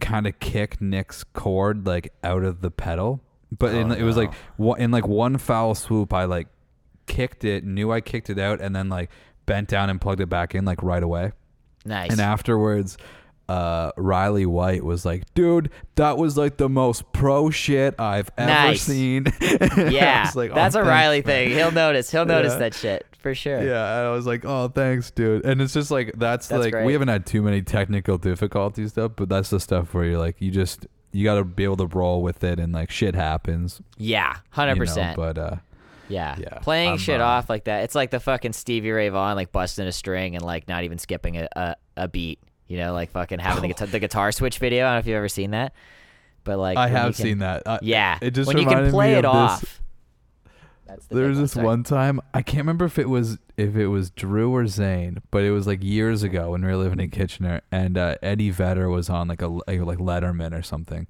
kind 0.00 0.26
of 0.26 0.38
kicked 0.40 0.80
nick's 0.80 1.24
cord 1.24 1.86
like 1.86 2.12
out 2.24 2.42
of 2.42 2.60
the 2.60 2.70
pedal 2.70 3.20
but 3.56 3.74
in, 3.74 3.90
Oh, 3.92 3.94
it 3.94 4.02
was 4.02 4.16
like 4.16 4.32
no. 4.58 4.74
in 4.74 4.90
like 4.90 5.06
one 5.06 5.38
foul 5.38 5.74
swoop 5.74 6.12
i 6.12 6.24
like 6.24 6.48
kicked 7.06 7.44
it 7.44 7.64
knew 7.64 7.90
i 7.92 8.00
kicked 8.00 8.30
it 8.30 8.38
out 8.38 8.60
and 8.60 8.74
then 8.74 8.88
like 8.88 9.10
bent 9.46 9.68
down 9.68 9.90
and 9.90 10.00
plugged 10.00 10.20
it 10.20 10.28
back 10.28 10.54
in 10.54 10.64
like 10.64 10.82
right 10.82 11.02
away 11.02 11.32
nice. 11.84 12.10
and 12.10 12.20
afterwards 12.20 12.96
uh 13.48 13.90
riley 13.96 14.46
white 14.46 14.84
was 14.84 15.04
like 15.04 15.24
dude 15.34 15.68
that 15.96 16.16
was 16.16 16.38
like 16.38 16.56
the 16.58 16.68
most 16.68 17.12
pro 17.12 17.50
shit 17.50 17.94
i've 17.98 18.30
ever 18.38 18.48
Nice. 18.48 18.82
seen 18.82 19.24
yeah, 19.40 20.30
like, 20.34 20.52
"Oh, 20.52 20.54
that's 20.54 20.74
a 20.76 20.78
thanks, 20.78 20.88
Riley 20.88 21.16
man." 21.18 21.24
thing. 21.24 21.50
He'll 21.50 21.72
notice. 21.72 22.10
He'll 22.10 22.24
notice 22.24 22.52
Yeah. 22.52 22.58
that 22.60 22.74
shit 22.74 23.06
for 23.18 23.34
sure. 23.34 23.62
Yeah, 23.62 23.98
and 23.98 24.06
I 24.08 24.12
was 24.12 24.26
like, 24.26 24.44
"Oh, 24.44 24.68
thanks, 24.68 25.10
dude." 25.10 25.44
And 25.44 25.60
it's 25.60 25.74
just 25.74 25.90
like 25.90 26.12
that's, 26.16 26.48
That's 26.48 26.62
like 26.64 26.72
great. 26.72 26.86
we 26.86 26.92
haven't 26.92 27.08
had 27.08 27.26
too 27.26 27.42
many 27.42 27.62
technical 27.62 28.16
difficulties 28.18 28.90
stuff, 28.92 29.12
but 29.16 29.28
that's 29.28 29.50
the 29.50 29.60
stuff 29.60 29.92
where 29.94 30.04
you're 30.04 30.18
like, 30.18 30.40
you 30.40 30.50
just 30.50 30.86
you 31.12 31.24
got 31.24 31.34
to 31.34 31.44
be 31.44 31.64
able 31.64 31.76
to 31.78 31.86
roll 31.86 32.22
with 32.22 32.42
it, 32.44 32.58
and 32.58 32.72
like 32.72 32.90
shit 32.90 33.14
happens. 33.14 33.80
Yeah, 33.98 34.36
hundred 34.50 34.74
you 34.74 34.80
know, 34.80 34.86
percent. 34.86 35.16
But 35.16 35.38
uh, 35.38 35.56
Yeah, 36.12 36.36
yeah, 36.38 36.58
playing 36.60 36.92
I'm, 36.92 36.98
shit 36.98 37.20
uh, 37.20 37.24
off 37.24 37.48
like 37.48 37.64
that. 37.64 37.84
It's 37.84 37.94
like 37.94 38.10
the 38.10 38.20
fucking 38.20 38.52
Stevie 38.52 38.90
Ray 38.90 39.08
Vaughan 39.08 39.34
like 39.36 39.50
busting 39.52 39.86
a 39.86 39.92
string 39.92 40.36
and 40.36 40.44
like 40.44 40.68
not 40.68 40.84
even 40.84 40.98
skipping 40.98 41.36
a 41.38 41.48
a, 41.56 41.76
a 41.96 42.08
beat. 42.08 42.38
You 42.68 42.78
know, 42.78 42.92
like 42.92 43.10
fucking 43.10 43.38
having 43.38 43.62
the, 43.62 43.68
guitar, 43.74 43.86
the 43.86 43.98
guitar 43.98 44.32
switch 44.32 44.58
video. 44.58 44.84
I 44.84 44.88
don't 44.88 44.94
know 44.94 44.98
if 45.00 45.06
you've 45.06 45.16
ever 45.16 45.28
seen 45.28 45.50
that, 45.50 45.74
but 46.44 46.58
like 46.58 46.76
I 46.76 46.88
have 46.88 47.14
can- 47.16 47.24
seen 47.24 47.38
that. 47.38 47.62
Uh, 47.66 47.78
Yeah, 47.82 48.18
it 48.22 48.32
just 48.32 48.46
when 48.48 48.58
you 48.58 48.66
can 48.66 48.90
play 48.90 49.14
it 49.14 49.24
of 49.24 49.34
off. 49.34 49.60
This, 49.60 49.78
the 51.08 51.14
there 51.14 51.28
was 51.28 51.38
this 51.38 51.52
Sorry. 51.52 51.66
one 51.66 51.84
time 51.84 52.20
I 52.34 52.42
can't 52.42 52.58
remember 52.58 52.84
if 52.84 52.98
it 52.98 53.08
was 53.08 53.38
if 53.56 53.76
it 53.76 53.86
was 53.88 54.10
Drew 54.10 54.54
or 54.54 54.66
Zane, 54.66 55.22
but 55.30 55.42
it 55.42 55.50
was 55.50 55.66
like 55.66 55.82
years 55.82 56.22
ago 56.22 56.50
when 56.50 56.60
we 56.62 56.68
were 56.68 56.76
living 56.76 57.00
in 57.00 57.10
Kitchener, 57.10 57.62
and 57.70 57.96
uh, 57.96 58.16
Eddie 58.22 58.50
Vedder 58.50 58.90
was 58.90 59.08
on 59.08 59.28
like 59.28 59.40
a 59.40 59.48
like 59.48 59.78
Letterman 59.98 60.52
or 60.58 60.62
something, 60.62 61.06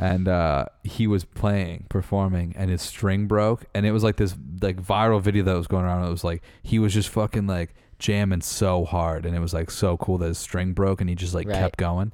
and 0.00 0.28
uh, 0.28 0.66
he 0.84 1.06
was 1.06 1.24
playing 1.24 1.86
performing, 1.88 2.54
and 2.56 2.70
his 2.70 2.80
string 2.82 3.26
broke, 3.26 3.64
and 3.74 3.84
it 3.84 3.92
was 3.92 4.04
like 4.04 4.16
this 4.16 4.34
like 4.62 4.80
viral 4.82 5.20
video 5.20 5.42
that 5.44 5.54
was 5.54 5.66
going 5.66 5.84
around. 5.84 6.06
It 6.06 6.10
was 6.10 6.24
like 6.24 6.42
he 6.62 6.78
was 6.78 6.94
just 6.94 7.08
fucking 7.08 7.46
like 7.48 7.74
jamming 7.98 8.40
so 8.40 8.84
hard, 8.84 9.26
and 9.26 9.34
it 9.34 9.40
was 9.40 9.52
like 9.52 9.70
so 9.72 9.96
cool 9.96 10.18
that 10.18 10.28
his 10.28 10.38
string 10.38 10.72
broke, 10.72 11.00
and 11.00 11.10
he 11.10 11.16
just 11.16 11.34
like 11.34 11.48
Right. 11.48 11.56
kept 11.56 11.76
going, 11.78 12.12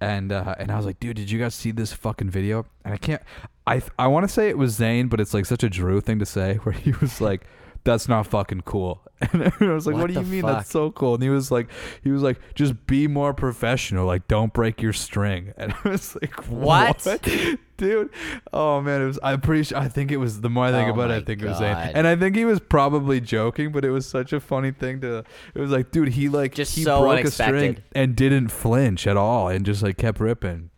and 0.00 0.30
uh, 0.30 0.54
and 0.58 0.70
I 0.70 0.76
was 0.76 0.84
like, 0.86 1.00
dude, 1.00 1.16
did 1.16 1.30
you 1.30 1.38
guys 1.38 1.54
see 1.54 1.70
this 1.70 1.92
fucking 1.92 2.28
video? 2.30 2.66
And 2.84 2.92
I 2.92 2.98
can't. 2.98 3.22
I 3.66 3.80
I 3.98 4.08
want 4.08 4.24
to 4.24 4.28
say 4.28 4.48
it 4.50 4.58
was 4.58 4.72
Zane, 4.74 5.08
but 5.08 5.18
it's 5.20 5.32
like 5.32 5.46
such 5.46 5.62
a 5.62 5.70
Drew 5.70 6.00
thing 6.02 6.18
to 6.18 6.26
say, 6.26 6.56
where 6.64 6.72
he 6.74 6.92
was 7.00 7.20
like, 7.20 7.46
"That's 7.84 8.08
not 8.08 8.26
fucking 8.26 8.62
cool," 8.62 9.02
and 9.32 9.42
I 9.60 9.72
was 9.72 9.86
like, 9.86 9.94
What 9.94 10.02
"What, 10.02 10.06
do 10.08 10.14
you 10.14 10.26
mean? 10.26 10.42
fuck? 10.42 10.58
That's 10.58 10.70
so 10.70 10.90
cool?" 10.90 11.14
And 11.14 11.22
he 11.22 11.28
was 11.30 11.50
like, 11.50 11.68
"He 12.02 12.10
was 12.10 12.22
like, 12.22 12.38
just 12.54 12.86
be 12.86 13.06
more 13.08 13.32
professional. 13.34 14.06
Like, 14.06 14.28
don't 14.28 14.52
break 14.52 14.80
your 14.82 14.92
string." 14.92 15.52
And 15.58 15.74
I 15.84 15.88
was 15.88 16.16
like, 16.20 16.34
What? 16.48 17.04
"What, 17.04 17.22
dude?" 17.76 18.10
Oh 18.52 18.80
man, 18.80 19.02
it 19.02 19.06
was. 19.06 19.18
I'm 19.22 19.40
pretty 19.40 19.64
sure. 19.64 19.78
I 19.78 19.88
think 19.88 20.12
it 20.12 20.16
was. 20.18 20.40
The 20.40 20.50
more 20.50 20.66
I 20.66 20.70
think 20.72 20.88
Oh 20.88 20.92
about 20.94 21.10
it, 21.10 21.22
I 21.22 21.24
think 21.24 21.42
it 21.42 21.46
was 21.48 21.58
Zane, 21.58 21.74
and 21.94 22.06
I 22.06 22.16
think 22.16 22.36
he 22.36 22.44
was 22.44 22.60
probably 22.60 23.20
joking, 23.20 23.72
but 23.72 23.84
it 23.84 23.90
was 23.90 24.06
such 24.06 24.32
a 24.32 24.40
funny 24.40 24.70
thing 24.72 25.00
to. 25.02 25.24
It 25.54 25.60
was 25.60 25.70
like, 25.70 25.90
dude, 25.90 26.08
he 26.08 26.28
like 26.28 26.54
Just 26.54 26.74
he 26.76 26.82
so 26.84 27.00
broke 27.00 27.18
unexpected. 27.18 27.54
a 27.54 27.58
string 27.58 27.76
and 27.94 28.14
didn't 28.16 28.48
flinch 28.48 29.06
at 29.06 29.16
all, 29.16 29.48
and 29.48 29.64
just 29.66 29.82
like 29.82 29.96
kept 29.98 30.20
ripping. 30.20 30.70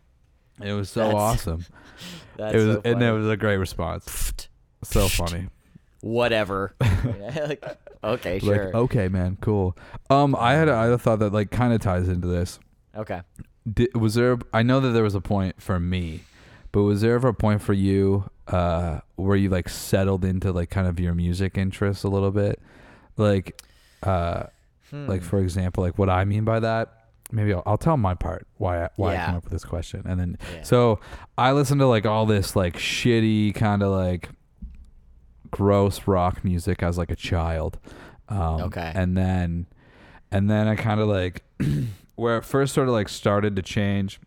It 0.63 0.73
was 0.73 0.89
so 0.89 1.01
That's- 1.01 1.15
awesome. 1.21 1.65
That's 2.37 2.53
it 2.53 2.57
was, 2.65 2.75
so 2.75 2.81
and 2.85 3.01
it 3.01 3.11
was 3.11 3.29
a 3.29 3.37
great 3.37 3.57
response. 3.57 4.49
So 4.83 5.07
funny. 5.07 5.47
Whatever. 6.05 6.75
Yeah, 7.05 7.45
like, 7.49 7.63
okay, 8.03 8.39
sure. 8.39 8.65
Like, 8.65 8.75
okay, 8.75 9.07
man, 9.09 9.37
cool. 9.41 9.77
Um, 10.09 10.35
I 10.39 10.53
had 10.53 10.67
a, 10.69 10.73
I 10.73 10.83
had 10.85 10.93
a 10.93 10.97
thought 10.97 11.19
that 11.19 11.33
like 11.33 11.51
kind 11.51 11.71
of 11.73 11.79
ties 11.81 12.07
into 12.07 12.27
this. 12.27 12.59
okay. 12.95 13.21
Did, 13.71 13.95
was 13.95 14.13
there? 14.15 14.37
I 14.53 14.61
know 14.63 14.79
that 14.79 14.89
there 14.89 15.03
was 15.03 15.13
a 15.15 15.21
point 15.21 15.61
for 15.61 15.79
me, 15.79 16.21
but 16.71 16.81
was 16.83 17.01
there 17.01 17.13
ever 17.15 17.27
a 17.29 17.33
point 17.33 17.61
for 17.61 17.73
you 17.73 18.29
uh, 18.47 18.99
where 19.15 19.35
you 19.37 19.49
like 19.49 19.69
settled 19.69 20.23
into 20.25 20.51
like 20.51 20.69
kind 20.71 20.87
of 20.87 20.99
your 20.99 21.13
music 21.15 21.57
interests 21.57 22.03
a 22.03 22.07
little 22.07 22.31
bit, 22.31 22.59
like, 23.17 23.61
uh, 24.03 24.43
Hmm. 24.91 25.07
like 25.07 25.23
for 25.23 25.39
example, 25.39 25.83
like 25.83 25.97
what 25.97 26.09
I 26.11 26.25
mean 26.25 26.43
by 26.43 26.59
that 26.59 26.91
maybe 27.31 27.51
I'll, 27.55 27.63
I'll 27.65 27.77
tell 27.77 27.97
my 27.97 28.13
part 28.13 28.45
why 28.57 28.83
I, 28.85 28.89
why 28.97 29.15
I 29.17 29.25
came 29.25 29.35
up 29.35 29.43
with 29.45 29.51
this 29.53 29.65
question, 29.65 30.03
and 30.05 30.19
then 30.19 30.37
Yeah. 30.53 30.61
so 30.61 30.99
I 31.39 31.53
listened 31.53 31.79
to 31.81 31.87
like 31.87 32.05
all 32.05 32.27
this 32.27 32.55
like 32.55 32.77
shitty 32.77 33.55
kind 33.55 33.81
of 33.81 33.91
like 33.91 34.29
gross 35.55 36.05
rock 36.07 36.43
music 36.43 36.83
as 36.83 36.97
like 36.97 37.09
a 37.11 37.15
child. 37.15 37.79
Um, 38.27 38.61
Okay. 38.63 38.91
and 38.93 39.15
then 39.15 39.67
and 40.31 40.49
then 40.49 40.67
I 40.67 40.75
kind 40.75 40.99
of 40.99 41.07
like 41.07 41.43
where 42.15 42.37
it 42.37 42.45
first 42.45 42.73
sort 42.73 42.87
of 42.87 42.93
like 42.93 43.07
started 43.09 43.55
to 43.55 43.61
change 43.61 44.19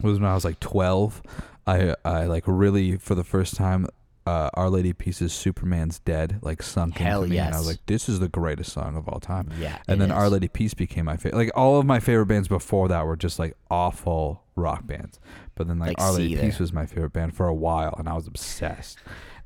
was 0.00 0.18
when 0.20 0.28
I 0.30 0.34
was 0.34 0.44
like 0.44 0.60
12. 0.60 1.22
I 1.66 1.94
I 2.04 2.24
like 2.26 2.44
really 2.46 2.96
for 2.96 3.14
the 3.14 3.24
first 3.24 3.54
time 3.56 3.86
uh, 4.26 4.48
Our 4.54 4.70
Lady 4.70 4.92
Peace's 4.92 5.32
Superman's 5.32 5.98
Dead 5.98 6.38
like 6.42 6.62
sunk 6.62 6.96
Hell 6.96 7.22
into 7.24 7.32
me 7.34 7.38
and 7.38 7.54
I 7.54 7.58
was 7.58 7.66
like 7.66 7.84
this 7.86 8.08
is 8.08 8.20
the 8.20 8.28
greatest 8.28 8.72
song 8.72 8.96
of 8.96 9.06
all 9.08 9.20
time. 9.20 9.50
Yeah, 9.60 9.78
And 9.86 10.00
then 10.00 10.10
is. 10.10 10.16
Our 10.16 10.30
Lady 10.30 10.48
Peace 10.48 10.72
became 10.74 11.04
my 11.04 11.16
favorite. 11.16 11.36
Like 11.38 11.50
all 11.54 11.78
of 11.78 11.84
my 11.86 12.00
favorite 12.00 12.26
bands 12.26 12.48
before 12.48 12.88
that 12.88 13.04
were 13.06 13.16
just 13.16 13.38
like 13.38 13.54
awful 13.70 14.42
rock 14.56 14.86
bands. 14.86 15.20
But 15.56 15.68
then 15.68 15.78
like, 15.78 15.98
Like 15.98 16.00
Our 16.00 16.12
Lady. 16.12 16.36
Peace 16.36 16.58
was 16.58 16.72
my 16.72 16.86
favorite 16.86 17.12
band 17.12 17.34
for 17.36 17.46
a 17.46 17.54
while 17.54 17.94
and 17.98 18.08
I 18.08 18.14
was 18.14 18.26
obsessed. 18.26 18.98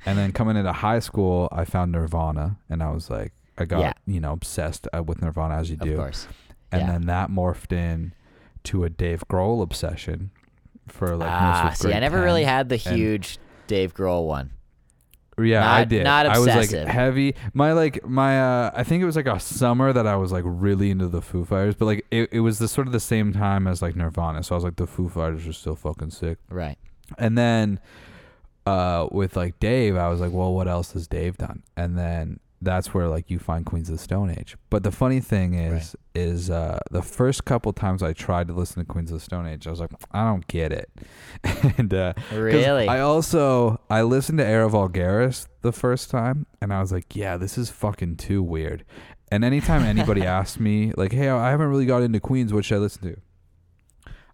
And 0.06 0.16
then 0.16 0.30
coming 0.32 0.56
into 0.56 0.72
high 0.72 1.00
school, 1.00 1.48
I 1.50 1.64
found 1.64 1.90
Nirvana 1.90 2.58
and 2.70 2.82
I 2.82 2.90
was 2.92 3.10
like 3.10 3.32
I 3.60 3.64
got, 3.64 3.80
Yeah. 3.80 3.92
you 4.06 4.20
know, 4.20 4.32
obsessed 4.32 4.86
uh, 4.96 5.02
with 5.02 5.20
Nirvana 5.20 5.56
as 5.56 5.70
you 5.70 5.74
Of 5.80 5.86
do 5.88 5.96
course. 5.96 6.28
and 6.70 6.82
Yeah. 6.82 6.92
then 6.92 7.06
that 7.06 7.30
morphed 7.30 7.72
in 7.72 8.12
to 8.64 8.84
a 8.84 8.90
Dave 8.90 9.24
Grohl 9.28 9.60
obsession 9.62 10.30
for 10.86 11.16
like 11.16 11.28
ah, 11.30 11.64
most 11.70 11.84
of 11.84 11.90
see, 11.90 11.96
I 11.96 11.98
never 11.98 12.18
10. 12.18 12.24
really 12.24 12.44
had 12.44 12.68
the 12.68 12.80
and- 12.86 12.96
huge 12.96 13.38
Dave 13.66 13.92
Grohl 13.94 14.26
one. 14.26 14.50
Yeah, 15.38 15.70
I 15.70 15.84
did. 15.84 16.04
not 16.04 16.26
I 16.26 16.38
was 16.38 16.48
like 16.48 16.64
obsessive. 16.64 16.88
heavy. 16.88 17.34
My 17.54 17.72
like 17.72 18.04
my 18.06 18.40
uh 18.40 18.70
I 18.74 18.84
think 18.84 19.02
it 19.02 19.06
was 19.06 19.16
like 19.16 19.26
a 19.26 19.38
summer 19.38 19.92
that 19.92 20.06
I 20.06 20.16
was 20.16 20.32
like 20.32 20.44
really 20.46 20.90
into 20.90 21.08
the 21.08 21.22
Foo 21.22 21.44
Fighters, 21.44 21.74
but 21.74 21.86
like 21.86 22.06
it, 22.10 22.28
it 22.32 22.40
was 22.40 22.58
the 22.58 22.68
sort 22.68 22.86
of 22.86 22.92
the 22.92 23.00
same 23.00 23.32
time 23.32 23.66
as 23.66 23.80
like 23.82 23.96
Nirvana. 23.96 24.42
So 24.42 24.54
I 24.54 24.56
was 24.56 24.64
like 24.64 24.76
the 24.76 24.86
Foo 24.86 25.08
Fighters 25.08 25.46
are 25.46 25.52
still 25.52 25.76
fucking 25.76 26.10
sick. 26.10 26.38
Right. 26.50 26.78
And 27.16 27.36
then 27.38 27.80
uh 28.66 29.08
with 29.10 29.36
like 29.36 29.58
Dave, 29.60 29.96
I 29.96 30.08
was 30.08 30.20
like, 30.20 30.32
well, 30.32 30.52
what 30.52 30.68
else 30.68 30.92
has 30.92 31.06
Dave 31.06 31.38
done? 31.38 31.62
And 31.76 31.96
then 31.96 32.40
that's 32.60 32.92
where 32.92 33.08
like 33.08 33.30
you 33.30 33.38
find 33.38 33.64
Queens 33.64 33.88
of 33.88 33.96
the 33.96 34.02
Stone 34.02 34.30
Age. 34.30 34.56
But 34.70 34.82
the 34.82 34.90
funny 34.90 35.20
thing 35.20 35.54
is 35.54 35.94
is 36.14 36.50
uh 36.50 36.78
the 36.90 37.02
first 37.02 37.44
couple 37.44 37.72
times 37.72 38.02
I 38.02 38.12
tried 38.12 38.48
to 38.48 38.54
listen 38.54 38.84
to 38.84 38.86
Queens 38.92 39.10
of 39.12 39.18
the 39.18 39.24
Stone 39.24 39.46
Age, 39.46 39.66
I 39.66 39.70
was 39.70 39.78
like, 39.80 39.90
I 40.12 40.24
don't 40.24 40.46
get 40.48 40.72
it. 40.72 40.90
and 41.78 41.92
uh 41.94 42.14
Really? 42.32 42.88
I 42.88 43.00
also 43.00 43.80
I 43.88 44.02
listened 44.02 44.38
to 44.38 44.44
Era 44.44 44.68
Vulgaris 44.68 45.46
the 45.62 45.72
first 45.72 46.10
time 46.10 46.46
and 46.60 46.72
I 46.72 46.80
was 46.80 46.90
like, 46.92 47.14
yeah, 47.14 47.36
this 47.36 47.56
is 47.58 47.70
fucking 47.70 48.16
too 48.16 48.42
weird. 48.42 48.84
And 49.30 49.44
anytime 49.44 49.82
anybody 49.82 50.22
asks 50.26 50.58
me 50.58 50.92
like, 50.96 51.12
"Hey, 51.12 51.28
I 51.28 51.50
haven't 51.50 51.68
really 51.68 51.84
got 51.86 52.02
into 52.02 52.18
Queens, 52.18 52.52
what 52.52 52.64
should 52.64 52.76
I 52.76 52.78
listen 52.78 53.02
to?" 53.02 53.20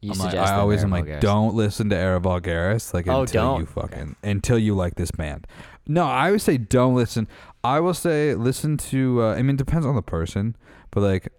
Like, 0.03 0.35
I 0.35 0.57
always 0.57 0.81
Era 0.81 0.87
am 0.87 0.91
like, 0.91 1.07
Vulgaris. 1.07 1.21
don't 1.21 1.55
listen 1.55 1.89
to 1.89 1.97
Era 1.97 2.21
Vulgaris 2.21 2.93
like 2.93 3.09
Oh, 3.09 3.23
until 3.23 3.43
don't. 3.53 3.61
you 3.61 3.67
fucking 3.67 4.17
until 4.23 4.59
you 4.59 4.75
like 4.75 4.95
this 4.97 5.11
band. 5.11 5.47
No, 5.87 6.05
I 6.07 6.31
would 6.31 6.41
say 6.41 6.57
don't 6.59 6.95
listen. 6.95 7.29
I 7.63 7.81
will 7.81 7.95
say 7.95 8.35
listen 8.35 8.77
to. 8.79 9.23
Uh, 9.23 9.35
I 9.35 9.43
mean, 9.43 9.57
it 9.57 9.59
depends 9.59 9.85
on 9.87 9.95
the 9.95 10.03
person, 10.03 10.57
but 10.91 11.01
like, 11.03 11.33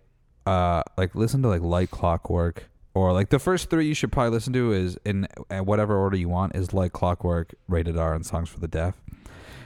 uh, 0.46 0.84
like 0.98 1.16
listen 1.16 1.42
to 1.44 1.48
like 1.48 1.62
Light 1.62 1.90
Clockwork 1.92 2.70
or 2.94 3.12
like 3.12 3.30
the 3.30 3.40
first 3.40 3.70
three 3.70 3.88
you 3.88 3.94
should 3.94 4.12
probably 4.12 4.32
listen 4.32 4.54
to 4.54 4.72
is 4.72 4.98
in 5.06 5.28
uh, 5.50 5.60
whatever 5.60 5.98
order 5.98 6.16
you 6.18 6.30
want 6.30 6.56
is 6.56 6.74
Like 6.74 6.94
Clockwork, 6.94 7.54
Rated 7.68 7.98
R, 7.98 8.14
and 8.14 8.26
Songs 8.26 8.50
for 8.50 8.60
the 8.60 8.68
Deaf, 8.68 8.96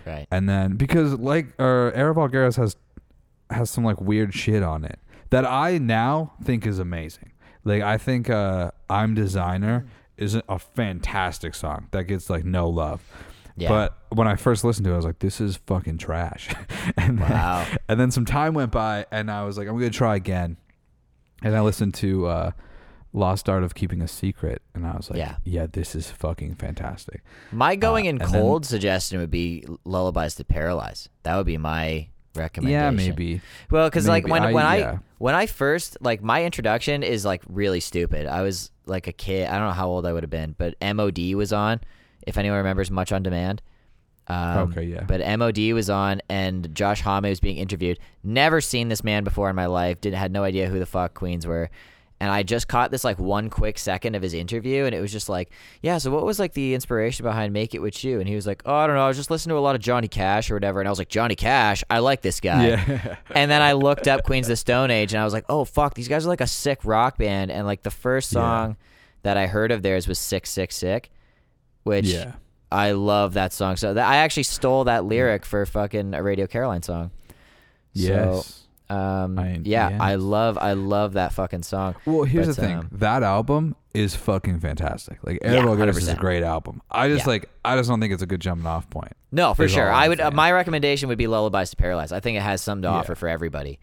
Right. 0.05 0.27
and 0.31 0.47
then 0.49 0.75
because 0.77 1.13
like 1.13 1.47
uh, 1.59 1.91
Era 1.93 2.15
Vulgaris 2.15 2.55
has 2.57 2.75
has 3.51 3.69
some 3.69 3.83
like 3.83 3.99
weird 3.99 4.33
shit 4.33 4.63
on 4.63 4.83
it 4.85 4.99
that 5.31 5.45
I 5.45 5.77
now 5.77 6.33
think 6.43 6.65
is 6.65 6.79
amazing. 6.79 7.31
Like 7.65 7.81
I 7.83 7.97
think 7.97 8.29
uh 8.29 8.71
I'm 8.89 9.13
Designer 9.13 9.85
is 10.17 10.35
a 10.49 10.59
fantastic 10.59 11.53
song 11.55 11.87
that 11.91 12.03
gets 12.05 12.29
like 12.29 12.45
no 12.45 12.67
love. 12.69 13.01
Yeah. 13.60 13.69
But 13.69 13.98
when 14.17 14.28
I 14.28 14.36
first 14.36 14.63
listened 14.63 14.86
to 14.86 14.91
it, 14.91 14.93
I 14.93 14.98
was 14.98 15.06
like, 15.06 15.19
"This 15.19 15.39
is 15.41 15.58
fucking 15.67 15.98
trash." 15.98 16.50
and 16.98 17.19
Wow. 17.19 17.65
Then, 17.67 17.78
and 17.89 18.00
then 18.00 18.12
some 18.12 18.26
time 18.26 18.54
went 18.54 18.72
by, 18.72 19.06
and 19.12 19.30
I 19.30 19.43
was 19.43 19.58
like, 19.58 19.67
"I'm 19.67 19.78
gonna 19.78 19.89
try 19.89 20.15
again." 20.15 20.58
And 21.43 21.56
I 21.56 21.62
listened 21.62 21.93
to 21.95 22.28
uh, 22.28 22.52
"Lost 23.13 23.50
Art 23.50 23.63
of 23.63 23.76
Keeping 23.76 24.02
a 24.02 24.08
Secret," 24.08 24.62
and 24.74 24.86
I 24.86 24.95
was 24.95 25.10
like, 25.10 25.19
Yeah. 25.19 25.36
"Yeah, 25.43 25.67
this 25.72 25.95
is 25.95 26.10
fucking 26.12 26.56
fantastic." 26.56 27.24
My 27.52 27.76
going 27.76 28.06
in 28.06 28.22
Uh, 28.22 28.26
then- 28.26 28.41
cold 28.41 28.65
suggestion 28.65 29.19
would 29.19 29.32
be 29.32 29.65
lullabies 29.86 30.36
to 30.36 30.43
paralyze. 30.43 31.10
That 31.24 31.36
would 31.38 31.45
be 31.45 31.58
my 31.58 32.08
recommendation. 32.36 32.80
Yeah, 32.82 32.91
maybe. 32.91 33.41
Well, 33.72 33.88
because 33.89 34.08
like 34.08 34.28
when 34.28 34.43
I- 34.43 34.54
when 34.54 34.65
I 34.65 34.78
yeah. 34.78 34.98
when 35.17 35.36
I 35.36 35.45
first 35.48 35.98
like 36.02 36.22
my 36.22 36.43
introduction 36.45 37.04
is 37.04 37.26
like 37.26 37.41
really 37.50 37.80
stupid. 37.80 38.28
I 38.28 38.41
was 38.43 38.72
like 38.86 39.08
a 39.08 39.12
kid. 39.13 39.48
I 39.50 39.58
don't 39.58 39.67
know 39.67 39.74
how 39.74 39.88
old 39.88 40.06
I 40.06 40.13
would 40.13 40.24
have 40.24 40.30
been, 40.30 40.56
but 40.58 40.76
MOD 40.82 41.36
was 41.36 41.52
on. 41.54 41.80
If 42.29 42.37
anyone 42.37 42.57
remembers, 42.59 42.89
Much 42.89 43.11
on 43.11 43.23
Demand. 43.23 43.61
Um, 44.27 44.71
Okay, 44.71 44.83
yeah. 44.83 45.03
But 45.07 45.21
MOD 45.39 45.57
was 45.73 45.89
on, 45.89 46.21
and 46.29 46.73
Josh 46.75 47.01
Homme 47.01 47.23
was 47.23 47.39
being 47.39 47.57
interviewed. 47.57 47.99
Never 48.23 48.61
seen 48.61 48.87
this 48.89 49.03
man 49.03 49.23
before 49.23 49.49
in 49.49 49.55
my 49.55 49.65
life. 49.65 49.99
Didn't 50.01 50.19
had 50.19 50.31
no 50.31 50.43
idea 50.43 50.67
who 50.69 50.79
the 50.79 50.85
fuck 50.85 51.13
Queens 51.15 51.45
were. 51.47 51.69
And 52.21 52.29
I 52.29 52.43
just 52.43 52.67
caught 52.67 52.91
this 52.91 53.05
like 53.05 53.17
one 53.17 53.49
quick 53.49 53.79
second 53.79 54.13
of 54.13 54.21
his 54.21 54.33
interview, 54.33 54.83
and 54.83 54.93
it 54.93 54.99
was 54.99 55.11
just 55.11 55.29
like, 55.29 55.49
yeah. 55.81 55.97
So 55.99 56.11
what 56.11 56.25
was 56.25 56.37
like 56.37 56.51
the 56.53 56.73
inspiration 56.73 57.23
behind 57.23 57.53
"Make 57.53 57.73
It 57.73 57.79
Wit 57.81 57.93
Chu"? 57.93 58.19
And 58.19 58.27
he 58.27 58.35
was 58.35 58.45
like, 58.45 58.61
oh, 58.65 58.75
I 58.75 58.87
don't 58.87 58.97
know. 58.97 59.05
I 59.05 59.07
was 59.07 59.15
just 59.15 59.31
listening 59.31 59.53
to 59.55 59.57
a 59.57 59.61
lot 59.61 59.75
of 59.75 59.81
Johnny 59.81 60.09
Cash 60.09 60.51
or 60.51 60.55
whatever, 60.55 60.81
and 60.81 60.87
I 60.87 60.91
was 60.91 60.99
like, 60.99 61.07
Johnny 61.07 61.35
Cash, 61.35 61.81
I 61.89 61.99
like 61.99 62.21
this 62.21 62.41
guy. 62.41 62.67
Yeah. 62.67 63.15
and 63.33 63.49
then 63.49 63.61
I 63.61 63.71
looked 63.71 64.07
up 64.09 64.23
Queens 64.25 64.47
of 64.47 64.51
the 64.51 64.57
Stone 64.57 64.91
Age, 64.91 65.13
and 65.13 65.21
I 65.21 65.23
was 65.23 65.31
like, 65.33 65.45
oh 65.47 65.63
fuck, 65.63 65.93
these 65.93 66.09
guys 66.09 66.25
are 66.25 66.29
like 66.29 66.41
a 66.41 66.47
sick 66.47 66.83
rock 66.83 67.17
band. 67.17 67.51
And 67.51 67.65
like 67.65 67.83
the 67.83 67.89
first 67.91 68.33
Yeah. 68.33 68.41
song 68.41 68.77
that 69.23 69.37
I 69.37 69.47
heard 69.47 69.71
of 69.71 69.81
theirs 69.81 70.05
was 70.05 70.19
"Sick, 70.19 70.45
Sick, 70.45 70.73
Sick," 70.73 71.09
which 71.83 72.05
Yeah. 72.07 72.33
I 72.71 72.91
love 72.91 73.33
that 73.33 73.51
song. 73.53 73.77
So 73.77 73.93
that, 73.95 74.07
I 74.07 74.17
actually 74.17 74.43
stole 74.43 74.83
that 74.83 75.05
lyric 75.05 75.45
for 75.45 75.65
fucking 75.65 76.13
a 76.13 76.21
Radio 76.21 76.45
Caroline 76.47 76.83
song. 76.83 77.11
Yes. 77.93 78.63
So, 78.89 78.95
um, 78.95 79.37
I- 79.39 79.59
yeah, 79.63 79.89
yeah. 79.89 79.97
I 80.03 80.15
love, 80.15 80.57
I 80.57 80.73
love 80.73 81.13
that 81.13 81.33
fucking 81.33 81.63
song. 81.63 81.95
Well, 82.05 82.23
here's 82.23 82.47
But, 82.47 82.55
the 82.55 82.61
thing. 82.61 82.77
um, 82.77 82.89
that 82.91 83.23
album 83.23 83.75
is 83.93 84.15
fucking 84.15 84.59
fantastic. 84.59 85.17
Like 85.23 85.39
Yeah, 85.41 85.53
Era 85.53 85.67
Vulgaris 85.67 85.97
is 85.97 86.07
a 86.09 86.15
great 86.15 86.43
album. 86.43 86.81
I 86.91 87.07
just 87.07 87.25
Yeah. 87.25 87.29
like 87.31 87.49
I 87.65 87.75
just 87.75 87.89
don't 87.89 87.99
think 87.99 88.13
it's 88.13 88.21
a 88.23 88.27
good 88.27 88.39
jumping 88.39 88.67
off 88.67 88.87
point. 88.89 89.13
No, 89.31 89.53
for 89.55 89.67
sure. 89.67 89.91
I 89.91 90.07
would. 90.07 90.19
Uh, 90.19 90.29
my 90.31 90.51
recommendation 90.51 91.09
would 91.09 91.17
be 91.17 91.25
"Lullabies 91.27 91.71
to 91.71 91.75
Paralyze." 91.75 92.11
I 92.11 92.19
think 92.19 92.37
it 92.37 92.41
has 92.41 92.61
something 92.61 92.83
to 92.83 92.87
Yeah. 92.89 92.95
offer 92.95 93.15
for 93.15 93.27
everybody. 93.27 93.79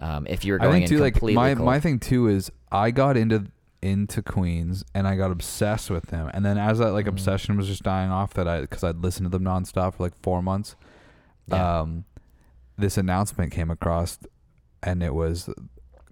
Um, 0.00 0.26
if 0.28 0.44
you're 0.44 0.58
going 0.58 0.70
I 0.70 0.72
think 0.80 0.90
in 0.90 0.96
too 0.98 1.02
like 1.02 1.22
my 1.34 1.54
cold. 1.54 1.64
my 1.66 1.80
thing 1.80 1.98
too 1.98 2.28
is 2.28 2.50
I 2.70 2.90
got 2.90 3.16
into 3.16 3.46
into 3.82 4.22
Queens 4.22 4.84
and 4.94 5.06
I 5.06 5.16
got 5.16 5.30
obsessed 5.30 5.90
with 5.90 6.06
them. 6.06 6.30
And 6.34 6.44
then 6.44 6.58
as 6.58 6.78
that 6.78 6.88
Mm. 6.88 6.92
like 6.94 7.06
obsession 7.06 7.56
was 7.56 7.66
just 7.66 7.82
dying 7.82 8.10
off 8.10 8.34
that 8.34 8.48
I 8.48 8.66
cuz 8.66 8.82
I'd 8.82 8.96
listened 8.98 9.26
to 9.30 9.38
them 9.38 9.44
nonstop 9.44 9.94
for 9.94 10.02
like 10.04 10.14
4 10.22 10.42
months. 10.42 10.76
Yeah. 11.46 11.80
Um 11.80 12.04
this 12.78 12.98
announcement 12.98 13.52
came 13.52 13.70
across 13.70 14.18
and 14.82 15.02
it 15.02 15.14
was 15.14 15.48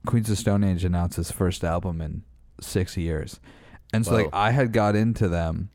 Queens 0.07 0.31
of 0.31 0.39
Stone 0.39 0.65
Age 0.65 0.85
announced 0.85 1.17
his 1.17 1.31
first 1.31 1.65
album 1.65 2.01
in 2.01 2.23
6 2.61 2.97
years. 2.97 3.41
And 3.93 4.05
so 4.05 4.13
Whoa. 4.13 4.17
like 4.25 4.29
I 4.33 4.51
had 4.53 4.73
got 4.73 4.95
into 4.97 5.29
them 5.29 5.71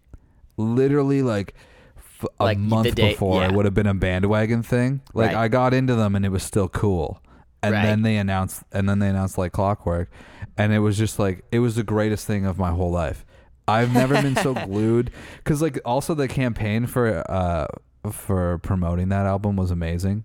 literally 0.58 1.22
like 1.22 1.54
f- 1.98 2.26
a 2.40 2.44
Like, 2.44 2.58
month 2.58 2.96
day- 2.96 3.10
before 3.12 3.44
it 3.46 3.54
would 3.54 3.66
have 3.66 3.74
been 3.74 3.88
a 3.88 3.94
bandwagon 3.94 4.62
thing. 4.64 5.02
Like 5.14 5.28
Right. 5.34 5.44
I 5.46 5.48
got 5.48 5.74
into 5.74 5.96
them 5.96 6.16
and 6.16 6.26
it 6.26 6.30
was 6.30 6.44
still 6.44 6.68
cool. 6.70 7.22
And 7.62 7.74
Right. 7.74 7.82
then 7.84 8.02
they 8.04 8.16
announced 8.18 8.64
and 8.72 8.88
then 8.88 9.00
they 9.00 9.10
announced 9.10 9.38
like 9.38 9.52
clockwork 9.52 10.10
and 10.58 10.72
it 10.72 10.80
was 10.80 10.98
just 10.98 11.20
like 11.20 11.44
it 11.52 11.60
was 11.60 11.76
the 11.76 11.84
greatest 11.84 12.26
thing 12.26 12.46
of 12.46 12.58
my 12.58 12.72
whole 12.72 12.92
life. 12.92 13.26
I've 13.68 13.94
never 13.94 14.22
been 14.22 14.36
so 14.38 14.54
glued 14.66 15.12
cuz 15.44 15.62
like 15.62 15.78
also 15.86 16.14
the 16.14 16.28
campaign 16.28 16.86
for 16.88 17.24
uh 17.30 17.68
for 18.12 18.58
promoting 18.60 19.10
that 19.10 19.26
album 19.26 19.56
was 19.58 19.72
amazing. 19.72 20.24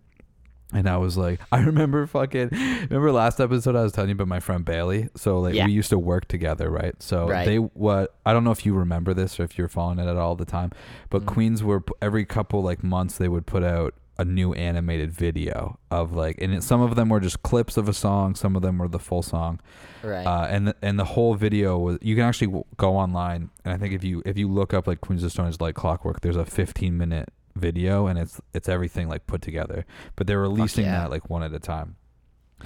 And 0.73 0.89
I 0.89 0.97
was 0.97 1.17
like, 1.17 1.39
I 1.53 1.61
remember 1.61 2.05
fucking, 2.07 2.49
remember 2.51 3.13
last 3.13 3.39
episode 3.41 3.77
I 3.77 3.83
was 3.83 3.93
telling 3.93 4.09
you 4.11 4.15
about 4.15 4.27
my 4.29 4.41
friend 4.41 4.65
Bailey. 4.65 5.09
So 5.17 5.39
like 5.41 5.55
Yeah. 5.55 5.67
we 5.67 5.73
used 5.73 5.91
to 5.91 5.99
work 5.99 6.27
together, 6.27 6.71
right? 6.71 7.01
So 7.03 7.29
Right. 7.29 7.45
they 7.45 7.57
what 7.59 8.15
I 8.25 8.33
don't 8.33 8.45
know 8.45 8.51
if 8.53 8.65
you 8.65 8.75
remember 8.75 9.13
this 9.15 9.39
or 9.41 9.43
if 9.45 9.59
you're 9.59 9.69
following 9.69 9.99
it 9.99 10.07
at 10.09 10.17
all 10.17 10.37
the 10.37 10.45
time, 10.45 10.71
but 11.11 11.23
Mm. 11.23 11.27
Queens 11.27 11.63
were 11.65 11.83
every 12.01 12.25
couple 12.25 12.63
like 12.63 12.83
months 12.85 13.19
they 13.19 13.29
would 13.29 13.47
put 13.47 13.63
out 13.65 13.95
a 14.17 14.25
new 14.25 14.53
animated 14.53 15.13
video 15.13 15.79
of 15.91 16.13
like, 16.13 16.41
and 16.41 16.55
it, 16.55 16.63
some 16.63 16.81
of 16.81 16.95
them 16.95 17.09
were 17.09 17.21
just 17.21 17.43
clips 17.43 17.77
of 17.77 17.89
a 17.89 17.93
song, 17.93 18.35
some 18.35 18.57
of 18.57 18.63
them 18.63 18.79
were 18.79 18.89
the 18.89 18.99
full 18.99 19.23
song, 19.23 19.61
right. 20.03 20.27
uh, 20.27 20.47
and 20.49 20.69
the, 20.69 20.77
and 20.83 20.99
the 20.99 21.05
whole 21.05 21.35
video 21.35 21.79
was 21.79 21.99
you 22.01 22.15
can 22.15 22.25
actually 22.25 22.63
go 22.77 22.97
online 22.97 23.51
and 23.65 23.75
I 23.75 23.77
think 23.77 23.93
if 23.95 24.05
you 24.05 24.23
if 24.25 24.39
you 24.39 24.49
look 24.49 24.73
up 24.73 24.87
like 24.87 25.01
Queens 25.01 25.25
of 25.25 25.33
Stone 25.33 25.49
Age 25.49 25.61
like 25.61 25.75
Clockwork, 25.75 26.21
there's 26.21 26.37
a 26.37 26.45
15 26.45 26.97
minute 26.97 27.31
video 27.57 28.07
and 28.07 28.19
it's 28.19 28.41
it's 28.53 28.69
everything 28.69 29.09
like 29.09 29.27
put 29.27 29.43
together, 29.43 29.85
but 30.17 30.27
they're 30.27 30.41
releasing 30.41 30.85
yeah. 30.85 31.03
that 31.03 31.11
like 31.11 31.29
one 31.29 31.43
at 31.43 31.53
a 31.53 31.61
time. 31.61 31.97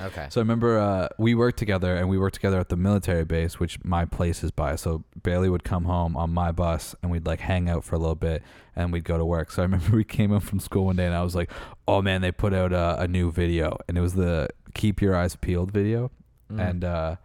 Okay. 0.00 0.26
So 0.30 0.40
I 0.40 0.42
remember 0.42 0.78
uh, 0.78 1.08
we 1.18 1.34
worked 1.34 1.58
together 1.58 1.96
and 1.96 2.08
we 2.08 2.18
worked 2.18 2.34
together 2.34 2.58
at 2.58 2.68
the 2.68 2.76
military 2.76 3.24
base, 3.24 3.58
which 3.58 3.82
my 3.84 4.04
place 4.04 4.42
is 4.42 4.50
by. 4.50 4.76
So 4.76 5.04
Bailey 5.22 5.48
would 5.48 5.64
come 5.64 5.84
home 5.84 6.16
on 6.16 6.30
my 6.30 6.52
bus 6.52 6.94
and 7.02 7.10
we'd 7.10 7.26
like 7.26 7.40
hang 7.40 7.68
out 7.68 7.84
for 7.84 7.96
a 7.96 7.98
little 7.98 8.14
bit 8.14 8.42
and 8.76 8.92
we'd 8.92 9.04
go 9.04 9.18
to 9.18 9.24
work. 9.24 9.50
So 9.50 9.62
I 9.62 9.64
remember 9.66 9.96
we 9.96 10.04
came 10.04 10.30
home 10.30 10.40
from 10.40 10.60
school 10.60 10.86
one 10.86 10.96
day 10.96 11.06
and 11.06 11.14
I 11.14 11.22
was 11.22 11.34
like, 11.34 11.50
oh 11.86 12.02
man, 12.02 12.20
they 12.20 12.32
put 12.32 12.54
out 12.54 12.72
a, 12.72 13.00
a 13.00 13.08
new 13.08 13.30
video 13.30 13.78
and 13.88 13.98
it 13.98 14.00
was 14.00 14.14
the 14.14 14.48
Keep 14.74 15.00
Your 15.02 15.16
Eyes 15.16 15.36
Peeled 15.36 15.72
video. 15.72 16.10
Mm. 16.52 16.70
And, 16.70 16.84
uh, 16.84 17.16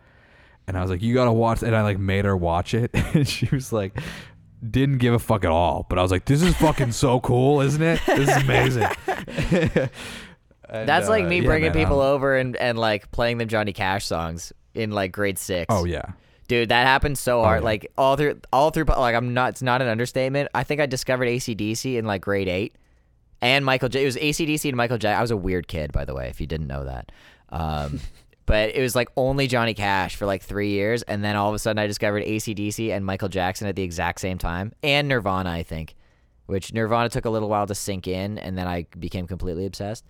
and 0.68 0.78
I 0.78 0.82
was 0.82 0.89
like, 0.89 1.01
"You 1.01 1.14
gotta 1.14 1.34
watch," 1.34 1.61
and 1.61 1.76
I 1.76 1.82
like 1.82 1.99
made 1.99 2.26
her 2.26 2.36
watch 2.36 2.74
it, 2.74 2.91
and 3.14 3.28
she 3.28 3.47
was 3.51 3.74
like, 3.74 3.99
didn't 4.68 4.99
give 4.99 5.14
a 5.14 5.20
fuck 5.20 5.43
at 5.43 5.51
all. 5.51 5.86
But 5.89 5.99
I 5.99 6.01
was 6.01 6.11
like, 6.11 6.26
"This 6.26 6.41
is 6.41 6.55
fucking 6.55 6.93
so 6.93 7.20
cool, 7.20 7.61
isn't 7.61 7.82
it? 7.82 7.99
This 8.05 8.30
is 8.30 8.43
amazing." 8.43 8.88
And, 10.74 10.89
That's 10.89 11.07
like 11.07 11.26
uh, 11.26 11.30
me 11.30 11.39
yeah, 11.39 11.45
bringing 11.45 11.71
man, 11.71 11.84
people 11.86 12.01
I'm- 12.01 12.13
over 12.13 12.36
and, 12.36 12.55
and 12.57 12.78
like 12.80 13.11
playing 13.11 13.38
them 13.38 13.47
Johnny 13.47 13.74
Cash 13.74 14.05
songs 14.05 14.51
in 14.74 14.89
like 14.91 15.11
grade 15.11 15.38
six. 15.38 15.67
Oh 15.69 15.86
yeah, 15.86 16.13
Dude, 16.47 16.69
that 16.69 16.88
happened 16.88 17.17
so 17.17 17.43
hard. 17.43 17.61
yeah. 17.61 17.65
Like 17.65 17.91
all 17.97 18.15
through, 18.17 18.39
all 18.51 18.71
through. 18.71 18.86
Like 18.86 19.15
I'm 19.15 19.34
not. 19.36 19.51
It's 19.51 19.61
not 19.61 19.82
an 19.84 19.88
understatement. 19.88 20.49
I 20.55 20.63
think 20.63 20.82
I 20.82 20.88
discovered 20.88 21.28
ACDC 21.28 21.97
in 21.97 22.05
like 22.05 22.21
grade 22.24 22.47
eight, 22.47 22.76
and 23.39 23.63
Michael. 23.63 23.88
J- 23.88 24.01
it 24.01 24.05
was 24.05 24.17
ACDC 24.17 24.67
and 24.67 24.76
Michael 24.76 24.97
J. 24.97 25.09
I 25.09 25.21
was 25.21 25.30
a 25.32 25.38
weird 25.38 25.67
kid, 25.67 25.91
by 25.91 26.05
the 26.05 26.15
way, 26.15 26.28
if 26.30 26.41
you 26.41 26.47
didn't 26.47 26.67
know 26.67 26.86
that. 26.86 27.11
Um, 27.49 27.99
but 28.47 28.76
it 28.76 28.82
was 28.82 28.95
like 28.95 29.09
only 29.15 29.45
Johnny 29.45 29.76
Cash 29.76 30.15
for 30.15 30.26
like 30.26 30.41
three 30.41 30.69
years, 30.71 31.03
and 31.03 31.24
then 31.24 31.36
all 31.36 31.49
of 31.49 31.55
a 31.55 31.59
sudden 31.59 31.78
I 31.78 31.86
discovered 31.86 32.24
ACDC 32.24 32.89
and 32.91 33.05
Michael 33.05 33.30
Jackson 33.30 33.67
at 33.67 33.76
the 33.76 33.84
exact 33.84 34.19
same 34.21 34.39
time, 34.39 34.74
and 34.82 35.07
Nirvana, 35.07 35.51
I 35.51 35.61
think. 35.61 35.93
Which 36.47 36.74
Nirvana 36.74 37.07
took 37.09 37.24
a 37.26 37.30
little 37.30 37.47
while 37.47 37.67
to 37.67 37.76
sink 37.76 38.07
in, 38.07 38.38
and 38.39 38.57
then 38.57 38.67
I 38.67 38.88
became 38.99 39.28
completely 39.28 39.65
obsessed. 39.65 40.03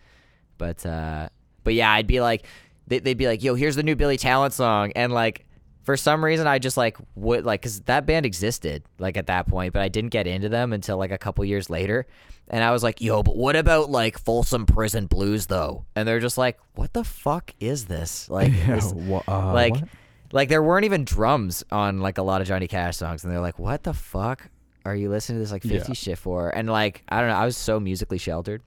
But 0.63 0.85
uh, 0.85 1.27
but 1.65 1.73
yeah, 1.73 1.91
I'd 1.91 2.07
be 2.07 2.21
like, 2.21 2.45
they, 2.87 2.99
they'd 2.99 3.17
be 3.17 3.27
like, 3.27 3.43
"Yo, 3.43 3.53
here's 3.55 3.75
the 3.75 3.83
new 3.83 3.97
Billy 3.97 4.15
Talent 4.15 4.53
song," 4.53 4.93
and 4.95 5.11
like 5.11 5.45
for 5.83 5.97
some 5.97 6.23
reason 6.23 6.47
I 6.47 6.57
just 6.59 6.77
like 6.77 6.95
would 7.15 7.43
like 7.43 7.59
because 7.61 7.81
that 7.81 8.05
band 8.05 8.25
existed 8.25 8.83
like 8.99 9.17
at 9.17 9.27
that 9.27 9.45
point, 9.47 9.73
but 9.73 9.81
I 9.81 9.89
didn't 9.89 10.11
get 10.11 10.25
into 10.25 10.47
them 10.47 10.71
until 10.71 10.97
like 10.97 11.11
a 11.11 11.17
couple 11.17 11.43
years 11.43 11.69
later, 11.69 12.05
and 12.47 12.63
I 12.63 12.71
was 12.71 12.81
like, 12.81 13.01
"Yo, 13.01 13.23
but 13.23 13.35
what 13.35 13.57
about 13.57 13.89
like 13.89 14.17
Folsom 14.17 14.65
Prison 14.65 15.07
Blues 15.07 15.47
though?" 15.47 15.83
And 15.97 16.07
they're 16.07 16.21
just 16.21 16.37
like, 16.37 16.57
"What 16.75 16.93
the 16.93 17.03
fuck 17.03 17.53
is 17.59 17.87
this?" 17.87 18.29
Like, 18.29 18.53
yeah. 18.57 18.75
this- 18.75 18.93
wha- 18.93 19.23
uh, 19.27 19.51
like 19.53 19.73
what? 19.73 19.83
like 20.31 20.47
there 20.49 20.63
weren't 20.63 20.85
even 20.85 21.03
drums 21.03 21.65
on 21.71 21.99
like 21.99 22.17
a 22.17 22.23
lot 22.23 22.39
of 22.39 22.47
Johnny 22.47 22.67
Cash 22.69 22.95
songs, 22.95 23.25
and 23.25 23.33
they're 23.33 23.41
like, 23.41 23.59
"What 23.59 23.83
the 23.83 23.93
fuck 23.93 24.49
are 24.85 24.95
you 24.95 25.09
listening 25.09 25.39
to 25.39 25.43
this 25.43 25.51
like 25.51 25.63
50 25.63 25.75
Yeah. 25.75 25.93
shit 25.93 26.17
for?" 26.17 26.49
And 26.49 26.69
like 26.69 27.03
I 27.09 27.19
don't 27.19 27.27
know, 27.29 27.35
I 27.35 27.43
was 27.43 27.57
so 27.57 27.81
musically 27.81 28.17
sheltered, 28.17 28.61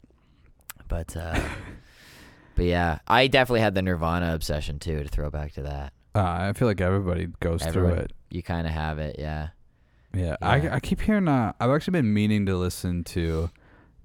but 0.89 1.17
uh, 1.17 1.41
but 2.57 2.65
yeah, 2.65 2.99
I 3.07 3.29
definitely 3.29 3.61
had 3.61 3.75
the 3.77 3.83
Nirvana 3.83 4.35
obsession 4.35 4.79
too. 4.81 5.03
To 5.05 5.09
throw 5.09 5.31
back 5.31 5.53
to 5.53 5.63
that, 5.63 5.93
Uh, 6.15 6.23
I 6.49 6.53
feel 6.55 6.67
like 6.67 6.81
everybody 6.81 7.29
goes 7.41 7.63
Everyone- 7.65 7.93
through 7.93 8.01
it. 8.05 8.13
you 8.31 8.43
kind 8.43 8.67
of 8.67 8.73
have 8.73 8.99
it, 8.99 9.17
yeah. 9.19 9.49
Yeah, 10.15 10.37
Yeah. 10.41 10.49
I, 10.49 10.69
I 10.77 10.81
keep 10.81 11.01
hearing. 11.03 11.29
Uh, 11.29 11.53
I've 11.61 11.71
actually 11.71 11.93
been 11.93 12.13
meaning 12.13 12.47
to 12.47 12.57
listen 12.57 13.05
to 13.05 13.51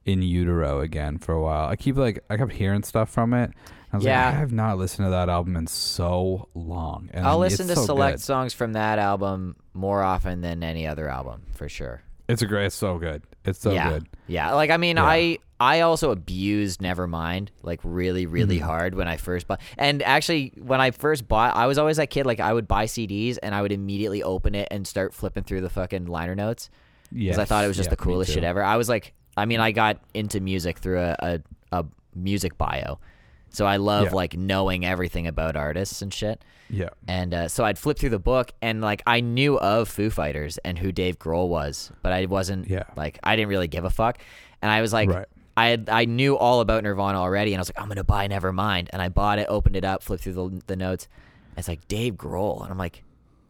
In 0.05 0.21
Utero 0.21 0.81
again 0.81 1.17
for 1.19 1.33
a 1.33 1.41
while. 1.41 1.67
I 1.69 1.75
keep 1.75 1.95
like 1.95 2.23
I 2.29 2.37
kept 2.37 2.51
hearing 2.53 2.83
stuff 2.83 3.09
from 3.09 3.33
it. 3.33 3.51
I 3.93 3.97
was 3.97 4.05
Yeah. 4.05 4.25
like, 4.25 4.35
I 4.35 4.39
have 4.39 4.51
not 4.53 4.77
listened 4.77 5.05
to 5.05 5.09
that 5.11 5.27
album 5.29 5.55
in 5.57 5.67
so 5.67 6.47
long. 6.53 7.09
And 7.13 7.25
I'll 7.27 7.37
listen 7.39 7.67
to 7.67 7.75
so 7.75 7.85
select 7.85 8.17
good. 8.19 8.23
songs 8.23 8.53
from 8.53 8.73
that 8.73 8.99
album 8.99 9.55
more 9.73 10.01
often 10.01 10.41
than 10.41 10.63
any 10.63 10.87
other 10.87 11.07
album 11.09 11.41
for 11.53 11.67
sure. 11.69 12.01
It's 12.29 12.41
a 12.41 12.45
great. 12.47 12.67
It's 12.67 12.75
so 12.75 12.97
good. 12.97 13.23
It's 13.43 13.59
so 13.59 13.71
yeah. 13.73 13.89
good. 13.89 14.07
Yeah, 14.27 14.53
like 14.53 14.69
I 14.69 14.77
mean, 14.77 14.95
Yeah. 14.97 15.03
I 15.05 15.37
I 15.61 15.81
also 15.81 16.11
abused 16.11 16.81
Nevermind 16.81 17.49
like 17.61 17.79
really 17.83 18.25
really 18.25 18.57
Mm-hmm. 18.57 18.65
hard 18.65 18.95
when 18.95 19.07
I 19.07 19.17
first 19.17 19.47
bought. 19.47 19.61
And 19.77 20.01
actually, 20.01 20.53
when 20.57 20.81
I 20.81 20.89
first 20.91 21.27
bought, 21.27 21.55
I 21.55 21.67
was 21.67 21.77
always 21.77 21.97
that 21.97 22.09
kid. 22.09 22.25
Like 22.25 22.39
I 22.39 22.51
would 22.51 22.67
buy 22.67 22.85
CDs 22.85 23.37
and 23.43 23.53
I 23.53 23.61
would 23.61 23.71
immediately 23.71 24.23
open 24.23 24.55
it 24.55 24.67
and 24.71 24.87
start 24.87 25.13
flipping 25.13 25.43
through 25.43 25.61
the 25.61 25.69
fucking 25.69 26.05
liner 26.07 26.35
notes 26.35 26.69
because 27.13 27.37
I 27.37 27.45
thought 27.45 27.63
it 27.63 27.67
was 27.67 27.77
just 27.77 27.87
yeah, 27.87 27.91
the 27.91 28.03
coolest 28.03 28.31
shit 28.33 28.43
ever. 28.43 28.63
I 28.63 28.77
was 28.77 28.89
like, 28.89 29.13
I 29.37 29.45
mean, 29.45 29.59
I 29.59 29.71
got 29.71 29.99
into 30.13 30.39
music 30.39 30.79
through 30.79 30.99
a 30.99 31.15
a, 31.19 31.41
a 31.71 31.85
music 32.15 32.57
bio, 32.57 32.99
so 33.49 33.65
I 33.65 33.77
love 33.77 34.05
Yeah. 34.07 34.13
like 34.13 34.35
knowing 34.35 34.83
everything 34.85 35.27
about 35.27 35.55
artists 35.55 36.01
and 36.01 36.11
shit. 36.13 36.43
Yeah, 36.73 36.89
And 37.05 37.33
uh, 37.33 37.47
so 37.49 37.65
I'd 37.65 37.77
flip 37.77 37.99
through 37.99 38.11
the 38.11 38.19
book, 38.33 38.53
and 38.61 38.79
like 38.81 39.03
I 39.05 39.19
knew 39.19 39.59
of 39.59 39.89
Foo 39.89 40.09
Fighters 40.09 40.57
and 40.59 40.79
who 40.79 40.93
Dave 40.93 41.19
Grohl 41.19 41.49
was, 41.49 41.91
but 42.01 42.13
I 42.13 42.25
wasn't 42.25 42.69
Yeah. 42.69 42.83
like 42.95 43.19
I 43.23 43.35
didn't 43.35 43.49
really 43.49 43.67
give 43.67 43.83
a 43.83 43.89
fuck. 43.89 44.19
And 44.61 44.71
I 44.71 44.79
was 44.81 44.93
like, 44.93 45.09
Right. 45.09 45.25
I 45.57 45.67
had, 45.67 45.89
I 45.89 46.05
knew 46.05 46.37
all 46.37 46.61
about 46.61 46.83
Nirvana 46.83 47.19
already, 47.19 47.53
and 47.53 47.59
I 47.59 47.61
was 47.61 47.69
like, 47.69 47.81
I'm 47.81 47.87
gonna 47.87 48.03
buy 48.03 48.27
Nevermind, 48.27 48.87
and 48.93 49.01
I 49.01 49.09
bought 49.09 49.39
it, 49.39 49.47
opened 49.49 49.75
it 49.75 49.83
up, 49.83 50.03
flipped 50.03 50.23
through 50.23 50.33
the, 50.33 50.61
the 50.67 50.75
notes. 50.75 51.07
And 51.51 51.59
it's 51.59 51.67
like 51.67 51.87
Dave 51.87 52.13
Grohl, 52.15 52.61
and 52.63 52.71
I'm 52.71 52.77
like, 52.77 53.03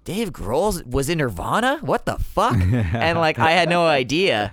Dave 0.04 0.32
Grohl 0.32 0.84
was 0.86 1.10
in 1.10 1.20
Nirvana? 1.20 1.78
What 1.82 2.06
the 2.06 2.18
fuck? 2.18 2.56
and 2.62 3.20
like 3.20 3.38
I 3.40 3.52
had 3.52 3.70
no 3.70 3.86
idea. 3.86 4.52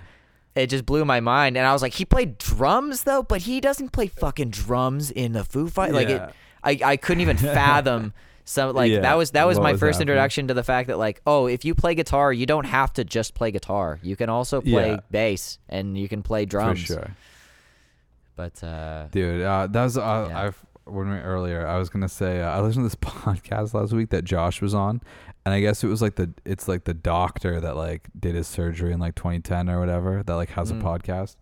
It 0.55 0.67
just 0.67 0.85
blew 0.85 1.05
my 1.05 1.19
mind, 1.19 1.57
and 1.57 1.65
I 1.65 1.73
was 1.73 1.81
like, 1.81 1.93
he 1.93 2.05
played 2.05 2.37
drums 2.37 3.03
though, 3.03 3.23
but 3.23 3.41
he 3.41 3.59
doesn't 3.61 3.89
play 3.89 4.07
fucking 4.07 4.49
drums 4.51 5.09
in 5.09 5.31
the 5.33 5.43
Foo 5.43 5.69
Fight. 5.69 5.93
Like 5.93 6.09
it, 6.09 6.21
I 6.63 6.79
I 6.83 6.97
couldn't 6.97 7.21
even 7.21 7.37
fathom. 7.37 8.13
some 8.45 8.73
like 8.75 8.91
Yeah, 8.91 9.01
that 9.01 9.15
was 9.15 9.31
that 9.31 9.45
was 9.45 9.59
my 9.59 9.73
was 9.73 9.79
first 9.79 9.97
happening. 9.97 10.13
introduction 10.13 10.47
to 10.47 10.55
the 10.55 10.63
fact 10.63 10.87
that 10.87 10.97
like 10.97 11.21
oh 11.27 11.45
if 11.45 11.65
you 11.65 11.75
play 11.75 11.93
guitar 11.93 12.33
you 12.33 12.47
don't 12.47 12.63
have 12.65 12.91
to 12.93 13.03
just 13.03 13.35
play 13.35 13.51
guitar 13.51 13.99
you 14.01 14.15
can 14.15 14.27
also 14.27 14.59
play 14.59 14.89
Yeah. 14.93 14.99
bass 15.11 15.59
and 15.69 15.95
you 15.95 16.09
can 16.09 16.23
play 16.23 16.45
for 16.45 16.49
drums 16.49 16.79
sure. 16.79 17.11
But 18.41 18.63
uh 18.63 19.07
Dude, 19.11 19.41
uh, 19.41 19.67
that 19.73 19.83
was 19.83 19.97
uh, 19.97 20.27
Yeah. 20.29 20.41
I've 20.43 20.65
when 20.85 21.09
we 21.11 21.17
earlier. 21.17 21.67
I 21.67 21.77
was 21.77 21.89
gonna 21.89 22.09
say 22.09 22.41
uh, 22.41 22.49
I 22.55 22.61
listened 22.61 22.89
to 22.89 22.89
this 22.89 22.95
podcast 23.25 23.73
last 23.73 23.91
week 23.93 24.09
that 24.09 24.23
Josh 24.23 24.61
was 24.61 24.73
on, 24.73 25.01
and 25.45 25.53
I 25.53 25.59
guess 25.61 25.83
it 25.83 25.87
was 25.87 26.01
like 26.01 26.15
the 26.15 26.27
it's 26.45 26.67
like 26.67 26.83
the 26.85 26.93
doctor 26.95 27.59
that 27.59 27.75
like 27.75 28.01
did 28.19 28.33
his 28.35 28.47
surgery 28.47 28.91
in 28.93 28.99
like 28.99 29.15
2010 29.15 29.69
or 29.69 29.79
whatever 29.79 30.23
that 30.25 30.35
like 30.35 30.49
has 30.51 30.71
Mm. 30.71 30.79
a 30.79 30.83
podcast, 30.83 31.35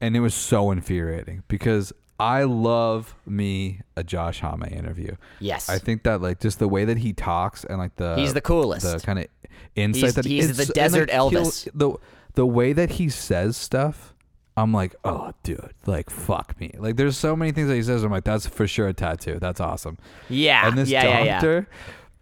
and 0.00 0.14
it 0.16 0.20
was 0.20 0.34
so 0.34 0.70
infuriating 0.70 1.42
because 1.48 1.92
I 2.20 2.44
love 2.44 3.14
me 3.26 3.80
a 3.96 4.04
Josh 4.04 4.38
Homme 4.40 4.62
interview. 4.70 5.16
yes 5.40 5.68
I 5.68 5.78
think 5.78 6.04
that 6.04 6.20
like 6.22 6.38
just 6.38 6.58
the 6.60 6.68
way 6.68 6.84
that 6.84 6.98
he 6.98 7.12
talks 7.12 7.64
and 7.64 7.78
like 7.78 7.96
the 7.96 8.14
he's 8.16 8.34
the 8.34 8.40
coolest 8.52 8.86
the 8.86 9.00
kind 9.00 9.18
of 9.18 9.26
insight 9.74 10.02
He's- 10.02 10.14
that 10.14 10.24
he- 10.26 10.36
he's 10.36 10.56
the 10.56 10.62
and, 10.62 10.68
like, 10.68 10.74
desert 10.74 11.10
he'll- 11.10 11.30
Elvis. 11.30 11.68
The 11.74 11.88
the 12.34 12.46
way 12.46 12.72
that 12.72 12.90
he 12.92 13.08
says 13.08 13.56
stuff, 13.56 14.11
I'm 14.56 14.72
like, 14.72 14.94
oh, 15.04 15.32
dude, 15.42 15.72
like 15.86 16.10
fuck 16.10 16.58
me. 16.60 16.72
Like, 16.78 16.96
there's 16.96 17.16
so 17.16 17.34
many 17.34 17.52
things 17.52 17.68
that 17.68 17.76
he 17.76 17.82
says. 17.82 18.02
I'm 18.04 18.10
like, 18.10 18.24
that's 18.24 18.46
for 18.46 18.66
sure 18.66 18.88
a 18.88 18.92
tattoo. 18.92 19.38
That's 19.40 19.60
awesome. 19.60 19.96
yeah 20.28 20.66
and 20.68 20.76
this 20.76 20.90
yeah 20.90 21.04
yeah 21.04 21.22
yeah 21.24 21.32
doctor, 21.34 21.68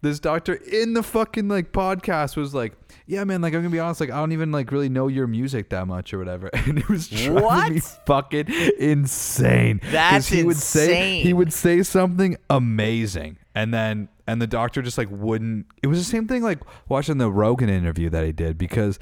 this 0.02 0.20
doctor 0.20 0.54
in 0.54 0.94
the 0.94 1.02
fucking 1.02 1.48
like 1.48 1.72
podcast 1.72 2.36
was 2.36 2.54
like, 2.54 2.74
yeah, 3.06 3.24
man, 3.24 3.40
like 3.42 3.52
I'm 3.52 3.60
gonna 3.62 3.70
be 3.72 3.80
honest, 3.80 4.00
like 4.00 4.10
I 4.10 4.16
don't 4.18 4.30
even 4.32 4.52
like 4.52 4.70
really 4.70 4.88
know 4.88 5.08
your 5.08 5.26
music 5.26 5.70
that 5.70 5.86
much 5.88 6.14
or 6.14 6.18
whatever, 6.18 6.48
and 6.54 6.78
it 6.78 6.88
was 6.88 7.08
driving 7.08 7.34
me 7.34 7.80
What? 7.80 7.82
fucking 8.06 8.46
insane. 8.78 9.80
That's 9.90 10.28
he 10.28 10.44
would 10.44 10.56
say 10.56 11.20
he 11.22 11.32
would 11.32 11.52
say 11.52 11.82
something 11.82 12.36
amazing, 12.48 13.38
and 13.54 13.74
then 13.74 14.08
and 14.26 14.40
the 14.40 14.46
doctor 14.46 14.82
just 14.82 14.98
like 14.98 15.08
wouldn't. 15.10 15.66
It 15.82 15.88
was 15.88 15.98
the 15.98 16.04
same 16.04 16.28
thing 16.28 16.42
like 16.42 16.60
watching 16.88 17.18
the 17.18 17.30
Rogan 17.30 17.68
interview 17.68 18.08
that 18.10 18.24
he 18.24 18.32
did 18.32 18.56
because. 18.56 18.98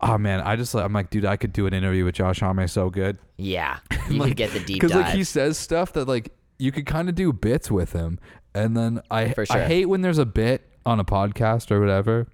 Oh 0.00 0.18
man, 0.18 0.40
I 0.40 0.56
just 0.56 0.74
I'm 0.74 0.92
like, 0.92 1.10
dude, 1.10 1.24
I 1.24 1.36
could 1.36 1.52
do 1.52 1.66
an 1.66 1.74
interview 1.74 2.04
with 2.04 2.14
Josh 2.14 2.40
Homme 2.40 2.66
so 2.68 2.90
good 2.90 3.18
yeah 3.38 3.80
you 4.08 4.16
like, 4.16 4.28
could 4.28 4.36
get 4.38 4.50
the 4.52 4.60
deep 4.60 4.80
because 4.80 4.94
like 4.94 5.14
he 5.14 5.22
says 5.22 5.58
stuff 5.58 5.92
that 5.92 6.08
like 6.08 6.32
you 6.58 6.72
could 6.72 6.86
kind 6.86 7.08
of 7.08 7.14
do 7.14 7.32
bits 7.32 7.70
with 7.70 7.92
him, 7.92 8.18
and 8.54 8.76
then 8.76 9.00
I 9.10 9.32
sure. 9.32 9.46
I 9.50 9.64
hate 9.64 9.86
when 9.86 10.02
there's 10.02 10.18
a 10.18 10.26
bit 10.26 10.70
on 10.84 11.00
a 11.00 11.04
podcast 11.04 11.70
or 11.70 11.80
whatever, 11.80 12.28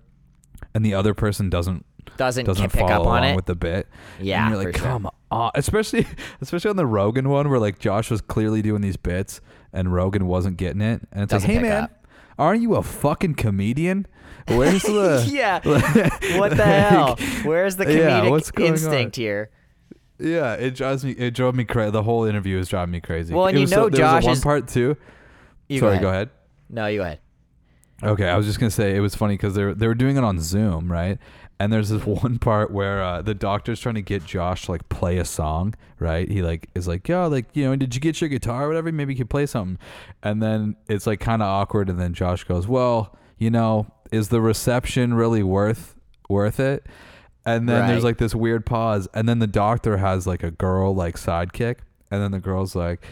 and 0.75 0.85
the 0.85 0.95
other 0.95 1.15
person 1.15 1.51
doesn't 1.51 1.85
doesn't, 2.17 2.45
doesn't 2.45 2.71
pick 2.73 2.81
follow 2.81 3.03
up 3.03 3.07
on 3.07 3.25
it 3.25 3.37
with 3.37 3.47
the 3.47 3.55
bit. 3.55 3.89
Yeah, 4.21 4.43
and 4.43 4.55
you're 4.55 4.65
like, 4.65 4.75
for 4.75 4.79
sure. 4.79 4.89
come 4.89 5.11
on, 5.31 5.51
especially 5.55 6.07
especially 6.41 6.71
on 6.71 6.77
the 6.77 6.87
Rogan 6.87 7.29
one 7.29 7.51
where 7.51 7.59
like 7.59 7.79
Josh 7.79 8.11
was 8.11 8.21
clearly 8.21 8.63
doing 8.63 8.81
these 8.81 8.97
bits 8.97 9.41
and 9.73 9.93
Rogan 9.93 10.27
wasn't 10.27 10.57
getting 10.57 10.83
it, 10.83 11.03
and 11.13 11.23
it's 11.25 11.31
Doesn't 11.31 11.49
like, 11.49 11.59
hey 11.59 11.63
man, 11.63 11.85
up. 11.85 12.07
aren't 12.39 12.63
you 12.63 12.77
a 12.77 12.83
fucking 12.83 13.35
comedian? 13.35 14.07
Where's 14.49 14.83
the 14.83 15.29
yeah 15.33 15.61
what 16.39 16.57
the 16.57 16.65
hell 16.65 17.17
where's 17.45 17.77
the 17.77 17.85
Yeah, 17.85 18.21
comedic 18.23 18.31
what's 18.31 18.51
going 18.51 18.69
on? 18.71 18.75
instinct 18.75 19.17
here 19.17 19.51
Yeah, 20.19 20.55
it 20.55 20.75
drives 20.75 21.05
me. 21.05 21.13
It 21.13 21.35
drove 21.35 21.55
me 21.55 21.65
crazy. 21.65 21.91
The 21.91 22.03
whole 22.03 22.25
interview 22.25 22.59
is 22.59 22.69
driving 22.69 22.93
me 22.93 23.01
crazy. 23.01 23.35
Well, 23.35 23.47
and 23.47 23.57
It 23.57 23.61
you 23.63 23.67
so- 23.67 23.83
know 23.83 23.87
a 23.87 23.91
Josh 23.91 24.25
one 24.25 24.33
is- 24.35 24.41
part 24.41 24.69
too. 24.69 24.97
You 25.69 25.81
Sorry, 25.81 25.99
go 25.99 26.09
ahead. 26.09 26.29
ahead. 26.29 26.31
no 26.71 26.87
you 26.87 26.99
go 26.99 27.05
ahead 27.05 27.19
Okay, 28.05 28.29
I 28.29 28.37
was 28.37 28.47
just 28.47 28.59
gonna 28.59 28.71
say 28.71 28.97
it 28.97 29.01
was 29.01 29.15
funny 29.15 29.35
because 29.35 29.55
they 29.55 29.65
were 29.65 29.75
they 29.75 29.87
were 29.87 29.95
doing 29.95 30.17
it 30.17 30.25
on 30.25 30.41
Zoom, 30.41 30.91
right? 30.91 31.19
And 31.61 31.73
there's 31.73 31.89
this 31.91 32.05
one 32.25 32.39
part 32.41 32.73
where 32.73 33.01
uh, 33.01 33.23
the 33.23 33.35
doctor's 33.35 33.79
trying 33.79 33.95
to 33.95 34.03
get 34.03 34.25
Josh 34.25 34.67
to 34.67 34.73
like 34.73 34.89
play 34.89 35.19
a 35.19 35.25
song, 35.25 35.75
right? 36.01 36.29
He 36.29 36.43
like 36.43 36.69
is 36.75 36.89
like, 36.89 37.07
yo, 37.09 37.29
like 37.29 37.47
you 37.55 37.65
know, 37.65 37.77
did 37.77 37.95
you 37.95 38.01
get 38.01 38.21
your 38.21 38.29
guitar 38.29 38.65
or 38.65 38.69
whatever? 38.69 38.91
Maybe 38.91 39.13
you 39.15 39.19
could 39.19 39.31
play 39.31 39.47
something. 39.47 39.79
And 40.25 40.43
then 40.43 40.75
it's 40.89 41.07
like 41.07 41.21
kind 41.21 41.43
of 41.43 41.47
awkward, 41.49 41.89
and 41.89 41.99
then 42.01 42.13
Josh 42.13 42.43
goes, 42.45 42.67
well, 42.67 43.17
you 43.39 43.51
know, 43.51 43.87
is 44.13 44.29
the 44.29 44.41
reception 44.41 45.15
really 45.15 45.43
worth 45.43 45.97
worth 46.29 46.61
it? 46.61 46.87
And 47.45 47.69
then 47.69 47.89
there's 47.89 48.05
like 48.05 48.19
this 48.19 48.35
weird 48.37 48.65
pause, 48.65 49.09
and 49.15 49.29
then 49.29 49.41
the 49.41 49.49
doctor 49.49 49.97
has 49.97 50.27
like 50.29 50.45
a 50.45 50.53
girl 50.53 50.95
like 50.95 51.17
sidekick, 51.17 51.79
and 52.11 52.23
then 52.23 52.31
the 52.31 52.39
girl's 52.39 52.77
like, 52.77 53.05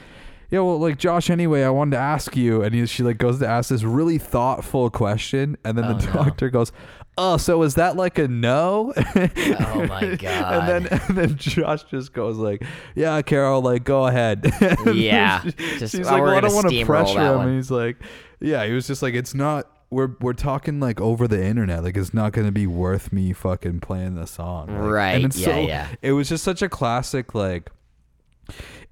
yeah, 0.51 0.61
well, 0.61 0.79
like 0.79 0.99
Josh, 0.99 1.31
anyway, 1.31 1.65
I 1.65 1.71
wanted 1.71 1.93
to 1.97 1.99
ask 2.03 2.37
you, 2.37 2.63
and 2.63 2.73
he, 2.75 2.87
she 2.87 3.03
like 3.03 3.19
goes 3.19 3.41
to 3.41 3.49
ask 3.49 3.71
this 3.71 3.83
really 3.83 4.19
thoughtful 4.19 4.89
question, 4.91 5.57
and 5.65 5.77
then 5.77 5.85
Oh, 5.87 5.95
the 5.95 6.07
no. 6.07 6.13
doctor 6.13 6.49
goes, 6.49 6.71
"Oh, 7.19 7.39
so 7.39 7.61
is 7.65 7.75
that 7.75 7.97
like 7.97 8.19
a 8.19 8.29
no?" 8.29 8.93
Oh, 8.97 9.87
my 9.89 10.01
And 10.03 10.19
God. 10.21 10.69
then 10.69 10.87
and 11.09 11.17
then 11.19 11.37
Josh 11.37 11.83
just 11.85 12.13
goes 12.13 12.37
like, 12.37 12.63
"Yeah, 12.95 13.21
Carol, 13.23 13.63
like 13.63 13.83
go 13.83 14.07
ahead." 14.07 14.49
Yeah. 14.95 15.43
she- 15.43 15.51
Just- 15.79 15.97
she's 15.97 16.07
oh, 16.07 16.13
like, 16.13 16.23
"Well, 16.23 16.37
I 16.37 16.41
don't 16.41 16.55
want 16.55 16.71
to 16.71 16.85
pressure 16.85 17.19
him," 17.21 17.41
and 17.41 17.57
he's 17.57 17.71
like, 17.73 17.97
"Yeah," 18.41 18.65
he 18.67 18.73
was 18.75 18.87
just 18.87 19.03
like, 19.03 19.15
"It's 19.15 19.35
not." 19.35 19.67
We're 19.91 20.11
we're 20.21 20.33
talking 20.33 20.81
like 20.81 21.01
over 21.01 21.27
the 21.27 21.43
internet. 21.45 21.83
Like 21.83 21.97
it's 21.97 22.15
not 22.15 22.33
gonna 22.33 22.53
be 22.53 22.67
worth 22.67 23.13
me 23.13 23.33
fucking 23.33 23.81
playing 23.81 24.15
the 24.15 24.27
song. 24.27 24.69
Like, 24.69 24.91
Right, 24.91 25.25
And 25.25 25.35
yeah, 25.37 25.45
so 25.45 25.61
yeah. 25.61 25.89
it 26.03 26.13
was 26.13 26.29
just 26.29 26.45
such 26.45 26.63
a 26.63 26.69
classic 26.69 27.35
like 27.35 27.71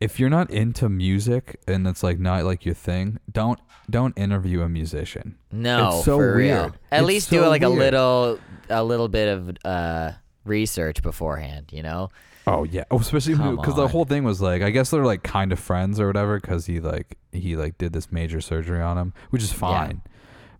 if 0.01 0.21
you're 0.21 0.31
not 0.31 0.51
into 0.51 0.89
music 0.89 1.61
and 1.67 1.87
it's 1.87 2.03
like 2.03 2.19
not 2.19 2.45
like 2.45 2.65
your 2.65 2.75
thing, 2.75 3.19
don't 3.31 3.59
don't 3.91 4.17
interview 4.19 4.63
a 4.63 4.69
musician. 4.69 5.37
No, 5.51 5.89
It's 5.97 6.05
so 6.05 6.19
for 6.19 6.35
real. 6.35 6.57
weird. 6.63 6.79
At 6.93 7.01
It's 7.01 7.07
least 7.09 7.31
do 7.31 7.41
so 7.41 7.49
like 7.49 7.63
a 7.63 7.69
little, 7.69 8.39
a 8.69 8.85
little 8.85 9.09
bit 9.09 9.29
of 9.29 9.57
uh, 9.65 10.13
research 10.45 11.03
beforehand. 11.03 11.71
You 11.73 11.83
know? 11.83 12.11
Oh 12.47 12.65
yeah, 12.65 12.85
oh, 12.91 12.99
especially 12.99 13.35
because 13.35 13.77
the 13.77 13.89
whole 13.89 14.05
thing 14.05 14.25
was 14.25 14.41
like, 14.41 14.63
I 14.63 14.71
guess 14.71 14.91
they're 14.91 15.05
like 15.05 15.23
kind 15.23 15.53
of 15.53 15.59
friends 15.59 15.99
or 16.01 16.07
whatever, 16.07 16.39
because 16.41 16.67
he 16.67 16.81
like 16.81 17.19
he 17.33 17.57
like 17.57 17.79
did 17.79 17.93
this 17.93 18.13
major 18.13 18.41
surgery 18.41 18.81
on 18.81 18.97
him, 18.99 19.13
which 19.31 19.43
is 19.43 19.53
fine. 19.53 20.03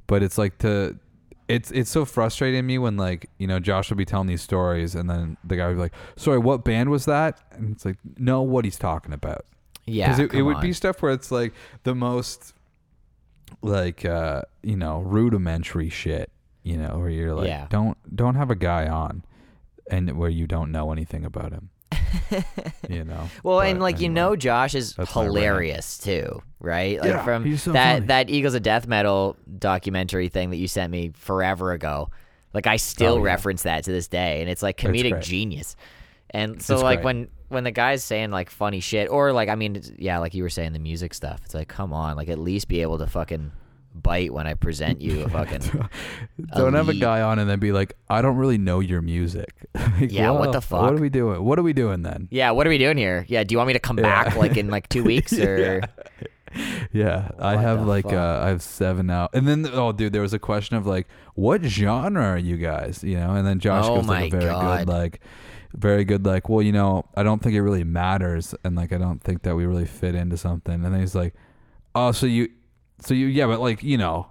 But 0.09 0.25
it's 0.25 0.37
like 0.39 0.59
to, 0.59 0.99
it's 1.47 1.71
it's 1.71 1.91
so 1.91 2.05
frustrating 2.05 2.59
to 2.59 2.63
me 2.63 2.79
when 2.79 2.97
like 2.97 3.31
you 3.39 3.47
know 3.47 3.61
Josh 3.61 3.89
will 3.91 3.97
be 3.97 4.05
telling 4.05 4.27
these 4.27 4.43
stories 4.43 4.95
and 4.97 5.09
then 5.09 5.37
the 5.45 5.55
guy 5.57 5.69
would 5.69 5.75
be 5.77 5.81
like, 5.81 5.95
sorry, 6.17 6.39
what 6.39 6.65
band 6.65 6.91
was 6.91 7.05
that? 7.05 7.39
And 7.53 7.71
it's 7.73 7.85
like, 7.85 7.99
know 8.19 8.43
what 8.43 8.65
he's 8.65 8.77
talking 8.79 9.13
about. 9.13 9.47
Yeah. 9.87 10.09
Because 10.09 10.19
it, 10.19 10.35
it 10.35 10.43
would 10.43 10.61
be 10.61 10.73
stuff 10.73 11.01
where 11.01 11.13
it's 11.13 11.31
like 11.31 11.55
the 11.85 11.95
most 11.95 12.53
like 13.63 14.05
uh 14.05 14.43
you 14.63 14.77
know 14.77 15.01
rudimentary 15.01 15.89
shit 15.89 16.31
you 16.63 16.77
know 16.77 16.99
where 16.99 17.09
you're 17.09 17.35
like 17.35 17.49
Yeah. 17.49 17.67
don't 17.71 17.97
don't 18.15 18.35
have 18.35 18.51
a 18.51 18.55
guy 18.55 18.87
on 18.87 19.25
and 19.91 20.19
where 20.19 20.29
you 20.29 20.47
don't 20.47 20.71
know 20.71 20.93
anything 20.93 21.25
about 21.25 21.53
him 21.53 21.71
you 22.89 23.05
know 23.05 23.29
Well, 23.43 23.61
and 23.61 23.81
like 23.81 24.01
you 24.01 24.09
know, 24.09 24.37
Josh 24.37 24.75
is 24.75 24.95
That's 24.95 25.15
my 25.15 25.23
rant. 25.23 25.35
hilarious 25.37 25.99
too, 25.99 26.43
right? 26.61 27.01
Like 27.01 27.09
Yeah, 27.11 27.25
from 27.25 27.57
so 27.57 27.73
that 27.73 27.95
funny. 27.95 28.07
that 28.07 28.31
Eagles 28.31 28.55
of 28.55 28.63
Death 28.63 28.87
Metal 28.87 29.37
documentary 29.59 30.29
thing 30.29 30.51
that 30.51 30.57
you 30.57 30.69
sent 30.69 30.91
me 30.91 31.13
forever 31.15 31.73
ago. 31.73 32.11
Like 32.55 32.67
I 32.67 32.77
still 32.77 33.15
Oh, 33.15 33.19
yeah. 33.19 33.25
reference 33.25 33.63
that 33.65 33.85
to 33.85 33.93
this 33.93 34.09
day, 34.09 34.41
and 34.41 34.51
it's 34.51 34.63
like 34.63 34.77
comedic 34.79 35.11
great. 35.13 35.23
genius. 35.25 35.77
And 36.31 36.61
so 36.63 36.75
It's 36.75 36.83
like 36.83 36.99
great. 36.99 37.05
when 37.05 37.29
when 37.49 37.65
the 37.65 37.71
guy's 37.71 38.05
saying 38.05 38.31
like 38.31 38.51
funny 38.51 38.81
shit, 38.81 39.09
or 39.11 39.33
like 39.33 39.49
I 39.49 39.55
mean, 39.55 39.81
yeah, 39.99 40.19
like 40.19 40.35
you 40.35 40.43
were 40.43 40.51
saying 40.51 40.73
the 40.73 40.79
music 40.79 41.15
stuff. 41.15 41.41
It's 41.45 41.55
like 41.55 41.69
come 41.69 41.93
on, 41.93 42.17
like 42.17 42.29
at 42.29 42.39
least 42.39 42.69
be 42.69 42.83
able 42.83 42.99
to 42.99 43.07
fucking 43.07 43.53
bite 43.99 44.33
when 44.33 44.47
I 44.47 44.55
present 44.55 45.01
you 45.01 45.23
a 45.25 45.29
fucking. 45.29 45.63
don't 46.57 46.75
have 46.75 46.89
a 46.89 46.95
guy 46.95 47.21
on 47.21 47.39
and 47.39 47.49
then 47.51 47.59
be 47.59 47.73
like 47.73 47.95
i 48.09 48.23
don't 48.23 48.37
really 48.37 48.59
know 48.59 48.81
your 48.81 49.03
music 49.03 49.53
Like, 49.75 50.11
Yeah, 50.13 50.31
what 50.31 50.41
well, 50.51 50.53
the 50.61 50.61
what 50.77 50.95
are 50.95 50.97
we 51.01 51.09
doing 51.11 51.45
what 51.45 51.59
are 51.59 51.63
we 51.63 51.73
doing 51.73 52.03
then 52.03 52.29
Yeah, 52.31 52.53
what 52.53 52.67
are 52.67 52.71
we 52.71 52.79
doing 52.79 52.97
here? 52.97 53.25
Yeah, 53.29 53.45
do 53.45 53.53
you 53.53 53.59
want 53.59 53.69
me 53.69 53.75
to 53.75 53.79
come 53.81 53.99
Yeah. 53.99 54.25
back 54.25 54.37
like 54.37 54.57
in 54.57 54.69
like 54.69 54.89
two 54.89 55.05
weeks 55.05 55.33
or? 55.39 55.83
Yeah, 56.93 57.31
I 57.39 57.57
have 57.57 57.87
like 57.87 58.07
uh, 58.07 58.41
I 58.43 58.49
have 58.49 58.63
seven 58.63 59.11
out, 59.11 59.31
and 59.35 59.47
then 59.47 59.69
oh, 59.71 59.93
dude, 59.93 60.13
there 60.15 60.23
was 60.23 60.33
a 60.33 60.39
question 60.39 60.77
of 60.77 60.87
like, 60.87 61.07
what 61.35 61.63
genre 61.63 62.23
are 62.25 62.39
you 62.39 62.57
guys? 62.57 63.05
You 63.05 63.17
know, 63.19 63.35
and 63.35 63.47
then 63.47 63.59
Josh 63.61 63.85
Oh 63.87 63.97
goes 63.97 64.07
like 64.07 64.33
a 64.33 64.37
very 64.37 64.51
God. 64.51 64.87
good 64.87 64.89
like, 64.93 65.21
very 65.77 66.05
good 66.07 66.25
like, 66.25 66.49
well, 66.49 66.63
you 66.63 66.73
know, 66.73 67.05
I 67.15 67.23
don't 67.23 67.43
think 67.43 67.55
it 67.55 67.61
really 67.63 67.85
matters, 67.85 68.55
and 68.65 68.75
like 68.77 68.93
I 68.95 68.99
don't 68.99 69.23
think 69.23 69.43
that 69.43 69.55
we 69.57 69.67
really 69.67 69.85
fit 69.85 70.15
into 70.15 70.39
something, 70.39 70.73
and 70.73 70.85
then 70.87 70.99
he's 71.01 71.15
like, 71.15 71.35
oh, 71.95 72.13
so 72.13 72.25
you, 72.27 72.49
so 73.01 73.15
you, 73.15 73.27
yeah, 73.27 73.47
but 73.47 73.61
like 73.61 73.83
you 73.83 73.99
know, 73.99 74.31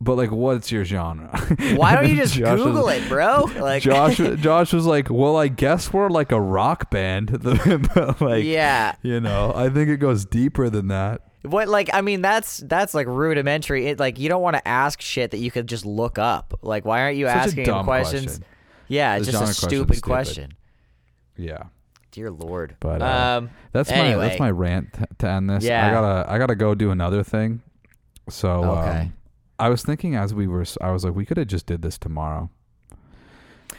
but 0.00 0.16
like, 0.16 0.30
what's 0.30 0.70
your 0.72 0.84
genre? 0.84 1.30
Why 1.76 1.94
don't 1.94 2.08
you 2.08 2.16
just 2.16 2.34
Josh 2.34 2.58
was- 2.58 2.62
Google 2.64 2.88
it, 2.88 3.08
bro? 3.08 3.44
Like 3.60 3.82
Josh, 3.82 4.16
Josh 4.40 4.72
was 4.72 4.86
like, 4.86 5.08
well, 5.10 5.36
I 5.36 5.48
guess 5.48 5.92
we're 5.92 6.08
like 6.10 6.32
a 6.32 6.40
rock 6.40 6.90
band, 6.90 7.40
but 7.42 8.20
like, 8.20 8.44
yeah. 8.44 8.94
you 9.02 9.20
know, 9.20 9.52
I 9.54 9.68
think 9.68 9.88
it 9.88 9.98
goes 9.98 10.24
deeper 10.24 10.68
than 10.70 10.88
that. 10.88 11.22
What 11.44 11.68
like 11.68 11.90
I 11.92 12.02
mean 12.02 12.22
that's 12.22 12.58
that's 12.58 12.94
like 12.94 13.08
rudimentary. 13.08 13.86
It 13.88 13.98
like 13.98 14.18
you 14.20 14.28
don't 14.28 14.42
want 14.42 14.54
to 14.54 14.68
ask 14.68 15.00
shit 15.00 15.32
that 15.32 15.38
you 15.38 15.50
could 15.50 15.66
just 15.66 15.84
look 15.84 16.16
up. 16.16 16.54
Like 16.62 16.84
why 16.84 17.02
aren't 17.02 17.16
you 17.16 17.26
Such 17.26 17.36
asking 17.36 17.64
him 17.66 17.82
questions? 17.84 18.24
question. 18.26 18.44
Yeah, 18.86 19.16
it's 19.16 19.26
The 19.26 19.32
just 19.32 19.42
a 19.42 19.54
stupid 19.54 19.96
stupid. 19.96 20.02
question. 20.02 20.52
Yeah. 21.36 21.64
Dear 22.12 22.30
Lord. 22.30 22.76
But, 22.78 23.02
uh, 23.02 23.06
um 23.38 23.50
That's 23.72 23.90
Anyway. 23.90 24.16
my 24.22 24.28
that's 24.28 24.38
my 24.38 24.50
rant 24.52 24.94
to 25.18 25.28
end 25.28 25.50
this. 25.50 25.64
Yeah. 25.64 25.88
I 25.88 25.90
gotta 25.90 26.30
I 26.30 26.38
gotta 26.38 26.54
go 26.54 26.74
do 26.76 26.90
another 26.92 27.24
thing. 27.24 27.62
So 28.28 28.64
Okay. 28.64 29.00
um, 29.00 29.12
I 29.58 29.68
was 29.68 29.82
thinking 29.82 30.14
as 30.16 30.32
we 30.34 30.46
were, 30.46 30.64
I 30.80 30.90
was 30.90 31.04
like, 31.04 31.14
we 31.14 31.24
could 31.24 31.36
have 31.36 31.46
just 31.48 31.66
did 31.66 31.82
this 31.82 31.98
tomorrow. 31.98 32.50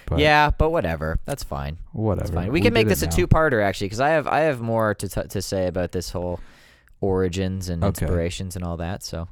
But 0.06 0.20
yeah, 0.20 0.50
but 0.52 0.70
whatever. 0.72 1.20
That's 1.26 1.44
fine. 1.44 1.78
whatever. 1.94 2.28
That's 2.28 2.36
fine. 2.36 2.52
We, 2.52 2.62
can 2.62 2.74
make 2.74 2.88
this 2.88 3.02
a 3.02 3.08
two-parter 3.08 3.64
actually 3.64 3.90
cuz 3.90 4.00
I 4.02 4.10
have 4.10 4.28
I 4.28 4.42
have 4.42 4.60
more 4.62 4.94
to 4.96 5.08
t- 5.08 5.28
to 5.28 5.42
say 5.42 5.68
about 5.68 5.92
this 5.94 6.10
whole 6.12 6.40
origins 7.00 7.70
and 7.70 7.84
Okay. 7.84 8.06
inspirations 8.06 8.56
and 8.56 8.66
all 8.66 8.76
that. 8.78 9.02
So 9.04 9.22
I'm 9.22 9.28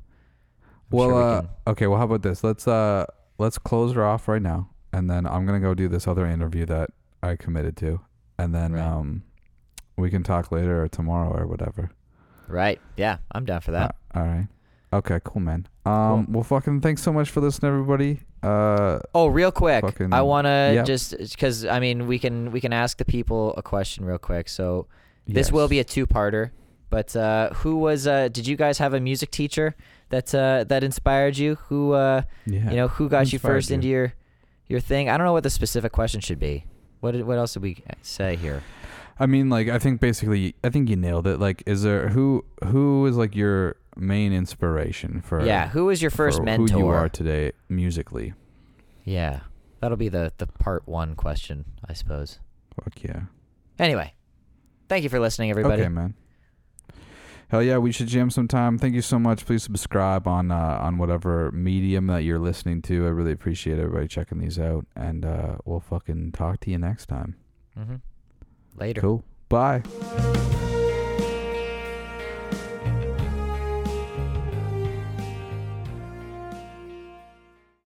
Well, 0.91 1.07
sure 1.09 1.15
we 1.15 1.21
uh, 1.23 1.41
can- 1.41 1.49
okay. 1.67 1.87
Well, 1.87 1.97
how 1.97 2.05
about 2.05 2.21
this? 2.21 2.43
Let's 2.43 2.67
uh 2.67 3.05
let's 3.37 3.57
close 3.57 3.93
her 3.95 4.05
off 4.05 4.27
right 4.29 4.41
now, 4.41 4.69
and 4.93 5.09
then 5.09 5.25
I'm 5.25 5.45
gonna 5.45 5.59
go 5.59 5.73
do 5.73 5.87
this 5.89 6.07
other 6.07 6.25
interview 6.25 6.65
that 6.67 6.91
I 7.21 7.35
committed 7.35 7.75
to, 7.77 7.99
and 8.37 8.55
then 8.55 8.71
Right. 8.73 8.81
um 8.81 9.23
we 9.97 10.09
can 10.09 10.23
talk 10.23 10.51
later 10.53 10.81
or 10.83 10.87
tomorrow 10.87 11.31
or 11.37 11.45
whatever. 11.47 11.91
right. 12.47 12.79
Yeah, 12.97 13.17
I'm 13.31 13.45
down 13.45 13.61
for 13.61 13.71
that. 13.71 13.95
Uh, 14.15 14.19
all 14.19 14.25
right. 14.25 14.47
Okay. 14.93 15.19
Cool, 15.23 15.41
man. 15.41 15.67
Um. 15.85 16.31
Well, 16.31 16.43
fucking 16.43 16.81
thanks 16.81 17.01
so 17.01 17.11
much 17.13 17.29
for 17.29 17.41
listening, 17.41 17.71
everybody. 17.71 18.19
Uh. 18.43 18.99
Oh, 19.15 19.27
real 19.27 19.51
quick, 19.51 19.83
Fucking- 19.83 20.13
I 20.13 20.21
want 20.21 20.45
to 20.45 20.71
yeah. 20.75 20.83
just 20.83 21.17
because 21.17 21.65
I 21.65 21.79
mean 21.79 22.07
we 22.07 22.19
can 22.19 22.51
we 22.51 22.59
can 22.61 22.73
ask 22.73 22.97
the 22.97 23.05
people 23.05 23.53
a 23.57 23.61
question 23.61 24.05
real 24.05 24.17
quick. 24.17 24.49
So 24.49 24.87
this 25.27 25.51
will 25.51 25.67
be 25.67 25.79
a 25.79 25.83
two-parter. 25.83 26.51
But 26.89 27.15
uh, 27.15 27.51
who 27.53 27.77
was? 27.77 28.05
Uh, 28.05 28.27
did 28.27 28.45
you 28.45 28.57
guys 28.57 28.77
have 28.79 28.93
a 28.93 28.99
music 28.99 29.31
teacher 29.31 29.75
that 30.09 30.35
uh, 30.35 30.65
that 30.65 30.83
inspired 30.83 31.37
you? 31.37 31.55
Who 31.69 31.93
uh, 31.93 32.23
Yeah. 32.45 32.69
you 32.69 32.75
know 32.75 32.89
who 32.89 33.07
got 33.07 33.31
you 33.31 33.39
first 33.39 33.69
you? 33.69 33.75
into 33.75 33.87
your 33.87 34.13
your 34.67 34.81
thing? 34.81 35.07
I 35.09 35.15
don't 35.17 35.25
know 35.25 35.31
what 35.33 35.43
the 35.43 35.49
specific 35.49 35.93
question 35.93 36.19
should 36.19 36.39
be. 36.39 36.65
What 36.99 37.11
did, 37.13 37.25
what 37.25 37.37
else 37.37 37.53
did 37.53 37.63
we 37.63 37.81
say 38.01 38.35
here? 38.35 38.61
I 39.19 39.25
mean, 39.25 39.49
like, 39.49 39.69
I 39.69 39.79
think 39.79 40.01
basically, 40.01 40.55
I 40.63 40.69
think 40.69 40.89
you 40.89 40.95
nailed 40.95 41.27
it. 41.27 41.39
Like, 41.39 41.63
is 41.65 41.83
there 41.83 42.09
who 42.09 42.43
who 42.65 43.05
is 43.05 43.15
like 43.15 43.35
your 43.35 43.77
main 43.95 44.33
inspiration 44.33 45.21
for 45.21 45.45
yeah, 45.45 45.69
who 45.69 45.85
was 45.85 46.01
your 46.01 46.11
first 46.11 46.37
for 46.37 46.43
mentor? 46.43 46.73
who 46.73 46.79
you 46.79 46.87
are 46.87 47.09
today 47.09 47.51
musically? 47.69 48.33
Yeah, 49.03 49.41
that'll 49.79 49.97
be 49.97 50.09
the 50.09 50.33
the 50.37 50.47
part 50.47 50.87
one 50.87 51.15
question, 51.15 51.65
I 51.87 51.93
suppose. 51.93 52.39
Fuck 52.75 53.03
yeah. 53.03 53.21
Anyway, 53.79 54.13
thank 54.89 55.03
you 55.03 55.09
for 55.09 55.19
listening, 55.19 55.49
everybody. 55.49 55.81
Okay, 55.81 55.89
man. 55.89 56.13
Hell 57.49 57.61
yeah, 57.61 57.77
we 57.79 57.91
should 57.91 58.07
jam 58.07 58.29
sometime. 58.29 58.77
Thank 58.77 58.95
you 58.95 59.01
so 59.01 59.19
much. 59.19 59.45
Please 59.45 59.61
subscribe 59.61 60.25
on 60.25 60.51
uh, 60.51 60.79
on 60.81 60.97
whatever 60.97 61.51
medium 61.51 62.07
that 62.07 62.23
you're 62.23 62.39
listening 62.39 62.81
to. 62.83 63.05
I 63.05 63.09
really 63.09 63.33
appreciate 63.33 63.77
everybody 63.77 64.07
checking 64.07 64.39
these 64.39 64.57
out, 64.57 64.85
and 64.95 65.25
uh, 65.25 65.57
we'll 65.65 65.81
fucking 65.81 66.31
talk 66.31 66.61
to 66.61 66.71
you 66.71 66.77
next 66.77 67.07
time. 67.07 67.35
Mm-hmm. 67.77 67.95
Later. 68.77 69.01
Cool. 69.01 69.23
Bye. 69.49 69.81